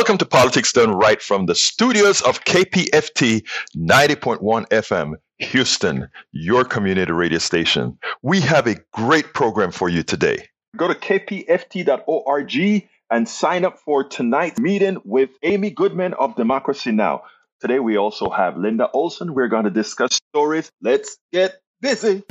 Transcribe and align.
Welcome 0.00 0.16
to 0.16 0.24
Politics 0.24 0.72
Done 0.72 0.92
Right 0.92 1.20
from 1.20 1.44
the 1.44 1.54
studios 1.54 2.22
of 2.22 2.42
KPFT 2.46 3.46
90.1 3.76 4.66
FM, 4.68 5.16
Houston, 5.40 6.08
your 6.32 6.64
community 6.64 7.12
radio 7.12 7.38
station. 7.38 7.98
We 8.22 8.40
have 8.40 8.66
a 8.66 8.76
great 8.94 9.34
program 9.34 9.72
for 9.72 9.90
you 9.90 10.02
today. 10.02 10.48
Go 10.74 10.88
to 10.88 10.94
kpft.org 10.94 12.88
and 13.10 13.28
sign 13.28 13.66
up 13.66 13.78
for 13.78 14.02
tonight's 14.02 14.58
meeting 14.58 15.02
with 15.04 15.28
Amy 15.42 15.68
Goodman 15.68 16.14
of 16.14 16.34
Democracy 16.34 16.92
Now! 16.92 17.24
Today 17.60 17.78
we 17.78 17.98
also 17.98 18.30
have 18.30 18.56
Linda 18.56 18.90
Olson. 18.92 19.34
We're 19.34 19.48
going 19.48 19.64
to 19.64 19.70
discuss 19.70 20.18
stories. 20.32 20.72
Let's 20.80 21.18
get 21.30 21.60
busy. 21.82 22.22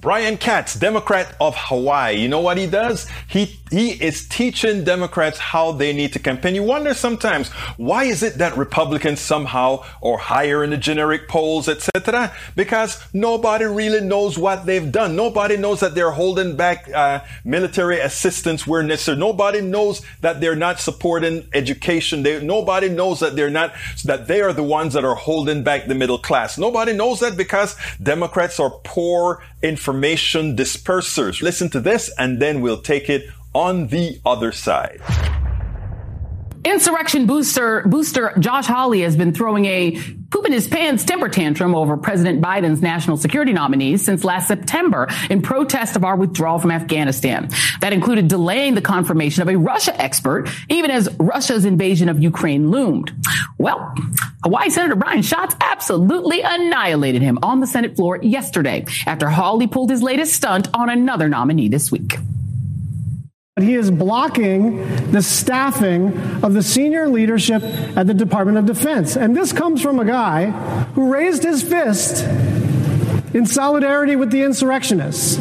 Brian 0.00 0.38
Schatz, 0.38 0.74
Democrat 0.74 1.34
of 1.40 1.56
Hawaii. 1.56 2.16
You 2.16 2.28
know 2.28 2.40
what 2.40 2.56
he 2.56 2.66
does? 2.66 3.08
He 3.26 3.58
he 3.70 3.90
is 3.90 4.26
teaching 4.26 4.84
Democrats 4.84 5.38
how 5.38 5.72
they 5.72 5.92
need 5.92 6.12
to 6.14 6.18
campaign. 6.18 6.54
You 6.54 6.62
wonder 6.62 6.94
sometimes 6.94 7.48
why 7.76 8.04
is 8.04 8.22
it 8.22 8.38
that 8.38 8.56
Republicans 8.56 9.20
somehow 9.20 9.84
are 10.02 10.16
higher 10.16 10.64
in 10.64 10.70
the 10.70 10.76
generic 10.76 11.28
polls, 11.28 11.68
etc. 11.68 12.34
Because 12.56 13.02
nobody 13.12 13.66
really 13.66 14.00
knows 14.00 14.38
what 14.38 14.66
they've 14.66 14.90
done. 14.90 15.16
Nobody 15.16 15.56
knows 15.56 15.80
that 15.80 15.94
they're 15.94 16.10
holding 16.12 16.56
back 16.56 16.88
uh, 16.92 17.20
military 17.44 18.00
assistance 18.00 18.66
where 18.66 18.82
necessary. 18.82 19.18
Nobody 19.18 19.60
knows 19.60 20.02
that 20.20 20.40
they're 20.40 20.56
not 20.56 20.80
supporting 20.80 21.46
education. 21.52 22.22
They, 22.22 22.42
nobody 22.42 22.88
knows 22.88 23.20
that 23.20 23.36
they're 23.36 23.50
not 23.50 23.74
that 24.04 24.28
they 24.28 24.40
are 24.40 24.52
the 24.52 24.62
ones 24.62 24.94
that 24.94 25.04
are 25.04 25.14
holding 25.14 25.62
back 25.62 25.86
the 25.86 25.94
middle 25.94 26.18
class. 26.18 26.56
Nobody 26.56 26.92
knows 26.92 27.20
that 27.20 27.36
because 27.36 27.76
Democrats 28.02 28.58
are 28.60 28.70
poor 28.84 29.42
information 29.88 30.54
dispersers. 30.54 31.40
Listen 31.40 31.70
to 31.70 31.80
this 31.80 32.10
and 32.18 32.42
then 32.42 32.60
we'll 32.60 32.82
take 32.82 33.08
it 33.08 33.26
on 33.54 33.86
the 33.86 34.20
other 34.26 34.52
side. 34.52 35.00
Insurrection 36.68 37.24
booster 37.24 37.82
booster 37.86 38.34
Josh 38.38 38.66
Hawley 38.66 39.00
has 39.00 39.16
been 39.16 39.32
throwing 39.32 39.64
a 39.64 39.98
poop 40.30 40.44
in 40.44 40.52
his 40.52 40.68
pants 40.68 41.02
temper 41.02 41.30
tantrum 41.30 41.74
over 41.74 41.96
President 41.96 42.42
Biden's 42.42 42.82
national 42.82 43.16
security 43.16 43.54
nominees 43.54 44.04
since 44.04 44.22
last 44.22 44.48
September 44.48 45.08
in 45.30 45.40
protest 45.40 45.96
of 45.96 46.04
our 46.04 46.14
withdrawal 46.14 46.58
from 46.58 46.70
Afghanistan. 46.70 47.48
That 47.80 47.94
included 47.94 48.28
delaying 48.28 48.74
the 48.74 48.82
confirmation 48.82 49.40
of 49.40 49.48
a 49.48 49.56
Russia 49.56 49.98
expert, 49.98 50.50
even 50.68 50.90
as 50.90 51.08
Russia's 51.18 51.64
invasion 51.64 52.10
of 52.10 52.22
Ukraine 52.22 52.70
loomed. 52.70 53.12
Well, 53.56 53.94
Hawaii 54.44 54.68
Senator 54.68 54.94
Brian 54.94 55.22
Schatz 55.22 55.56
absolutely 55.62 56.42
annihilated 56.42 57.22
him 57.22 57.38
on 57.42 57.60
the 57.60 57.66
Senate 57.66 57.96
floor 57.96 58.18
yesterday 58.20 58.84
after 59.06 59.30
Hawley 59.30 59.68
pulled 59.68 59.90
his 59.90 60.02
latest 60.02 60.34
stunt 60.34 60.68
on 60.74 60.90
another 60.90 61.30
nominee 61.30 61.68
this 61.68 61.90
week. 61.90 62.18
But 63.58 63.64
he 63.64 63.74
is 63.74 63.90
blocking 63.90 65.10
the 65.10 65.20
staffing 65.20 66.16
of 66.44 66.54
the 66.54 66.62
senior 66.62 67.08
leadership 67.08 67.60
at 67.64 68.06
the 68.06 68.14
Department 68.14 68.56
of 68.56 68.66
Defense. 68.66 69.16
And 69.16 69.36
this 69.36 69.52
comes 69.52 69.82
from 69.82 69.98
a 69.98 70.04
guy 70.04 70.50
who 70.94 71.12
raised 71.12 71.42
his 71.42 71.60
fist 71.64 72.24
in 73.34 73.46
solidarity 73.46 74.14
with 74.14 74.30
the 74.30 74.44
insurrectionists. 74.44 75.38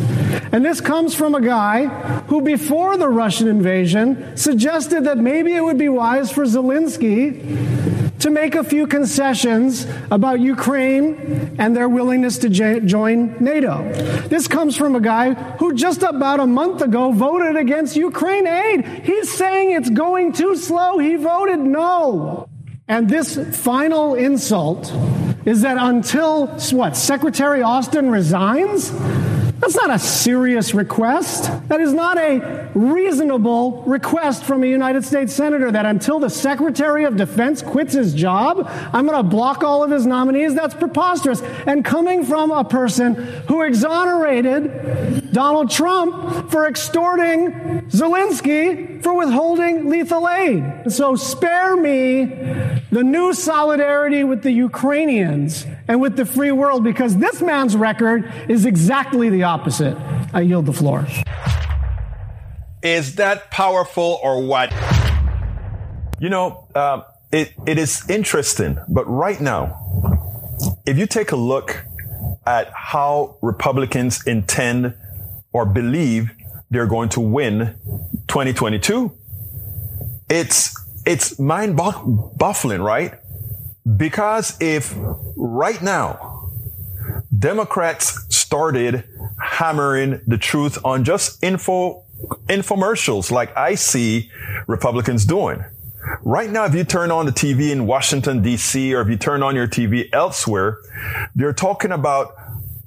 And 0.52 0.64
this 0.64 0.82
comes 0.82 1.14
from 1.14 1.36
a 1.36 1.42
guy 1.42 1.86
who, 2.28 2.42
before 2.42 2.98
the 2.98 3.10
Russian 3.10 3.48
invasion, 3.48 4.36
suggested 4.38 5.06
that 5.06 5.18
maybe 5.18 5.54
it 5.54 5.64
would 5.64 5.78
be 5.78 5.90
wise 5.90 6.32
for 6.32 6.46
Zelensky 6.46 8.08
to 8.20 8.30
make 8.30 8.56
a 8.56 8.64
few 8.64 8.88
concessions 8.88 9.86
about 10.10 10.40
Ukraine 10.40 11.56
and 11.60 11.76
their 11.76 11.88
willingness 11.88 12.40
to 12.40 12.50
j- 12.50 12.80
join 12.82 13.36
NATO. 13.40 13.92
This 14.28 14.48
comes 14.48 14.76
from 14.76 14.96
a 14.96 15.00
guy 15.00 15.34
who 15.60 15.76
just 15.76 16.04
about 16.04 16.40
a 16.40 16.48
month 16.48 16.82
ago 16.82 17.12
voted 17.12 17.56
against 17.56 17.96
Ukraine 17.96 18.48
aid. 18.48 18.86
He's 19.04 19.32
saying 19.32 19.72
it's 19.72 19.90
going 19.90 20.34
too 20.34 20.56
slow. 20.56 20.98
He 20.98 21.16
voted 21.16 21.60
no. 21.60 22.50
And 22.88 23.10
this 23.10 23.38
final 23.58 24.16
insult 24.16 24.92
is 25.46 25.62
that 25.62 25.78
until 25.80 26.48
what, 26.72 26.98
Secretary 26.98 27.62
Austin 27.62 28.10
resigns, 28.10 28.92
that's 29.60 29.76
not 29.76 29.90
a 29.90 29.98
serious 29.98 30.74
request. 30.74 31.52
That 31.68 31.82
is 31.82 31.92
not 31.92 32.18
a 32.18 32.70
reasonable 32.76 33.82
request 33.84 34.44
from 34.44 34.64
a 34.64 34.68
United 34.68 35.04
States 35.04 35.34
Senator 35.34 35.72
that 35.72 35.86
until 35.86 36.20
the 36.20 36.30
Secretary 36.30 37.06
of 37.06 37.18
Defense 37.18 37.64
quits 37.64 37.94
his 37.94 38.14
job, 38.14 38.70
I'm 38.94 39.08
going 39.08 39.18
to 39.18 39.28
block 39.28 39.64
all 39.64 39.84
of 39.84 39.90
his 39.90 40.06
nominees. 40.06 40.54
That's 40.54 40.76
preposterous. 40.76 41.42
And 41.42 41.84
coming 41.84 42.24
from 42.24 42.52
a 42.52 42.64
person 42.64 43.16
who 43.48 43.64
exonerated 43.64 45.32
Donald 45.32 45.72
Trump 45.72 46.52
for 46.52 46.68
extorting 46.68 47.52
Zelensky 47.90 49.02
for 49.02 49.16
withholding 49.16 49.90
lethal 49.90 50.30
aid. 50.30 50.92
So 50.92 51.16
spare 51.16 51.76
me 51.76 52.26
the 52.92 53.04
new 53.04 53.34
solidarity 53.34 54.24
with 54.24 54.44
the 54.44 54.52
Ukrainians 54.52 55.66
and 55.88 56.02
with 56.02 56.16
the 56.16 56.26
free 56.26 56.52
world 56.52 56.84
because 56.84 57.18
this 57.18 57.42
man's 57.42 57.76
record 57.76 58.32
is 58.50 58.66
exactly 58.66 59.30
the 59.30 59.44
opposite. 59.48 59.98
I 60.34 60.42
yield 60.42 60.66
the 60.66 60.74
floor. 60.74 61.08
Is 62.84 63.16
that 63.16 63.50
powerful 63.50 64.20
or 64.22 64.44
what? 64.46 64.72
You 66.20 66.30
know, 66.30 66.68
uh, 66.76 67.02
it, 67.32 67.54
it 67.66 67.78
is 67.78 68.08
interesting, 68.10 68.78
but 68.88 69.06
right 69.08 69.40
now, 69.42 69.64
if 70.86 70.98
you 70.98 71.08
take 71.08 71.32
a 71.32 71.36
look 71.36 71.86
at 72.46 72.72
how 72.74 73.38
Republicans 73.42 74.26
intend 74.26 74.94
or 75.52 75.66
believe 75.66 76.32
they're 76.70 76.88
going 76.88 77.10
to 77.10 77.20
win 77.20 77.76
2022, 78.28 79.12
it's, 80.30 80.76
it's 81.06 81.40
mind 81.40 81.80
baffling, 82.38 82.82
right? 82.82 83.14
Because 83.98 84.58
if 84.60 84.94
right 85.36 85.82
now 85.82 86.38
Democrats 87.38 88.27
started 88.48 89.04
hammering 89.42 90.22
the 90.26 90.38
truth 90.38 90.78
on 90.86 91.04
just 91.04 91.44
info, 91.44 92.06
infomercials 92.48 93.30
like 93.30 93.56
I 93.58 93.76
see 93.76 94.32
Republicans 94.68 95.26
doing. 95.26 95.66
Right 96.22 96.50
now, 96.50 96.64
if 96.64 96.74
you 96.74 96.86
turn 96.86 97.12
on 97.12 97.26
the 97.26 97.34
TV 97.34 97.72
in 97.72 97.86
Washington 97.86 98.42
DC 98.42 98.94
or 98.94 99.02
if 99.02 99.10
you 99.10 99.18
turn 99.18 99.44
on 99.44 99.54
your 99.54 99.68
TV 99.68 100.08
elsewhere, 100.14 100.78
they're 101.36 101.52
talking 101.52 101.92
about 101.92 102.36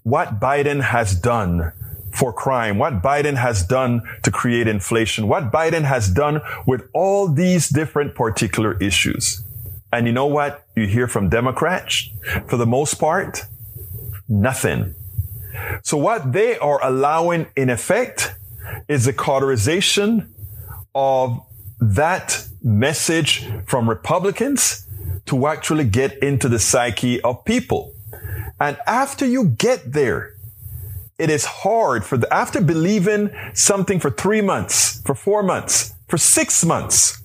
what 0.02 0.40
Biden 0.40 0.80
has 0.80 1.14
done 1.14 1.72
for 2.14 2.32
crime, 2.32 2.78
what 2.78 3.02
Biden 3.02 3.36
has 3.36 3.62
done 3.62 4.00
to 4.22 4.30
create 4.30 4.66
inflation, 4.66 5.28
what 5.28 5.52
Biden 5.52 5.84
has 5.84 6.08
done 6.08 6.40
with 6.66 6.88
all 6.94 7.28
these 7.28 7.68
different 7.68 8.14
particular 8.14 8.78
issues. 8.78 9.44
And 9.92 10.06
you 10.06 10.14
know 10.14 10.26
what 10.26 10.64
you 10.74 10.86
hear 10.86 11.06
from 11.06 11.28
Democrats? 11.28 12.08
For 12.46 12.56
the 12.56 12.66
most 12.66 12.94
part, 12.94 13.44
nothing. 14.26 14.94
So 15.82 15.96
what 15.96 16.32
they 16.32 16.58
are 16.58 16.84
allowing 16.84 17.46
in 17.56 17.70
effect 17.70 18.34
is 18.88 19.04
the 19.04 19.12
cauterization 19.12 20.34
of 20.94 21.40
that 21.80 22.46
message 22.62 23.48
from 23.66 23.88
Republicans 23.88 24.86
to 25.26 25.46
actually 25.46 25.84
get 25.84 26.18
into 26.22 26.48
the 26.48 26.58
psyche 26.58 27.20
of 27.22 27.44
people. 27.44 27.92
And 28.58 28.76
after 28.86 29.26
you 29.26 29.46
get 29.46 29.92
there, 29.92 30.34
it 31.18 31.30
is 31.30 31.44
hard 31.44 32.04
for 32.04 32.16
the, 32.16 32.32
after 32.32 32.60
believing 32.60 33.30
something 33.54 34.00
for 34.00 34.10
three 34.10 34.40
months, 34.40 35.00
for 35.02 35.14
four 35.14 35.42
months, 35.42 35.94
for 36.08 36.18
six 36.18 36.64
months, 36.64 37.22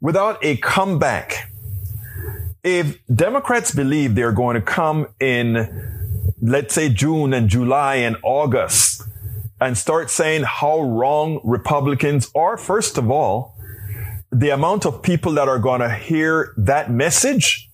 without 0.00 0.42
a 0.44 0.56
comeback. 0.58 1.50
If 2.64 2.98
Democrats 3.06 3.70
believe 3.74 4.14
they're 4.14 4.32
going 4.32 4.54
to 4.54 4.62
come 4.62 5.08
in 5.20 5.97
let's 6.40 6.74
say 6.74 6.88
June 6.88 7.32
and 7.32 7.48
July 7.48 7.96
and 7.96 8.16
August 8.22 9.02
and 9.60 9.76
start 9.76 10.10
saying 10.10 10.44
how 10.44 10.80
wrong 10.80 11.40
Republicans 11.44 12.30
are, 12.34 12.56
first 12.56 12.96
of 12.96 13.10
all, 13.10 13.56
the 14.30 14.50
amount 14.50 14.86
of 14.86 15.02
people 15.02 15.32
that 15.32 15.48
are 15.48 15.58
going 15.58 15.80
to 15.80 15.92
hear 15.92 16.54
that 16.56 16.90
message, 16.90 17.70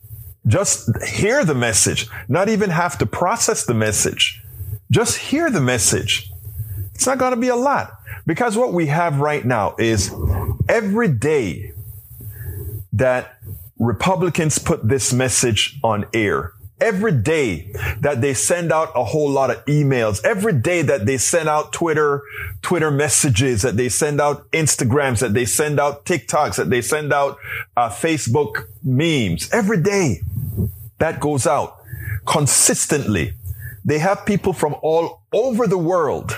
just 0.47 0.89
hear 1.05 1.45
the 1.45 1.55
message, 1.55 2.09
not 2.29 2.49
even 2.49 2.71
have 2.71 2.97
to 2.99 3.07
process 3.07 3.67
the 3.67 3.75
message, 3.75 4.43
just 4.91 5.19
hear 5.19 5.51
the 5.51 5.61
message. 5.61 6.31
It's 6.95 7.07
not 7.07 7.19
going 7.19 7.35
to 7.35 7.41
be 7.41 7.49
a 7.49 7.57
lot 7.57 7.99
because 8.27 8.57
what 8.57 8.73
we 8.73 8.87
have 8.87 9.19
right 9.19 9.45
now 9.45 9.75
is 9.79 10.15
every 10.69 11.09
day 11.09 11.73
that 12.93 13.39
Republicans 13.79 14.59
put 14.59 14.89
this 14.89 15.13
message 15.13 15.79
on 15.83 16.07
air, 16.15 16.53
every 16.81 17.13
day 17.13 17.73
that 18.01 18.21
they 18.21 18.35
send 18.35 18.73
out 18.73 18.91
a 18.95 19.05
whole 19.05 19.31
lot 19.31 19.51
of 19.51 19.65
emails, 19.67 20.25
every 20.25 20.53
day 20.53 20.83
that 20.83 21.07
they 21.07 21.17
send 21.17 21.49
out 21.49 21.73
Twitter, 21.73 22.23
Twitter 22.63 22.91
messages, 22.91 23.63
that 23.63 23.77
they 23.77 23.89
send 23.89 24.21
out 24.21 24.51
Instagrams, 24.51 25.21
that 25.21 25.35
they 25.35 25.45
send 25.45 25.79
out 25.79 26.05
TikToks, 26.05 26.57
that 26.57 26.71
they 26.71 26.83
send 26.83 27.13
out 27.13 27.39
uh, 27.77 27.89
Facebook 27.89 28.67
memes, 28.83 29.49
every 29.53 29.81
day 29.83 30.21
that 30.99 31.21
goes 31.21 31.47
out 31.47 31.79
consistently. 32.27 33.35
They 33.85 33.99
have 33.99 34.25
people 34.25 34.53
from 34.53 34.75
all 34.83 35.23
over 35.33 35.67
the 35.67 35.79
world 35.79 36.37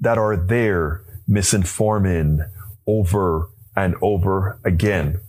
that 0.00 0.18
are 0.18 0.36
there 0.36 1.02
misinforming 1.28 2.48
over 2.86 3.48
and 3.76 3.94
over 4.00 4.58
again 4.64 5.20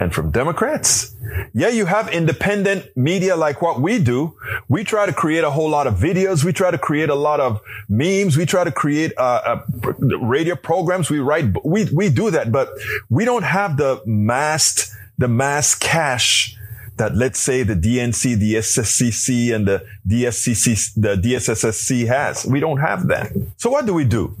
and 0.00 0.14
from 0.14 0.30
Democrats. 0.30 1.14
Yeah, 1.52 1.68
you 1.68 1.86
have 1.86 2.08
independent 2.08 2.96
media 2.96 3.36
like 3.36 3.62
what 3.62 3.80
we 3.80 3.98
do. 3.98 4.36
We 4.68 4.84
try 4.84 5.06
to 5.06 5.12
create 5.12 5.44
a 5.44 5.50
whole 5.50 5.68
lot 5.68 5.86
of 5.86 5.94
videos. 5.94 6.44
We 6.44 6.52
try 6.52 6.70
to 6.70 6.78
create 6.78 7.08
a 7.08 7.14
lot 7.14 7.40
of 7.40 7.60
memes. 7.88 8.36
We 8.36 8.46
try 8.46 8.64
to 8.64 8.72
create 8.72 9.12
uh, 9.16 9.62
uh, 9.80 9.96
radio 10.18 10.56
programs. 10.56 11.10
We 11.10 11.20
write, 11.20 11.64
we, 11.64 11.84
we 11.86 12.08
do 12.08 12.30
that, 12.30 12.52
but 12.52 12.70
we 13.08 13.24
don't 13.24 13.44
have 13.44 13.76
the 13.76 14.02
mass, 14.06 14.94
the 15.18 15.28
mass 15.28 15.74
cash 15.74 16.56
that 16.96 17.16
let's 17.16 17.40
say 17.40 17.64
the 17.64 17.74
DNC, 17.74 18.38
the 18.38 18.54
SSCC 18.54 19.54
and 19.54 19.66
the 19.66 19.84
DSCC, 20.06 20.94
the 20.94 21.16
DSSSC 21.16 22.06
has. 22.06 22.46
We 22.46 22.60
don't 22.60 22.78
have 22.78 23.08
that. 23.08 23.32
So 23.56 23.70
what 23.70 23.86
do 23.86 23.94
we 23.94 24.04
do? 24.04 24.36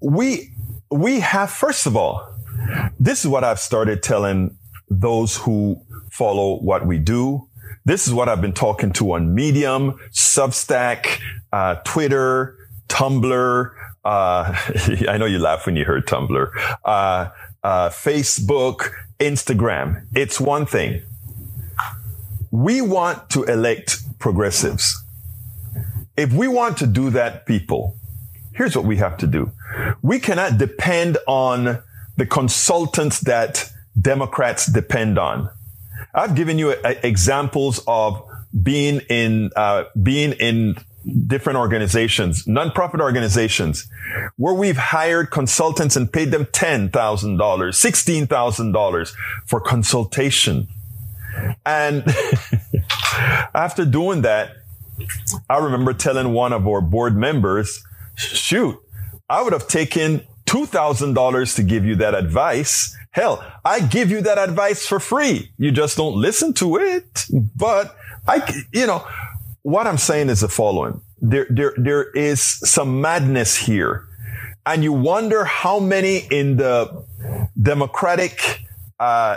We, 0.00 0.52
we 0.90 1.20
have, 1.20 1.50
first 1.50 1.86
of 1.86 1.96
all, 1.96 2.29
this 2.98 3.20
is 3.20 3.28
what 3.28 3.44
I've 3.44 3.60
started 3.60 4.02
telling 4.02 4.56
those 4.88 5.36
who 5.36 5.80
follow 6.10 6.56
what 6.60 6.86
we 6.86 6.98
do. 6.98 7.48
This 7.84 8.06
is 8.06 8.12
what 8.12 8.28
I've 8.28 8.40
been 8.40 8.52
talking 8.52 8.92
to 8.94 9.12
on 9.12 9.34
Medium, 9.34 9.98
Substack, 10.10 11.20
uh, 11.52 11.76
Twitter, 11.76 12.56
Tumblr. 12.88 13.72
Uh, 14.04 14.56
I 15.08 15.16
know 15.18 15.26
you 15.26 15.38
laugh 15.38 15.66
when 15.66 15.76
you 15.76 15.84
heard 15.84 16.06
Tumblr. 16.06 16.76
Uh, 16.84 17.30
uh, 17.62 17.88
Facebook, 17.90 18.90
Instagram. 19.18 20.06
It's 20.14 20.40
one 20.40 20.66
thing. 20.66 21.02
We 22.50 22.80
want 22.80 23.30
to 23.30 23.44
elect 23.44 24.18
progressives. 24.18 25.02
If 26.16 26.32
we 26.32 26.48
want 26.48 26.76
to 26.78 26.86
do 26.86 27.10
that, 27.10 27.46
people, 27.46 27.96
here's 28.52 28.76
what 28.76 28.84
we 28.84 28.96
have 28.96 29.16
to 29.18 29.26
do. 29.26 29.52
We 30.02 30.18
cannot 30.18 30.58
depend 30.58 31.16
on 31.26 31.82
the 32.20 32.26
consultants 32.26 33.20
that 33.20 33.72
Democrats 33.98 34.66
depend 34.66 35.18
on. 35.18 35.48
I've 36.14 36.34
given 36.34 36.58
you 36.58 36.72
a, 36.72 36.76
a, 36.84 37.06
examples 37.06 37.82
of 37.86 38.22
being 38.62 39.00
in 39.08 39.50
uh, 39.56 39.84
being 40.02 40.32
in 40.32 40.76
different 41.26 41.58
organizations, 41.58 42.44
nonprofit 42.44 43.00
organizations, 43.00 43.88
where 44.36 44.52
we've 44.52 44.76
hired 44.76 45.30
consultants 45.30 45.96
and 45.96 46.12
paid 46.12 46.30
them 46.30 46.46
ten 46.52 46.90
thousand 46.90 47.38
dollars, 47.38 47.78
sixteen 47.78 48.26
thousand 48.26 48.72
dollars 48.72 49.14
for 49.46 49.58
consultation. 49.58 50.68
And 51.64 52.04
after 53.54 53.86
doing 53.86 54.20
that, 54.22 54.56
I 55.48 55.56
remember 55.56 55.94
telling 55.94 56.34
one 56.34 56.52
of 56.52 56.68
our 56.68 56.82
board 56.82 57.16
members, 57.16 57.82
"Shoot, 58.16 58.78
I 59.30 59.40
would 59.40 59.54
have 59.54 59.68
taken 59.68 60.26
$2,000 60.50 61.54
to 61.54 61.62
give 61.62 61.84
you 61.84 61.94
that 61.94 62.12
advice. 62.12 62.96
Hell, 63.12 63.40
I 63.64 63.78
give 63.78 64.10
you 64.10 64.20
that 64.22 64.36
advice 64.36 64.84
for 64.84 64.98
free. 64.98 65.52
You 65.58 65.70
just 65.70 65.96
don't 65.96 66.16
listen 66.16 66.54
to 66.54 66.76
it. 66.76 67.24
But 67.54 67.94
I, 68.26 68.64
you 68.72 68.84
know, 68.88 69.06
what 69.62 69.86
I'm 69.86 69.96
saying 69.96 70.28
is 70.28 70.40
the 70.40 70.48
following. 70.48 71.02
There, 71.20 71.46
there, 71.50 71.74
there 71.76 72.10
is 72.10 72.42
some 72.42 73.00
madness 73.00 73.56
here. 73.56 74.08
And 74.66 74.82
you 74.82 74.92
wonder 74.92 75.44
how 75.44 75.78
many 75.78 76.26
in 76.32 76.56
the 76.56 77.04
democratic, 77.60 78.64
uh, 78.98 79.36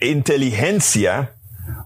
intelligentsia, 0.00 1.30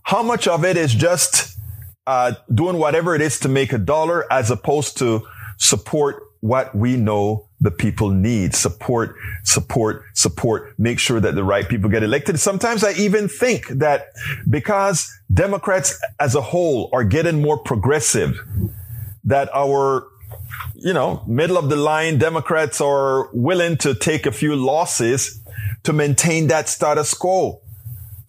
how 0.04 0.22
much 0.22 0.46
of 0.46 0.64
it 0.64 0.76
is 0.76 0.94
just, 0.94 1.58
uh, 2.06 2.34
doing 2.54 2.78
whatever 2.78 3.16
it 3.16 3.20
is 3.20 3.40
to 3.40 3.48
make 3.48 3.72
a 3.72 3.78
dollar 3.78 4.32
as 4.32 4.52
opposed 4.52 4.96
to 4.98 5.26
support 5.56 6.22
what 6.40 6.72
we 6.74 6.96
know 6.96 7.48
the 7.64 7.70
people 7.70 8.10
need. 8.10 8.54
Support, 8.54 9.16
support, 9.42 10.04
support. 10.12 10.78
Make 10.78 10.98
sure 10.98 11.18
that 11.18 11.34
the 11.34 11.42
right 11.42 11.68
people 11.68 11.90
get 11.90 12.02
elected. 12.02 12.38
Sometimes 12.38 12.84
I 12.84 12.92
even 12.92 13.26
think 13.26 13.66
that 13.68 14.12
because 14.48 15.10
Democrats 15.32 15.98
as 16.20 16.34
a 16.34 16.42
whole 16.42 16.90
are 16.92 17.04
getting 17.04 17.40
more 17.40 17.58
progressive, 17.58 18.38
that 19.24 19.48
our 19.54 20.06
you 20.74 20.92
know, 20.92 21.24
middle 21.26 21.56
of 21.56 21.70
the 21.70 21.76
line 21.76 22.18
Democrats 22.18 22.80
are 22.80 23.30
willing 23.32 23.76
to 23.78 23.94
take 23.94 24.26
a 24.26 24.32
few 24.32 24.54
losses 24.54 25.40
to 25.84 25.92
maintain 25.92 26.48
that 26.48 26.68
status 26.68 27.14
quo, 27.14 27.60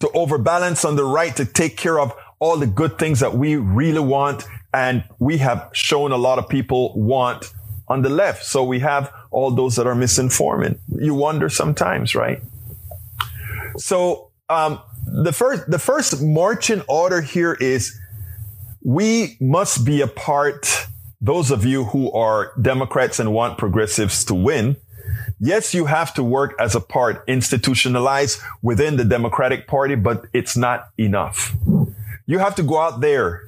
to 0.00 0.08
overbalance 0.12 0.84
on 0.84 0.96
the 0.96 1.04
right 1.04 1.36
to 1.36 1.44
take 1.44 1.76
care 1.76 2.00
of 2.00 2.14
all 2.38 2.56
the 2.56 2.66
good 2.66 2.98
things 2.98 3.20
that 3.20 3.34
we 3.34 3.56
really 3.56 4.00
want 4.00 4.44
and 4.72 5.04
we 5.18 5.38
have 5.38 5.70
shown 5.72 6.12
a 6.12 6.16
lot 6.16 6.38
of 6.38 6.48
people 6.48 6.92
want 6.98 7.52
on 7.88 8.02
the 8.02 8.10
left. 8.10 8.44
So 8.44 8.64
we 8.64 8.80
have 8.80 9.12
all 9.36 9.50
those 9.50 9.76
that 9.76 9.86
are 9.86 9.94
misinforming. 9.94 10.78
You 10.88 11.14
wonder 11.14 11.50
sometimes, 11.50 12.14
right? 12.14 12.40
So 13.76 14.30
um, 14.48 14.80
the 15.06 15.30
first 15.30 15.70
the 15.70 15.78
first 15.78 16.22
marching 16.22 16.82
order 16.88 17.20
here 17.20 17.52
is 17.52 18.00
we 18.82 19.36
must 19.38 19.84
be 19.84 20.00
a 20.00 20.06
part. 20.06 20.86
Those 21.20 21.50
of 21.50 21.66
you 21.66 21.84
who 21.84 22.10
are 22.12 22.52
Democrats 22.60 23.20
and 23.20 23.30
want 23.30 23.58
progressives 23.58 24.24
to 24.26 24.34
win, 24.34 24.76
yes, 25.38 25.74
you 25.74 25.84
have 25.84 26.14
to 26.14 26.22
work 26.22 26.54
as 26.58 26.74
a 26.74 26.80
part, 26.80 27.22
institutionalized 27.26 28.40
within 28.62 28.96
the 28.96 29.04
Democratic 29.04 29.66
Party, 29.66 29.96
but 29.96 30.24
it's 30.32 30.56
not 30.56 30.88
enough. 30.96 31.54
You 32.26 32.38
have 32.38 32.54
to 32.54 32.62
go 32.62 32.78
out 32.78 33.00
there 33.00 33.42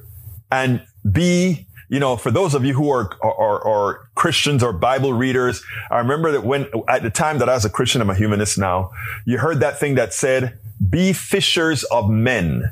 and 0.51 0.83
be 1.11 1.67
you 1.89 1.99
know, 1.99 2.15
for 2.17 2.29
those 2.29 2.53
of 2.53 2.63
you 2.63 2.75
who 2.75 2.91
are, 2.91 3.11
are, 3.23 3.67
are 3.67 4.09
Christians 4.13 4.61
or 4.61 4.71
Bible 4.71 5.11
readers, 5.11 5.63
I 5.89 5.97
remember 5.97 6.31
that 6.31 6.43
when, 6.43 6.67
at 6.87 7.01
the 7.01 7.09
time 7.09 7.39
that 7.39 7.49
I 7.49 7.55
was 7.55 7.65
a 7.65 7.69
Christian, 7.69 7.99
I'm 7.99 8.11
a 8.11 8.15
humanist 8.15 8.59
now, 8.59 8.91
you 9.25 9.39
heard 9.39 9.59
that 9.61 9.79
thing 9.79 9.95
that 9.95 10.13
said, 10.13 10.59
be 10.87 11.13
fishers 11.13 11.83
of 11.85 12.09
men. 12.09 12.69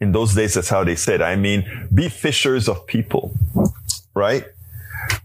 In 0.00 0.12
those 0.12 0.34
days, 0.34 0.54
that's 0.54 0.68
how 0.68 0.82
they 0.82 0.96
said. 0.96 1.22
I 1.22 1.36
mean, 1.36 1.88
be 1.94 2.08
fishers 2.08 2.68
of 2.68 2.86
people, 2.86 3.34
right? 4.14 4.44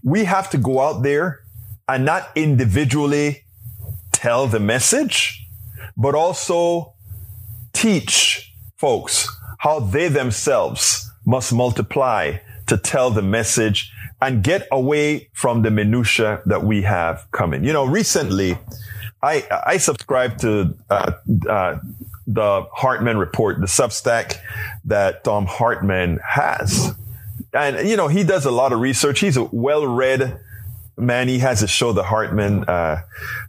We 0.04 0.24
have 0.24 0.50
to 0.50 0.58
go 0.58 0.80
out 0.80 1.02
there 1.02 1.40
and 1.88 2.04
not 2.04 2.28
individually 2.36 3.44
tell 4.12 4.46
the 4.46 4.60
message, 4.60 5.46
but 5.96 6.14
also 6.14 6.92
teach 7.72 8.54
folks 8.76 9.28
how 9.58 9.80
they 9.80 10.08
themselves 10.08 11.10
must 11.24 11.52
multiply 11.52 12.38
to 12.66 12.76
tell 12.76 13.10
the 13.10 13.22
message 13.22 13.92
and 14.20 14.42
get 14.42 14.66
away 14.70 15.28
from 15.32 15.62
the 15.62 15.70
minutia 15.70 16.42
that 16.46 16.62
we 16.64 16.82
have 16.82 17.26
coming. 17.32 17.64
You 17.64 17.72
know, 17.72 17.84
recently, 17.84 18.58
I 19.22 19.46
I 19.66 19.76
subscribed 19.78 20.40
to 20.40 20.74
uh, 20.90 21.12
uh, 21.48 21.78
the 22.26 22.66
Hartmann 22.72 23.18
report, 23.18 23.60
the 23.60 23.66
Substack 23.66 24.38
that 24.84 25.24
Thom 25.24 25.46
Hartmann 25.46 26.18
has, 26.26 26.94
and 27.52 27.88
you 27.88 27.96
know 27.96 28.08
he 28.08 28.24
does 28.24 28.44
a 28.46 28.50
lot 28.50 28.72
of 28.72 28.80
research. 28.80 29.20
He's 29.20 29.36
a 29.36 29.44
well-read 29.44 30.40
man. 30.96 31.28
He 31.28 31.38
has 31.40 31.62
a 31.62 31.68
show, 31.68 31.92
the 31.92 32.04
Hartmann, 32.04 32.64
uh, 32.64 33.02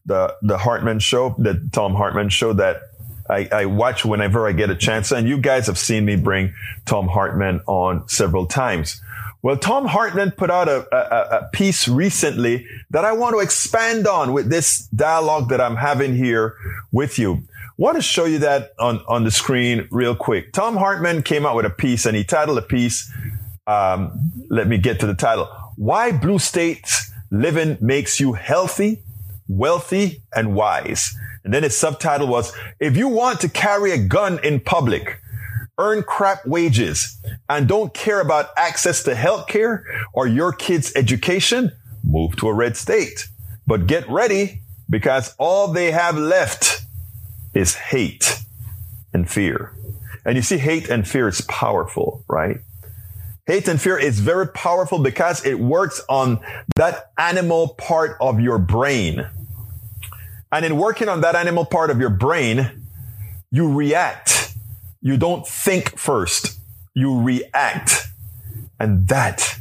the 0.05 0.35
the 0.41 0.57
Hartmann 0.57 0.99
show, 0.99 1.35
the 1.37 1.67
Thom 1.71 1.95
Hartmann 1.95 2.29
show 2.29 2.53
that 2.53 2.81
I, 3.29 3.49
I, 3.51 3.65
watch 3.65 4.05
whenever 4.05 4.47
I 4.47 4.53
get 4.53 4.69
a 4.69 4.75
chance. 4.75 5.11
And 5.11 5.27
you 5.27 5.37
guys 5.37 5.67
have 5.67 5.77
seen 5.77 6.05
me 6.05 6.15
bring 6.15 6.53
Thom 6.85 7.07
Hartmann 7.07 7.61
on 7.67 8.07
several 8.07 8.45
times. 8.45 9.01
Well, 9.47 9.55
Thom 9.55 9.85
Hartmann 9.85 10.31
put 10.31 10.51
out 10.51 10.67
a, 10.67 10.85
a, 10.93 11.37
a, 11.37 11.49
piece 11.53 11.87
recently 11.87 12.67
that 12.89 13.05
I 13.05 13.13
want 13.13 13.33
to 13.33 13.39
expand 13.39 14.05
on 14.05 14.33
with 14.33 14.49
this 14.49 14.87
dialogue 14.87 15.47
that 15.51 15.61
I'm 15.61 15.77
having 15.77 16.17
here 16.17 16.57
with 16.91 17.17
you. 17.17 17.43
Want 17.77 17.95
to 17.95 18.01
show 18.01 18.25
you 18.25 18.39
that 18.39 18.73
on, 18.77 19.01
on 19.07 19.23
the 19.23 19.31
screen 19.31 19.87
real 19.89 20.17
quick. 20.17 20.51
Thom 20.51 20.75
Hartmann 20.75 21.23
came 21.23 21.45
out 21.45 21.55
with 21.55 21.65
a 21.65 21.69
piece 21.69 22.05
and 22.05 22.13
he 22.13 22.25
titled 22.25 22.57
the 22.57 22.61
piece, 22.61 23.09
um, 23.67 24.19
let 24.49 24.67
me 24.67 24.77
get 24.77 24.99
to 24.99 25.07
the 25.07 25.15
title. 25.15 25.47
why 25.77 26.11
blue 26.11 26.39
states 26.39 27.09
living 27.31 27.77
makes 27.79 28.19
you 28.19 28.33
healthy, 28.33 29.01
wealthy, 29.47 30.23
and 30.35 30.55
wise. 30.55 31.15
And 31.45 31.53
then 31.53 31.63
his 31.63 31.77
subtitle 31.77 32.27
was, 32.27 32.51
if 32.81 32.97
you 32.97 33.07
want 33.07 33.39
to 33.39 33.47
carry 33.47 33.93
a 33.93 33.97
gun 33.97 34.43
in 34.43 34.59
public, 34.59 35.21
earn 35.77 36.03
crap 36.03 36.45
wages, 36.45 37.21
and 37.49 37.67
don't 37.67 37.93
care 37.93 38.19
about 38.19 38.49
access 38.57 39.03
to 39.03 39.13
healthcare 39.13 39.83
or 40.13 40.27
your 40.27 40.51
kid's 40.51 40.95
education, 40.95 41.71
move 42.03 42.35
to 42.37 42.47
a 42.47 42.53
red 42.53 42.75
state. 42.75 43.27
But 43.65 43.87
get 43.87 44.09
ready 44.09 44.61
because 44.89 45.35
all 45.37 45.67
they 45.67 45.91
have 45.91 46.17
left 46.17 46.81
is 47.53 47.75
hate 47.75 48.41
and 49.13 49.29
fear. 49.29 49.73
And 50.25 50.35
you 50.35 50.41
see, 50.41 50.57
hate 50.57 50.89
and 50.89 51.07
fear 51.07 51.27
is 51.27 51.41
powerful, 51.41 52.23
right? 52.27 52.57
Hate 53.45 53.67
and 53.67 53.81
fear 53.81 53.97
is 53.97 54.19
very 54.19 54.47
powerful 54.47 54.99
because 54.99 55.45
it 55.45 55.57
works 55.57 56.01
on 56.09 56.39
that 56.75 57.11
animal 57.17 57.69
part 57.69 58.17
of 58.19 58.41
your 58.41 58.57
brain. 58.57 59.25
And 60.51 60.65
in 60.65 60.77
working 60.77 61.07
on 61.07 61.21
that 61.21 61.35
animal 61.35 61.65
part 61.65 61.89
of 61.89 61.99
your 61.99 62.09
brain, 62.09 62.87
you 63.51 63.73
react. 63.73 64.36
You 65.01 65.17
don't 65.17 65.47
think 65.47 65.97
first. 65.97 66.59
You 66.93 67.21
react. 67.21 68.07
And 68.79 69.07
that 69.07 69.57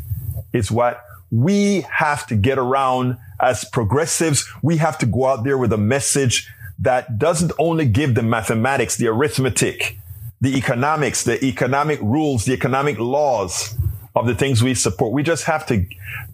is 0.53 0.71
what 0.71 1.03
we 1.31 1.83
have 1.93 2.27
to 2.29 2.37
get 2.37 2.59
around 2.59 3.19
as 3.41 3.65
progressives. 3.65 4.49
We 4.63 4.79
have 4.79 4.99
to 4.99 5.07
go 5.07 5.27
out 5.27 5.45
there 5.45 5.59
with 5.59 5.73
a 5.73 5.79
message 5.79 6.49
that 6.79 7.19
doesn't 7.19 7.53
only 7.59 7.87
give 7.87 8.15
the 8.15 8.23
mathematics, 8.23 8.97
the 8.97 9.09
arithmetic, 9.09 9.99
the 10.41 10.57
economics, 10.57 11.25
the 11.25 11.43
economic 11.45 12.01
rules, 12.01 12.45
the 12.45 12.53
economic 12.53 12.99
laws 12.99 13.75
of 14.15 14.27
the 14.27 14.35
things 14.35 14.63
we 14.63 14.75
support. 14.75 15.13
We 15.13 15.23
just 15.23 15.45
have 15.45 15.67
to 15.67 15.87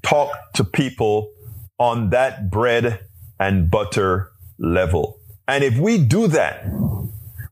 talk 0.02 0.52
to 0.54 0.64
people 0.64 1.32
on 1.78 2.10
that 2.10 2.50
bread 2.50 3.00
and 3.38 3.70
butter 3.70 4.30
level. 4.58 5.18
And 5.48 5.64
if 5.64 5.76
we 5.78 5.98
do 5.98 6.28
that, 6.28 6.64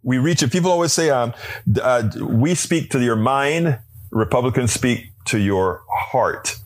we 0.02 0.18
reach 0.18 0.42
it. 0.42 0.50
People 0.50 0.70
always 0.70 0.92
say, 0.92 1.10
um, 1.10 1.34
uh, 1.80 2.08
we 2.20 2.54
speak 2.54 2.90
to 2.90 3.02
your 3.02 3.16
mind. 3.16 3.78
Republicans 4.10 4.72
speak 4.72 5.12
to 5.26 5.38
your 5.38 5.82
heart. 5.88 6.56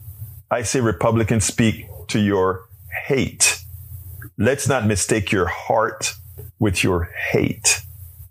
I 0.49 0.63
say 0.63 0.79
Republicans 0.81 1.43
speak 1.43 1.87
to 2.07 2.19
your 2.19 2.67
hate. 3.05 3.61
Let's 4.37 4.67
not 4.67 4.85
mistake 4.85 5.31
your 5.31 5.47
heart 5.47 6.13
with 6.59 6.83
your 6.83 7.09
hate. 7.31 7.81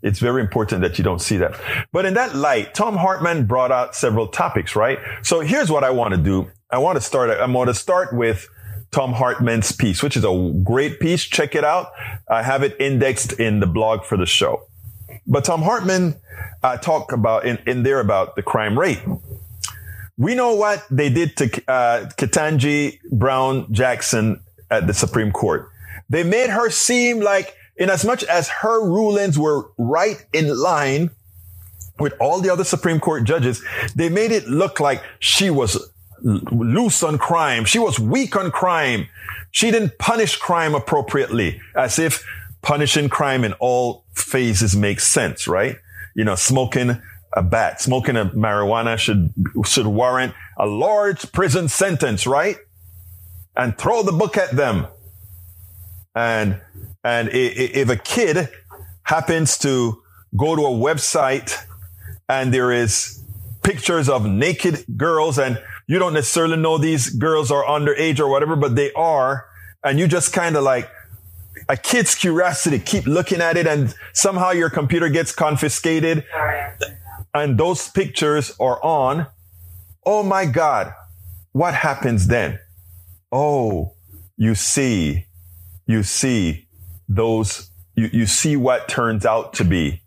It's 0.02 0.18
very 0.18 0.42
important 0.42 0.82
that 0.82 0.98
you 0.98 1.04
don't 1.04 1.20
see 1.20 1.38
that. 1.38 1.58
But 1.92 2.04
in 2.04 2.14
that 2.14 2.34
light, 2.34 2.74
Thom 2.74 2.96
Hartmann 2.96 3.46
brought 3.46 3.72
out 3.72 3.94
several 3.94 4.28
topics, 4.28 4.76
right? 4.76 4.98
So 5.22 5.40
here's 5.40 5.70
what 5.70 5.82
I 5.82 5.90
want 5.90 6.12
to 6.12 6.20
do. 6.20 6.50
I 6.70 6.78
want 6.78 6.96
to 6.96 7.00
start, 7.00 7.30
I'm 7.30 7.52
going 7.52 7.68
to 7.68 7.74
start 7.74 8.14
with 8.14 8.46
Thom 8.90 9.12
Hartmann's 9.12 9.72
piece, 9.72 10.02
which 10.02 10.16
is 10.16 10.24
a 10.24 10.52
great 10.62 11.00
piece. 11.00 11.24
Check 11.24 11.54
it 11.54 11.64
out. 11.64 11.92
I 12.28 12.42
have 12.42 12.62
it 12.62 12.76
indexed 12.78 13.32
in 13.34 13.60
the 13.60 13.66
blog 13.66 14.04
for 14.04 14.16
the 14.16 14.26
show. 14.26 14.66
But 15.26 15.44
Thom 15.44 15.62
Hartmann 15.62 16.16
uh, 16.62 16.76
talked 16.78 17.12
about 17.12 17.44
in, 17.44 17.58
in 17.66 17.82
there 17.82 18.00
about 18.00 18.36
the 18.36 18.42
crime 18.42 18.78
rate. 18.78 19.02
We 20.16 20.34
know 20.34 20.54
what 20.54 20.84
they 20.90 21.08
did 21.08 21.36
to 21.38 21.46
uh, 21.66 22.06
Ketanji 22.16 23.00
Brown 23.10 23.72
Jackson 23.72 24.40
at 24.70 24.86
the 24.86 24.94
Supreme 24.94 25.32
Court. 25.32 25.68
They 26.08 26.22
made 26.22 26.50
her 26.50 26.70
seem 26.70 27.20
like 27.20 27.56
in 27.76 27.90
as 27.90 28.04
much 28.04 28.22
as 28.24 28.48
her 28.48 28.84
rulings 28.84 29.38
were 29.38 29.70
right 29.78 30.24
in 30.32 30.56
line 30.56 31.10
with 31.98 32.14
all 32.20 32.40
the 32.40 32.52
other 32.52 32.64
Supreme 32.64 33.00
Court 33.00 33.24
judges, 33.24 33.62
they 33.94 34.08
made 34.08 34.32
it 34.32 34.48
look 34.48 34.80
like 34.80 35.02
she 35.18 35.50
was 35.50 35.90
loose 36.22 37.02
on 37.02 37.18
crime. 37.18 37.64
She 37.64 37.78
was 37.78 38.00
weak 38.00 38.36
on 38.36 38.50
crime. 38.50 39.08
She 39.50 39.70
didn't 39.70 39.98
punish 39.98 40.36
crime 40.36 40.74
appropriately, 40.74 41.60
as 41.76 41.98
if 41.98 42.24
punishing 42.64 43.08
crime 43.08 43.44
in 43.44 43.52
all 43.54 44.04
phases 44.14 44.74
makes 44.74 45.06
sense, 45.06 45.46
right? 45.46 45.76
You 46.16 46.24
know, 46.24 46.34
smoking 46.34 47.00
a 47.32 47.42
bat, 47.42 47.80
smoking 47.80 48.16
a 48.16 48.24
marijuana 48.26 48.98
should, 48.98 49.32
should 49.66 49.86
warrant 49.86 50.34
a 50.58 50.66
large 50.66 51.30
prison 51.32 51.68
sentence, 51.68 52.26
right? 52.26 52.56
And 53.54 53.76
throw 53.76 54.02
the 54.02 54.12
book 54.12 54.36
at 54.36 54.56
them. 54.56 54.86
And 56.14 56.60
and 57.04 57.28
if 57.32 57.90
a 57.90 57.96
kid 57.96 58.48
happens 59.02 59.58
to 59.58 60.02
go 60.34 60.56
to 60.56 60.62
a 60.62 60.70
website 60.70 61.54
and 62.28 62.52
there 62.52 62.72
is 62.72 63.22
pictures 63.62 64.08
of 64.08 64.24
naked 64.24 64.84
girls 64.96 65.38
and 65.38 65.62
you 65.86 65.98
don't 65.98 66.14
necessarily 66.14 66.56
know 66.56 66.78
these 66.78 67.10
girls 67.10 67.50
are 67.50 67.62
underage 67.64 68.20
or 68.20 68.28
whatever, 68.28 68.56
but 68.56 68.74
they 68.74 68.90
are. 68.94 69.46
And 69.84 69.98
you 69.98 70.08
just 70.08 70.32
kind 70.32 70.56
of 70.56 70.62
like 70.62 70.88
a 71.68 71.76
kid's 71.76 72.14
curiosity, 72.14 72.78
keep 72.78 73.06
looking 73.06 73.40
at 73.40 73.56
it 73.56 73.66
and 73.66 73.94
somehow 74.12 74.50
your 74.50 74.70
computer 74.70 75.08
gets 75.08 75.32
confiscated 75.32 76.24
and 77.32 77.58
those 77.58 77.88
pictures 77.88 78.54
are 78.60 78.82
on. 78.82 79.26
Oh 80.04 80.22
my 80.22 80.46
God. 80.46 80.94
What 81.52 81.74
happens 81.74 82.26
then? 82.26 82.58
Oh, 83.30 83.94
you 84.36 84.54
see, 84.54 85.26
you 85.86 86.02
see 86.02 86.68
those, 87.08 87.70
you, 87.94 88.08
you 88.12 88.26
see 88.26 88.56
what 88.56 88.88
turns 88.88 89.24
out 89.24 89.54
to 89.54 89.64
be, 89.64 90.02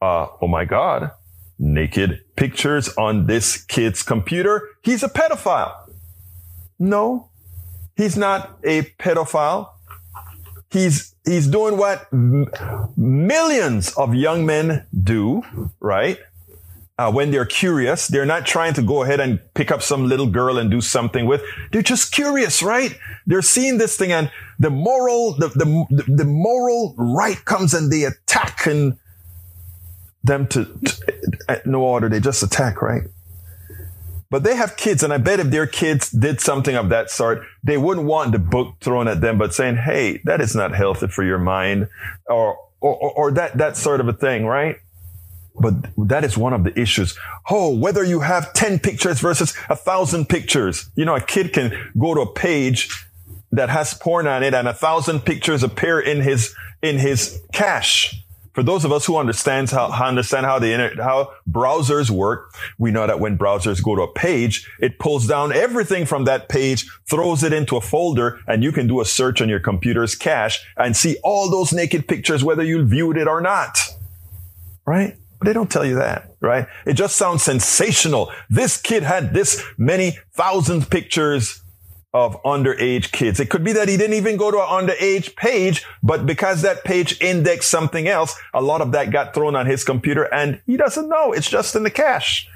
uh, 0.00 0.26
oh 0.40 0.48
my 0.48 0.64
God, 0.64 1.10
naked 1.58 2.22
pictures 2.36 2.88
on 2.96 3.26
this 3.26 3.62
kid's 3.62 4.02
computer. 4.02 4.68
He's 4.82 5.02
a 5.02 5.08
pedophile. 5.08 5.74
No, 6.78 7.30
he's 7.96 8.16
not 8.16 8.58
a 8.64 8.82
pedophile. 8.98 9.68
He's, 10.72 11.14
he's 11.24 11.46
doing 11.46 11.76
what 11.76 12.08
m- 12.12 12.48
millions 12.96 13.92
of 13.94 14.14
young 14.14 14.46
men 14.46 14.86
do, 14.92 15.42
right? 15.80 16.18
uh, 16.98 17.10
when 17.10 17.30
they're 17.30 17.44
curious. 17.46 18.08
They're 18.08 18.26
not 18.26 18.46
trying 18.46 18.74
to 18.74 18.82
go 18.82 19.02
ahead 19.02 19.20
and 19.20 19.40
pick 19.54 19.70
up 19.70 19.82
some 19.82 20.08
little 20.08 20.26
girl 20.26 20.58
and 20.58 20.70
do 20.70 20.80
something 20.80 21.26
with. 21.26 21.42
They're 21.72 21.82
just 21.82 22.12
curious, 22.12 22.62
right? 22.62 22.96
They're 23.26 23.42
seeing 23.42 23.78
this 23.78 23.96
thing 23.96 24.12
and 24.12 24.30
the 24.58 24.70
moral, 24.70 25.34
the, 25.34 25.48
the, 25.48 26.04
the 26.06 26.24
moral 26.24 26.94
right 26.96 27.42
comes 27.44 27.74
and 27.74 27.90
they 27.90 28.04
attack 28.04 28.66
and 28.66 28.98
them 30.22 30.46
to, 30.48 30.64
to 30.64 31.62
no 31.64 31.82
order. 31.82 32.08
They 32.08 32.20
just 32.20 32.42
attack, 32.42 32.80
right? 32.82 33.02
But 34.32 34.44
they 34.44 34.56
have 34.56 34.78
kids, 34.78 35.02
and 35.02 35.12
I 35.12 35.18
bet 35.18 35.40
if 35.40 35.50
their 35.50 35.66
kids 35.66 36.10
did 36.10 36.40
something 36.40 36.74
of 36.74 36.88
that 36.88 37.10
sort, 37.10 37.42
they 37.62 37.76
wouldn't 37.76 38.06
want 38.06 38.32
the 38.32 38.38
book 38.38 38.76
thrown 38.80 39.06
at 39.06 39.20
them, 39.20 39.36
but 39.36 39.52
saying, 39.52 39.76
"Hey, 39.76 40.22
that 40.24 40.40
is 40.40 40.56
not 40.56 40.74
healthy 40.74 41.08
for 41.08 41.22
your 41.22 41.38
mind," 41.38 41.88
or 42.24 42.56
or, 42.80 42.94
or 43.12 43.30
that 43.32 43.58
that 43.58 43.76
sort 43.76 44.00
of 44.00 44.08
a 44.08 44.14
thing, 44.14 44.46
right? 44.46 44.76
But 45.60 45.74
that 46.08 46.24
is 46.24 46.38
one 46.38 46.54
of 46.54 46.64
the 46.64 46.72
issues. 46.80 47.14
Oh, 47.50 47.76
whether 47.76 48.02
you 48.02 48.20
have 48.20 48.54
10 48.54 48.78
pictures 48.78 49.20
versus 49.20 49.52
a 49.68 49.76
thousand 49.76 50.30
pictures. 50.30 50.88
You 50.96 51.04
know, 51.04 51.14
a 51.14 51.20
kid 51.20 51.52
can 51.52 51.90
go 51.98 52.14
to 52.14 52.22
a 52.22 52.32
page 52.32 52.88
that 53.50 53.68
has 53.68 53.92
porn 53.92 54.26
on 54.26 54.42
it 54.42 54.54
and 54.54 54.66
a 54.66 54.72
thousand 54.72 55.26
pictures 55.26 55.62
appear 55.62 56.00
in 56.00 56.22
his, 56.22 56.54
in 56.80 56.96
his 56.98 57.42
cache. 57.52 58.21
For 58.52 58.62
those 58.62 58.84
of 58.84 58.92
us 58.92 59.06
who 59.06 59.16
understands 59.16 59.70
how, 59.70 59.86
understand 59.86 60.44
how 60.44 60.58
the 60.58 60.72
internet, 60.72 60.98
how 60.98 61.32
browsers 61.50 62.10
work, 62.10 62.54
we 62.78 62.90
know 62.90 63.06
that 63.06 63.18
when 63.18 63.38
browsers 63.38 63.82
go 63.82 63.96
to 63.96 64.02
a 64.02 64.12
page, 64.12 64.70
it 64.78 64.98
pulls 64.98 65.26
down 65.26 65.52
everything 65.52 66.04
from 66.04 66.24
that 66.24 66.50
page, 66.50 66.86
throws 67.08 67.42
it 67.42 67.54
into 67.54 67.76
a 67.76 67.80
folder, 67.80 68.40
and 68.46 68.62
you 68.62 68.70
can 68.70 68.86
do 68.86 69.00
a 69.00 69.04
search 69.06 69.40
on 69.40 69.48
your 69.48 69.60
computer's 69.60 70.14
cache 70.14 70.62
and 70.76 70.96
see 70.96 71.16
all 71.24 71.50
those 71.50 71.72
naked 71.72 72.06
pictures, 72.06 72.44
whether 72.44 72.62
you 72.62 72.84
viewed 72.84 73.16
it 73.16 73.26
or 73.26 73.40
not. 73.40 73.78
Right? 74.84 75.16
But 75.38 75.46
they 75.46 75.54
don't 75.54 75.70
tell 75.70 75.84
you 75.84 75.96
that, 75.96 76.36
right? 76.40 76.66
It 76.86 76.94
just 76.94 77.16
sounds 77.16 77.42
sensational. 77.42 78.30
This 78.50 78.80
kid 78.80 79.02
had 79.02 79.32
this 79.32 79.64
many 79.78 80.18
thousand 80.34 80.90
pictures 80.90 81.61
of 82.14 82.40
underage 82.42 83.10
kids. 83.12 83.40
It 83.40 83.48
could 83.48 83.64
be 83.64 83.72
that 83.72 83.88
he 83.88 83.96
didn't 83.96 84.16
even 84.16 84.36
go 84.36 84.50
to 84.50 84.58
an 84.58 84.86
underage 84.86 85.34
page, 85.34 85.84
but 86.02 86.26
because 86.26 86.62
that 86.62 86.84
page 86.84 87.20
indexed 87.20 87.70
something 87.70 88.06
else, 88.06 88.38
a 88.52 88.60
lot 88.60 88.82
of 88.82 88.92
that 88.92 89.10
got 89.10 89.32
thrown 89.34 89.56
on 89.56 89.66
his 89.66 89.82
computer 89.82 90.24
and 90.24 90.60
he 90.66 90.76
doesn't 90.76 91.08
know. 91.08 91.32
It's 91.32 91.48
just 91.48 91.74
in 91.74 91.84
the 91.84 91.90
cache, 91.90 92.48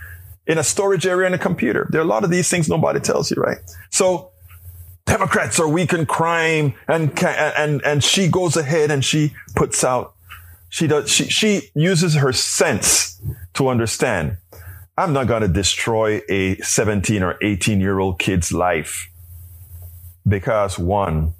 in 0.46 0.58
a 0.58 0.64
storage 0.64 1.06
area 1.06 1.26
in 1.26 1.34
a 1.34 1.38
computer. 1.38 1.88
There 1.90 2.00
are 2.00 2.04
a 2.04 2.08
lot 2.08 2.22
of 2.22 2.30
these 2.30 2.50
things 2.50 2.68
nobody 2.68 3.00
tells 3.00 3.30
you, 3.30 3.40
right? 3.40 3.58
So 3.90 4.30
Democrats 5.06 5.58
are 5.58 5.68
weak 5.68 5.94
in 5.94 6.04
crime 6.04 6.74
and, 6.86 7.18
and, 7.24 7.82
and 7.82 8.04
she 8.04 8.28
goes 8.28 8.56
ahead 8.56 8.90
and 8.90 9.02
she 9.02 9.32
puts 9.54 9.82
out 9.82 10.16
she 10.68 10.86
does, 10.86 11.10
she, 11.10 11.24
she 11.24 11.70
uses 11.74 12.16
her 12.16 12.32
sense 12.32 13.20
to 13.54 13.68
understand. 13.68 14.36
I'm 14.98 15.12
not 15.12 15.26
going 15.26 15.42
to 15.42 15.48
destroy 15.48 16.20
a 16.28 16.56
17 16.56 17.22
or 17.22 17.38
18 17.40 17.80
year 17.80 17.98
old 17.98 18.18
kid's 18.18 18.52
life 18.52 19.08
because 20.28 20.78
one 20.78 21.34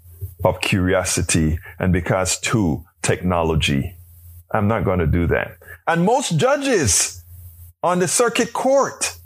of 0.45 0.61
curiosity 0.61 1.59
and 1.79 1.93
because 1.93 2.39
two, 2.41 2.85
technology. 3.03 3.95
I'm 4.53 4.69
not 4.69 4.85
going 4.85 5.01
to 5.01 5.07
do 5.07 5.27
that. 5.29 5.59
And 5.87 6.05
most 6.05 6.37
judges 6.39 7.23
on 7.83 7.99
the 8.01 8.09
circuit 8.09 8.53
court 8.53 9.17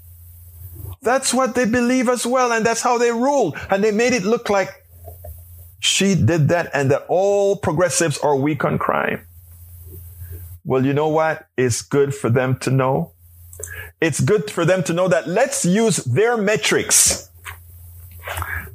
That's 1.02 1.32
what 1.32 1.54
they 1.54 1.64
believe 1.64 2.08
as 2.08 2.26
well. 2.26 2.52
And 2.52 2.64
that's 2.64 2.82
how 2.82 2.98
they 2.98 3.10
rule. 3.12 3.56
And 3.70 3.82
they 3.82 3.90
made 3.90 4.12
it 4.12 4.22
look 4.24 4.50
like 4.50 4.86
she 5.80 6.14
did 6.14 6.48
that 6.48 6.70
and 6.74 6.90
that 6.90 7.06
all 7.08 7.56
progressives 7.56 8.18
are 8.18 8.36
weak 8.36 8.64
on 8.64 8.78
crime. 8.78 9.26
Well, 10.64 10.84
you 10.84 10.92
know 10.92 11.08
what? 11.08 11.48
It's 11.56 11.82
good 11.82 12.14
for 12.14 12.28
them 12.30 12.58
to 12.60 12.70
know. 12.70 13.12
It's 14.00 14.20
good 14.20 14.50
for 14.50 14.64
them 14.64 14.82
to 14.84 14.92
know 14.92 15.08
that 15.08 15.26
let's 15.28 15.64
use 15.64 15.98
their 16.04 16.36
metrics. 16.36 17.29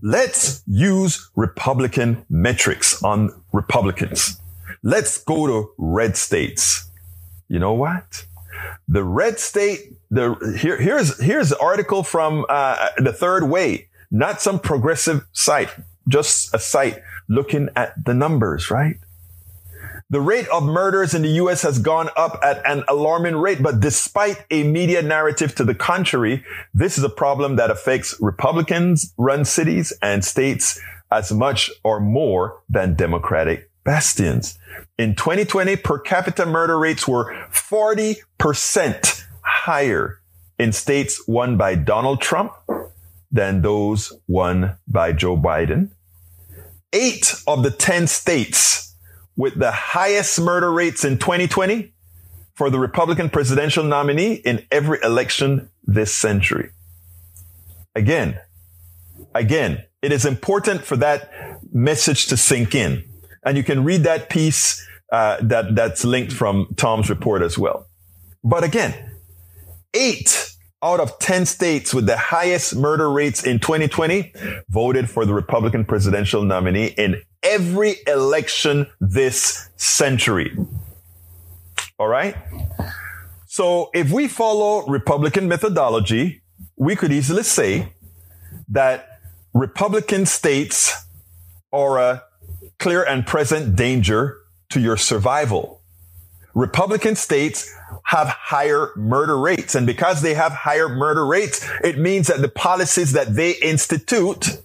Let's 0.02 0.64
use 0.68 1.30
Republican 1.36 2.26
metrics 2.30 3.02
on 3.04 3.32
Republicans. 3.52 4.40
Let's 4.84 5.18
go 5.24 5.48
to 5.48 5.72
red 5.78 6.16
states. 6.16 6.90
You 7.48 7.60
know 7.60 7.74
what? 7.74 8.26
The 8.88 9.04
red 9.04 9.40
state, 9.40 9.94
the, 10.12 10.36
here, 10.60 10.78
here's, 10.78 11.20
here's 11.22 11.50
the 11.50 11.60
article 11.60 12.04
from, 12.04 12.46
uh, 12.50 12.90
the 12.98 13.14
third 13.14 13.50
way, 13.50 13.88
not 14.12 14.42
some 14.42 14.60
progressive 14.60 15.26
site, 15.34 15.70
just 16.08 16.54
a 16.54 16.60
site 16.60 17.02
looking 17.28 17.70
at 17.76 18.06
the 18.06 18.14
numbers, 18.14 18.70
right? 18.70 18.98
The 20.12 20.22
rate 20.22 20.48
of 20.50 20.64
murders 20.64 21.16
in 21.16 21.24
the 21.24 21.30
U.S. 21.30 21.64
has 21.64 21.80
gone 21.80 22.10
up 22.16 22.40
at 22.44 22.62
an 22.64 22.84
alarming 22.88 23.38
rate, 23.38 23.64
but 23.64 23.80
despite 23.80 24.46
a 24.52 24.62
media 24.62 25.02
narrative 25.02 25.56
to 25.56 25.64
the 25.64 25.74
contrary, 25.74 26.46
this 26.76 27.00
is 27.00 27.04
a 27.04 27.10
problem 27.10 27.56
that 27.56 27.72
affects 27.72 28.16
Republicans 28.22 29.16
run 29.18 29.46
cities 29.46 29.92
and 30.04 30.24
states 30.24 30.80
as 31.12 31.32
much 31.32 31.72
or 31.84 32.00
more 32.00 32.62
than 32.70 32.94
Democratic 32.94 33.72
bastions. 33.84 34.60
In 35.00 35.16
2020, 35.16 35.76
per 35.78 35.98
capita 35.98 36.46
murder 36.46 36.78
rates 36.78 37.08
were 37.08 37.34
40% 37.52 39.24
higher 39.42 40.20
in 40.60 40.72
states 40.72 41.28
won 41.28 41.58
by 41.58 41.74
Donald 41.74 42.22
Trump 42.22 42.52
than 43.32 43.64
those 43.64 44.14
won 44.28 44.78
by 44.88 45.14
Joe 45.14 45.36
Biden. 45.36 45.90
Eight 46.94 47.34
of 47.48 47.64
the 47.64 47.72
10 47.72 48.06
states 48.06 48.85
with 49.36 49.58
the 49.58 49.72
highest 49.72 50.40
murder 50.40 50.72
rates 50.72 51.04
in 51.04 51.18
2020 51.18 51.94
for 52.54 52.70
the 52.70 52.80
Republican 52.80 53.30
presidential 53.30 53.84
nominee 53.84 54.34
in 54.34 54.66
every 54.72 55.00
election 55.04 55.70
this 55.84 56.14
century. 56.16 56.72
Again, 57.96 58.40
again, 59.34 59.84
it 60.02 60.12
is 60.12 60.26
important 60.26 60.84
for 60.84 60.96
that 60.98 61.60
message 61.72 62.28
to 62.28 62.38
sink 62.38 62.76
in. 62.76 63.04
And 63.44 63.58
you 63.58 63.64
can 63.64 63.84
read 63.84 64.04
that 64.04 64.30
piece 64.30 64.86
uh, 65.12 65.38
that, 65.42 65.76
that's 65.76 66.04
linked 66.04 66.34
from 66.34 66.68
Tom's 66.78 67.10
report 67.10 67.42
as 67.42 67.58
well. 67.58 67.88
But 68.44 68.64
again, 68.64 69.12
eight 69.94 70.52
out 70.84 71.00
of 71.00 71.18
10 71.20 71.46
states 71.46 71.94
with 71.94 72.06
the 72.06 72.18
highest 72.18 72.76
murder 72.76 73.12
rates 73.12 73.44
in 73.44 73.60
2020 73.60 74.34
voted 74.70 75.10
for 75.10 75.26
the 75.26 75.34
Republican 75.34 75.84
presidential 75.84 76.44
nominee 76.44 76.88
in 76.98 77.22
every 77.46 77.96
election 78.08 78.88
this 79.00 79.70
century. 79.78 80.58
All 81.98 82.08
right. 82.08 82.36
So 83.48 83.90
if 83.94 84.12
we 84.12 84.28
follow 84.28 84.86
Republican 84.88 85.48
methodology, 85.48 86.42
we 86.76 86.96
could 86.96 87.14
easily 87.14 87.44
say 87.44 87.94
that 88.70 89.20
Republican 89.54 90.26
states 90.26 91.06
are 91.72 91.98
a 91.98 92.24
clear 92.80 93.04
and 93.04 93.26
present 93.26 93.76
danger 93.76 94.38
to 94.70 94.82
your 94.82 94.98
survival. 94.98 95.82
Republican 96.54 97.16
states 97.16 97.74
have 98.04 98.28
higher 98.28 98.90
murder 98.96 99.38
rates. 99.38 99.76
And 99.76 99.86
because 99.86 100.22
they 100.22 100.34
have 100.34 100.52
higher 100.52 100.90
murder 100.90 101.26
rates, 101.26 101.68
it 101.84 101.98
means 101.98 102.28
that 102.28 102.42
the 102.42 102.50
policies 102.50 103.14
that 103.14 103.36
they 103.36 103.52
institute 103.52 104.62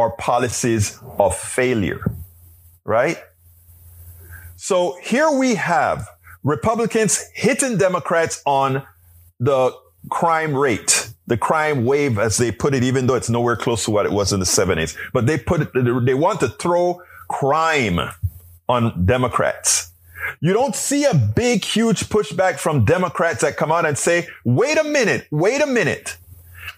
are 0.00 0.10
policies 0.10 0.98
of 1.18 1.36
failure, 1.36 2.10
right? 2.84 3.18
So 4.56 4.98
here 5.02 5.30
we 5.30 5.54
have 5.54 6.08
Republicans 6.42 7.24
hitting 7.34 7.78
Democrats 7.78 8.42
on 8.44 8.82
the 9.38 9.72
crime 10.10 10.54
rate, 10.54 11.10
the 11.26 11.36
crime 11.36 11.84
wave, 11.84 12.18
as 12.18 12.36
they 12.36 12.50
put 12.50 12.74
it, 12.74 12.82
even 12.82 13.06
though 13.06 13.14
it's 13.14 13.30
nowhere 13.30 13.56
close 13.56 13.84
to 13.84 13.90
what 13.90 14.06
it 14.06 14.12
was 14.12 14.32
in 14.32 14.40
the 14.40 14.46
70s. 14.46 14.96
But 15.12 15.26
they 15.26 15.38
put 15.38 15.62
it, 15.62 16.04
they 16.04 16.14
want 16.14 16.40
to 16.40 16.48
throw 16.48 17.02
crime 17.28 18.00
on 18.68 19.04
Democrats. 19.04 19.92
You 20.40 20.52
don't 20.52 20.76
see 20.76 21.04
a 21.04 21.14
big, 21.14 21.64
huge 21.64 22.08
pushback 22.08 22.58
from 22.58 22.84
Democrats 22.84 23.40
that 23.40 23.56
come 23.56 23.72
out 23.72 23.86
and 23.86 23.96
say, 23.98 24.28
wait 24.44 24.78
a 24.78 24.84
minute, 24.84 25.26
wait 25.30 25.60
a 25.60 25.66
minute. 25.66 26.16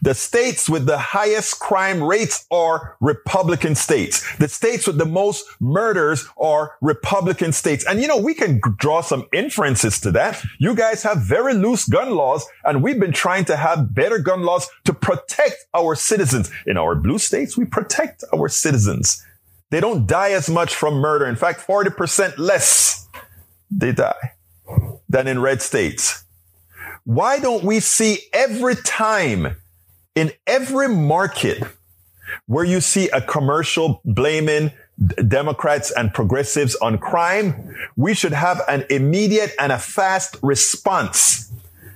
The 0.03 0.15
states 0.15 0.69
with 0.69 0.87
the 0.87 0.99
highest 0.99 1.61
crime 1.61 2.03
rates 2.03 2.45
are 2.51 2.97
Republican 3.01 3.77
states. 3.77 4.27
The 4.38 4.49
states 4.49 4.88
with 4.88 4.99
the 4.99 5.07
most 5.07 5.47
murders 5.61 6.27
are 6.37 6.77
Republican 6.81 7.53
states. 7.53 7.87
And 7.87 8.03
you 8.03 8.09
know, 8.09 8.19
we 8.19 8.35
can 8.35 8.61
draw 8.79 9.03
some 9.03 9.29
inferences 9.33 10.01
to 10.01 10.11
that. 10.11 10.43
You 10.59 10.75
guys 10.75 11.05
have 11.05 11.19
very 11.23 11.55
loose 11.55 11.87
gun 11.88 12.17
laws 12.17 12.45
and 12.65 12.83
we've 12.83 12.99
been 12.99 13.12
trying 13.12 13.45
to 13.45 13.57
have 13.57 13.95
better 13.95 14.19
gun 14.19 14.43
laws 14.43 14.69
to 14.87 14.93
protect 14.93 15.67
our 15.73 15.95
citizens. 15.95 16.51
In 16.67 16.77
our 16.77 16.97
blue 16.97 17.19
states, 17.19 17.57
we 17.57 17.65
protect 17.65 18.25
our 18.35 18.49
citizens. 18.49 19.25
They 19.71 19.79
don't 19.79 20.09
die 20.09 20.33
as 20.33 20.51
much 20.51 20.75
from 20.75 20.95
murder. 20.95 21.27
In 21.27 21.37
fact, 21.37 21.65
40% 21.65 22.38
less 22.38 23.09
they 23.71 23.93
die 23.93 24.33
than 25.09 25.29
in 25.29 25.41
red 25.41 25.62
states. 25.62 26.25
Why 27.05 27.38
don't 27.38 27.62
we 27.62 27.79
see 27.79 28.19
every 28.33 28.75
time 28.75 29.57
in 30.14 30.33
every 30.46 30.88
market 30.88 31.62
where 32.46 32.64
you 32.64 32.81
see 32.81 33.09
a 33.11 33.20
commercial 33.20 34.01
blaming 34.05 34.70
Democrats 35.27 35.90
and 35.90 36.12
progressives 36.12 36.75
on 36.77 36.98
crime, 36.98 37.75
we 37.96 38.14
should 38.14 38.33
have 38.33 38.61
an 38.68 38.85
immediate 38.90 39.53
and 39.59 39.72
a 39.72 39.79
fast 39.79 40.37
response 40.42 41.53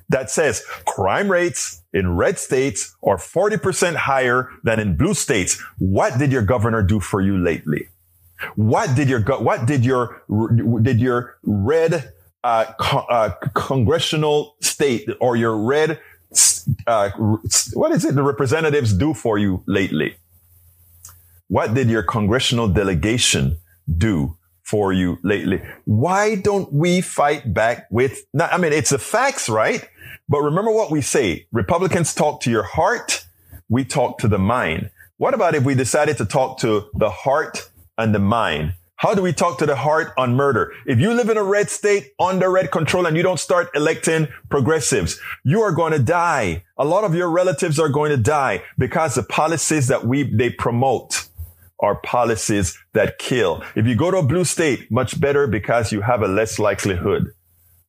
that 0.09 0.31
says 0.31 0.65
crime 0.87 1.31
rates 1.31 1.83
in 1.93 2.17
red 2.17 2.39
states 2.39 2.97
are 3.03 3.17
40% 3.17 3.97
higher 3.97 4.51
than 4.63 4.79
in 4.79 4.97
blue 4.97 5.15
states. 5.15 5.61
What 5.79 6.19
did 6.19 6.33
your 6.33 6.43
governor 6.43 6.83
do 6.83 7.01
for 7.01 7.21
you 7.21 7.39
lately? 7.39 7.89
What 8.55 8.95
did 8.95 9.09
your, 9.09 9.21
what 9.21 9.67
did 9.67 9.85
your, 9.85 10.23
did 10.83 11.01
your 11.01 11.39
red, 11.43 12.13
uh, 12.45 12.67
co- 12.79 13.07
uh, 13.09 13.31
congressional 13.55 14.57
state 14.61 15.09
or 15.21 15.37
your 15.37 15.57
red 15.57 15.99
uh, 16.87 17.11
what 17.75 17.93
is 17.93 18.05
it 18.05 18.15
the 18.15 18.23
representatives 18.23 18.93
do 18.93 19.15
for 19.15 19.39
you 19.39 19.63
lately? 19.67 20.17
What 21.49 21.75
did 21.75 21.89
your 21.89 22.03
congressional 22.03 22.69
delegation 22.69 23.59
do 23.97 24.37
for 24.63 24.93
you 24.93 25.19
lately? 25.23 25.63
Why 25.85 26.35
don't 26.35 26.73
we 26.73 27.01
fight 27.01 27.55
back 27.55 27.87
with, 27.91 28.27
not, 28.35 28.53
I 28.53 28.59
mean, 28.59 28.73
it's 28.73 28.91
the 28.91 28.99
facts, 28.99 29.49
right? 29.49 29.89
But 30.29 30.41
remember 30.41 30.73
what 30.73 30.91
we 30.91 31.01
say. 31.01 31.47
Republicans 31.53 32.15
talk 32.15 32.41
to 32.43 32.51
your 32.51 32.65
heart. 32.65 33.25
We 33.69 33.85
talk 33.85 34.19
to 34.19 34.29
the 34.29 34.39
mind. 34.39 34.91
What 35.19 35.35
about 35.35 35.55
if 35.55 35.65
we 35.65 35.75
decided 35.75 36.19
to 36.19 36.25
talk 36.27 36.59
to 36.59 36.89
the 36.95 37.11
heart 37.11 37.71
and 37.97 38.15
the 38.15 38.19
mind? 38.19 38.75
How 38.97 39.15
do 39.15 39.21
we 39.21 39.35
talk 39.35 39.59
to 39.59 39.67
the 39.67 39.77
heart 39.77 40.13
on 40.17 40.35
murder? 40.35 40.73
If 40.87 40.99
you 40.99 41.13
live 41.13 41.29
in 41.29 41.37
a 41.37 41.43
red 41.43 41.69
state 41.69 42.13
under 42.19 42.51
red 42.51 42.71
control 42.71 43.07
and 43.07 43.17
you 43.17 43.23
don't 43.23 43.39
start 43.39 43.69
electing 43.75 44.29
progressives, 44.49 45.21
you 45.45 45.61
are 45.61 45.73
going 45.73 45.93
to 45.93 45.99
die. 45.99 46.65
A 46.79 46.85
lot 46.85 47.05
of 47.05 47.15
your 47.15 47.31
relatives 47.31 47.79
are 47.79 47.91
going 47.91 48.11
to 48.11 48.17
die 48.17 48.63
because 48.79 49.15
the 49.15 49.23
policies 49.23 49.89
that 49.89 50.07
we, 50.07 50.23
they 50.23 50.49
promote 50.49 51.29
are 51.81 51.97
policies 51.97 52.79
that 52.95 53.19
kill. 53.19 53.63
If 53.75 53.87
you 53.87 53.97
go 53.97 54.11
to 54.11 54.19
a 54.19 54.23
blue 54.23 54.45
state, 54.45 54.91
much 54.91 55.21
better 55.21 55.47
because 55.47 55.93
you 55.93 56.01
have 56.01 56.23
a 56.23 56.29
less 56.29 56.59
likelihood 56.59 57.33